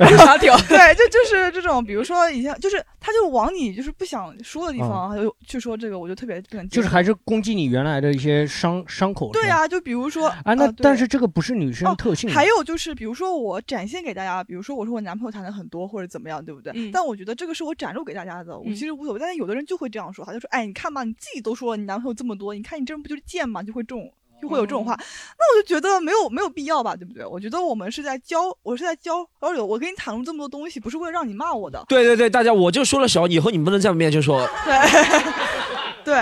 [0.00, 0.68] 绿茶婊。
[0.68, 6.82] 对，就就是这种，比如说以前就是他就往你就是不想说的地方，他就去说这个，我就特别不能接受。
[6.82, 9.32] 就是还是攻击你原来的一些伤伤口。
[9.32, 12.28] 对啊，就比如说啊，那但是这个不是女生特性。
[12.30, 16.90] 还有就是，比如说我展现给大家，比如说我说我男朋友谈的很多或者怎么样，对不对？
[16.90, 19.20] 但我觉得这个是我展露给大家的，我其实无所谓。
[19.20, 24.12] 但是有的人就会这样说，他就说：“哎，你看吧，你自己都说了你男朋友这么多，你看你这人不就是贱吗？”就会这种。
[24.40, 24.94] 就会有这种话，
[25.38, 27.24] 那我就觉得没有没有必要吧，对不对？
[27.24, 31.84] 我觉得我们是在交，我是在交交流，我跟你袒露这么多东西，不是为了让你骂我的。
[31.88, 34.46] 对对对，大家我就说了小，以后你不能在我面前说。
[34.64, 34.74] 对。
[36.06, 36.14] 对，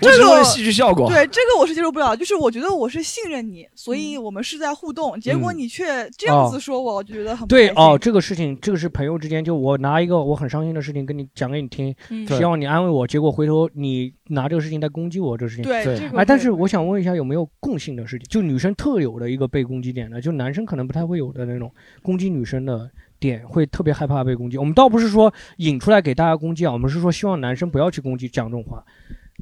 [0.00, 1.06] 我只是这个为了戏剧效果。
[1.10, 2.16] 对，这个我是接受不了。
[2.16, 15.64] 就是我觉得我是信任你，所以我们是在互动，结果嗯你却这样子说我，我就觉得很对哦，这个事情，这个是朋友之间，就我拿一个我很伤心的事情跟你讲给你听，嗯希望你安慰我，结果回头你拿这个事情在攻击我，这个事情。
[15.64, 18.26] 对对哎，但是我想问一下，有没有共性的事情？
[18.30, 20.18] 就女生特有的一个被攻击点呢？
[20.18, 21.70] 就男生可能不太会有的那种
[22.02, 22.90] 攻击女生的
[23.24, 24.58] 点，会特别害怕被攻击。
[24.58, 28.84] 我们倒不是说引出来给大家攻击啊，我们是说希望男生不要去攻击讲这种话。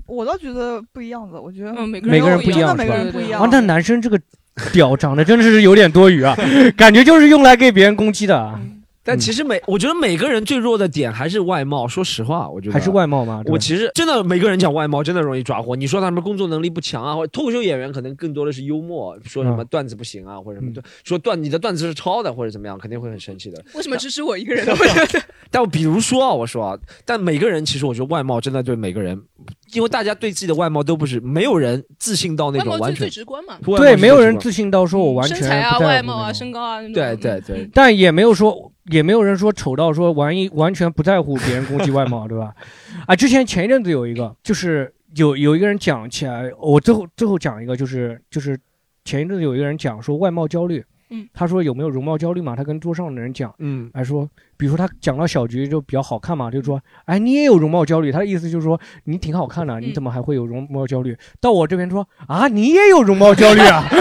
[0.07, 3.43] 我倒觉得不一样的，我觉得嗯每每个人不一样，的每个人不一样。
[3.43, 4.21] 啊，那男生这个
[4.73, 6.37] 屌长得真的是有点多余啊，
[6.77, 8.61] 感觉就是用来给别人攻击的啊。
[9.05, 11.89] 但其实每，我觉得每个人最弱的点还是外貌。
[11.89, 15.75] 说实话，我觉得还是外貌吗我其实真的每个人讲外貌，真的容易抓获。
[15.75, 23.63] 你说他们工作能力不强啊，或者脱口秀演员可能更多的是幽默，说什么嗯段子不行啊，或者什么段，说段你的段子是抄的或者怎么样，肯定会很生气的。
[23.75, 24.67] 为什么只是我一个人
[25.51, 29.21] 但比如说啊，我说啊，但每个人其实我觉得外貌真的对每个人，
[29.75, 33.59] 因为大家对自己的外貌都不是，没有人自信到那种完全最直观嘛。
[33.65, 36.95] 对，没有人自信到说我完全身材啊、外貌啊、身高啊那种。
[36.95, 42.53] 对对对，但也没有说，也没有人说丑到说完一完全不在乎别人攻击外貌，对吧？
[43.07, 48.59] 啊，之前前一阵子有一个，就是有有一个人讲起来，我最后最后讲一个，就是就是
[49.05, 52.57] 前一阵子有一个人讲说外貌焦虑，嗯，他说有没有容貌焦虑嘛？
[52.57, 61.17] 他跟桌上的人讲，嗯，还说，比如说他讲到小菊就比较好看嘛，就说，哎，你也有容貌焦虑，他的意思就是说你挺好看的，你怎么还会有容貌焦虑？
[61.41, 63.85] 到我这边说啊，你也有容貌焦虑啊。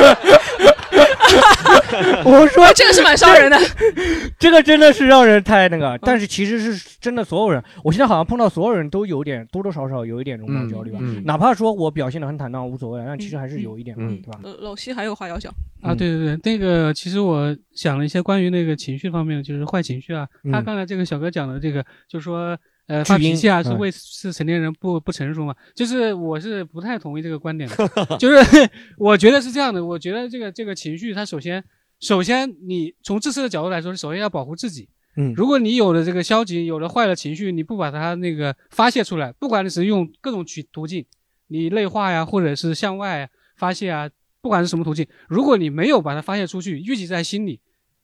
[2.25, 3.57] 我说这个是蛮伤人的，
[4.39, 5.97] 这个真的是让人太那个。
[6.01, 10.99] 但是其实是真的，所有人，我现在好像碰到所有人都有点多多少少有一点容貌焦虑吧。
[11.25, 14.39] 哪怕说我表现的很坦荡无所谓，但其实还是有一点嘛，对吧？
[14.43, 20.27] 老老西还有话要讲啊，对对对，那个其实我想了一些关于那个情绪方面的，就是坏情绪啊。
[20.51, 22.57] 他嗯刚才这个小哥讲的这个，就是说
[22.91, 25.55] 呃发脾气啊，是嗯为是成年人不不成熟嘛？
[25.73, 27.89] 就是我是不太同意这个观点的，
[28.19, 31.63] 就是我觉得是这样的，我觉得这个这个情绪，它首先
[32.01, 34.89] 首先你从自私的角度来说，首先要保护自己。
[35.15, 41.05] 嗯如果你有了这个消极，有了坏的情绪，你不把它那个发泄出来，不管你是用各种渠途径，
[41.47, 44.09] 你内化呀，或者是向外发泄啊，
[44.41, 47.59] 不管是什么途径，如果你没有把它发泄出去，郁积在心里，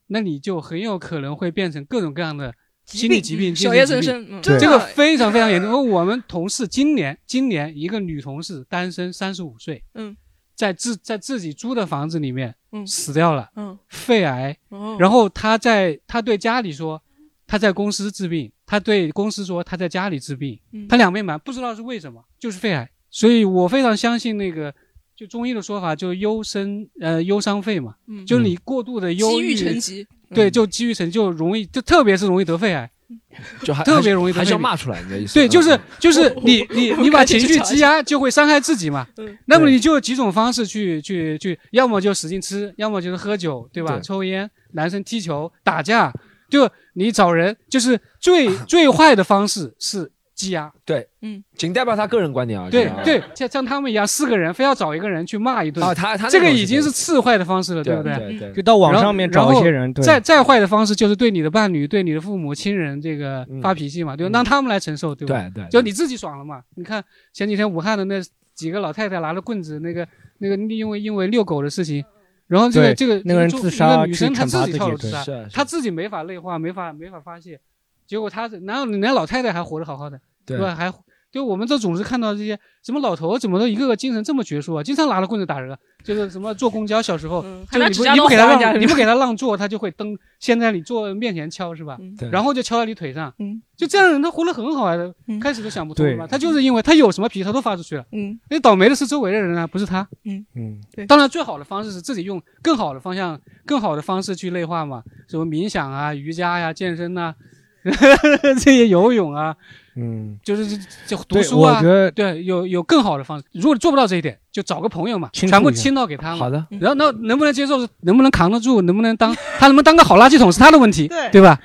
[0.08, 2.54] 那你就很有可能会变成各种各样的
[2.88, 4.42] 心理疾病、小叶精神疾病。
[4.42, 4.60] 增生嗯。
[4.60, 5.90] 这个非常非常严重。
[5.90, 10.16] 我们同事今年今年一个女同事单身，三十五岁，嗯，
[10.56, 12.88] 在自在自己租的房子里面，嗯。
[12.88, 14.96] 死掉了，嗯，肺癌，哦。
[15.00, 17.02] 然后她在她对家里说
[17.46, 20.88] 她在公司治病，她对公司说她在家里治病，嗯。
[20.88, 22.90] 她两边瞒，不知道是为什么，就是肺癌。
[23.10, 24.74] 所以我非常相信那个
[25.16, 28.26] 就中医的说法，就忧生呃忧伤肺嘛，嗯。
[28.26, 32.90] 就是你过度的忧积郁郁成疾对，嗯就积郁成疾就容易，就特别是容易得肺癌。
[33.64, 35.36] 就还特别容易得肺癌还是要骂出来你的意思？
[35.36, 39.08] 对，就是嗯就是你你你把情绪积压，就会伤害自己嘛。
[39.18, 43.94] 嗯那么你就有几种方式去去去，要么就使劲吃，要么就是喝酒，对吧？
[43.94, 46.12] 对抽烟，男生踢球、打架，
[46.50, 50.72] 就你找人，就是最 最坏的方式是积压。
[50.86, 52.70] 对，嗯，仅代表他个人观点啊。
[52.70, 58.16] 对对，像像他们一样，四个人非要找一个人去骂一顿啊他他这个已经是次坏的方式了，对不对？
[58.18, 65.50] 对对就到网上面找一些人对再再坏的方式就是对你的伴侣、对你的父母亲人这个嗯发脾气嘛，对吧，让他们来承受，对吧？
[65.54, 66.62] 对对就你自己爽了嘛。
[66.76, 67.04] 你看
[67.34, 68.22] 前几天武汉的那
[68.54, 70.08] 几个老太太拿着棍子，那个
[70.38, 72.06] 那个因为因为遛狗的事情。
[72.48, 77.60] 然后这个这个那个人自杀女生她自己跳楼自杀她自己没法内化，没法没法发泄，
[78.08, 80.58] 结果他然后人家老太太还活得好好的，对。
[80.58, 80.74] 吧？
[80.74, 80.92] 还
[81.30, 91.98] 就我们这总是看到这些什么老头怎么都一个个精神这么矍铄啊，经常拿着棍子打人啊，就是什么坐公交小时候，你不你不给他你不给他让座，他就会蹬先在你坐面前敲是吧？
[92.18, 92.30] 对。
[92.30, 94.98] 然后就敲在你腿上，嗯，就这样的人他活得很好啊，
[95.42, 100.44] 开始都想不通对嘛，他就是因为他有什么脾气他都发出去了，嗯，那倒霉的是周围的人啊，不是他，嗯。
[100.56, 101.06] 嗯，对。
[101.06, 107.36] 当然最好的方式是自己用更好的方向、更好的方式去内化嘛，什么冥想啊、瑜伽呀、健身呐、
[108.60, 109.56] 这些游泳啊，
[109.96, 110.78] 嗯，就是就
[111.08, 113.46] 就读书啊，我觉得对，有有更好的方式。
[113.54, 116.38] 如果做不到这一点，就找个朋友嘛，全部倾倒给他嘛。
[116.38, 116.66] 好的。
[116.80, 121.60] 然后那能不能接受，能不能扛得住，能不能当他能不能当个好垃圾桶是他的问题，对对吧？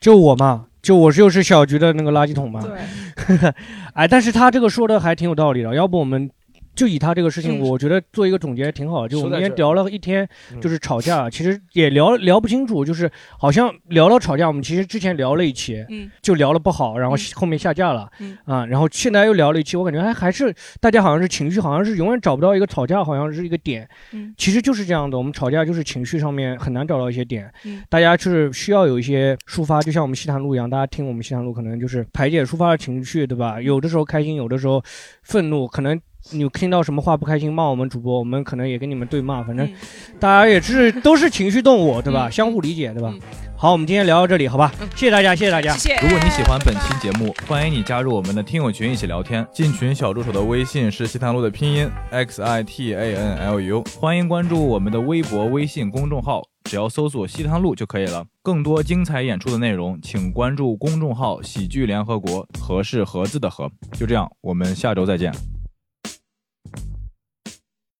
[0.00, 2.60] 就我嘛，就我就是小菊的那个垃圾桶嘛。
[2.62, 3.52] 对，
[3.94, 6.30] 哎，但是他这个说的还挺有道理的，要不我们
[6.78, 7.68] 就以他这个事情，嗯。
[7.68, 9.08] 我觉得做一个总结挺好的。
[9.08, 10.60] 就我们今天聊了一天，嗯。
[10.60, 16.08] 就是吵架，其实也聊聊不清楚，就是好像聊到吵架，我们其实之前聊了一期，嗯。
[16.22, 17.18] 就聊了不好，然后嗯。
[17.34, 18.38] 后面下架了，嗯。
[18.44, 24.32] 啊，然后现在又聊了一期，我感觉还还是大家好像是情绪，好像是永远找不到一个吵架，好像是一个点，嗯。
[24.38, 27.82] 其实就是这样的，我们吵架就是情绪上面很难找到一些点，嗯。
[27.88, 33.60] 大家就是需要有一些抒发，就像我们西坛路一样，大家听我们西坛路可能就是排解抒发的情绪，对吧？
[33.60, 34.80] 有的时候开心，有的时候
[35.24, 36.00] 愤怒，可能。
[36.32, 39.74] 你听到什么话不开心，骂我们主播，我们可能也跟你们对骂，反正嗯
[40.20, 42.28] 大家也是都是情绪动物，对吧？
[42.28, 43.20] 嗯相互理解，对吧嗯？
[43.56, 44.72] 好，我们今天聊到这里，好吧？
[44.94, 45.72] 谢谢大家，谢谢大家。
[45.74, 46.00] 谢谢。
[46.02, 49.46] 如果你喜欢本期节目，欢迎你加入我们的听友群一起聊天。
[49.52, 58.24] 进群小助手的微信是西塘路的拼音 x i t a n l u，欢迎关注我们的微博、微信公众号，只要搜索西塘路就可以了。
[58.42, 63.68] 更多精彩演出的内容，请关注公众号“喜剧联合国”，和是盒子的和。
[63.92, 65.32] 就这样，我们下周再见。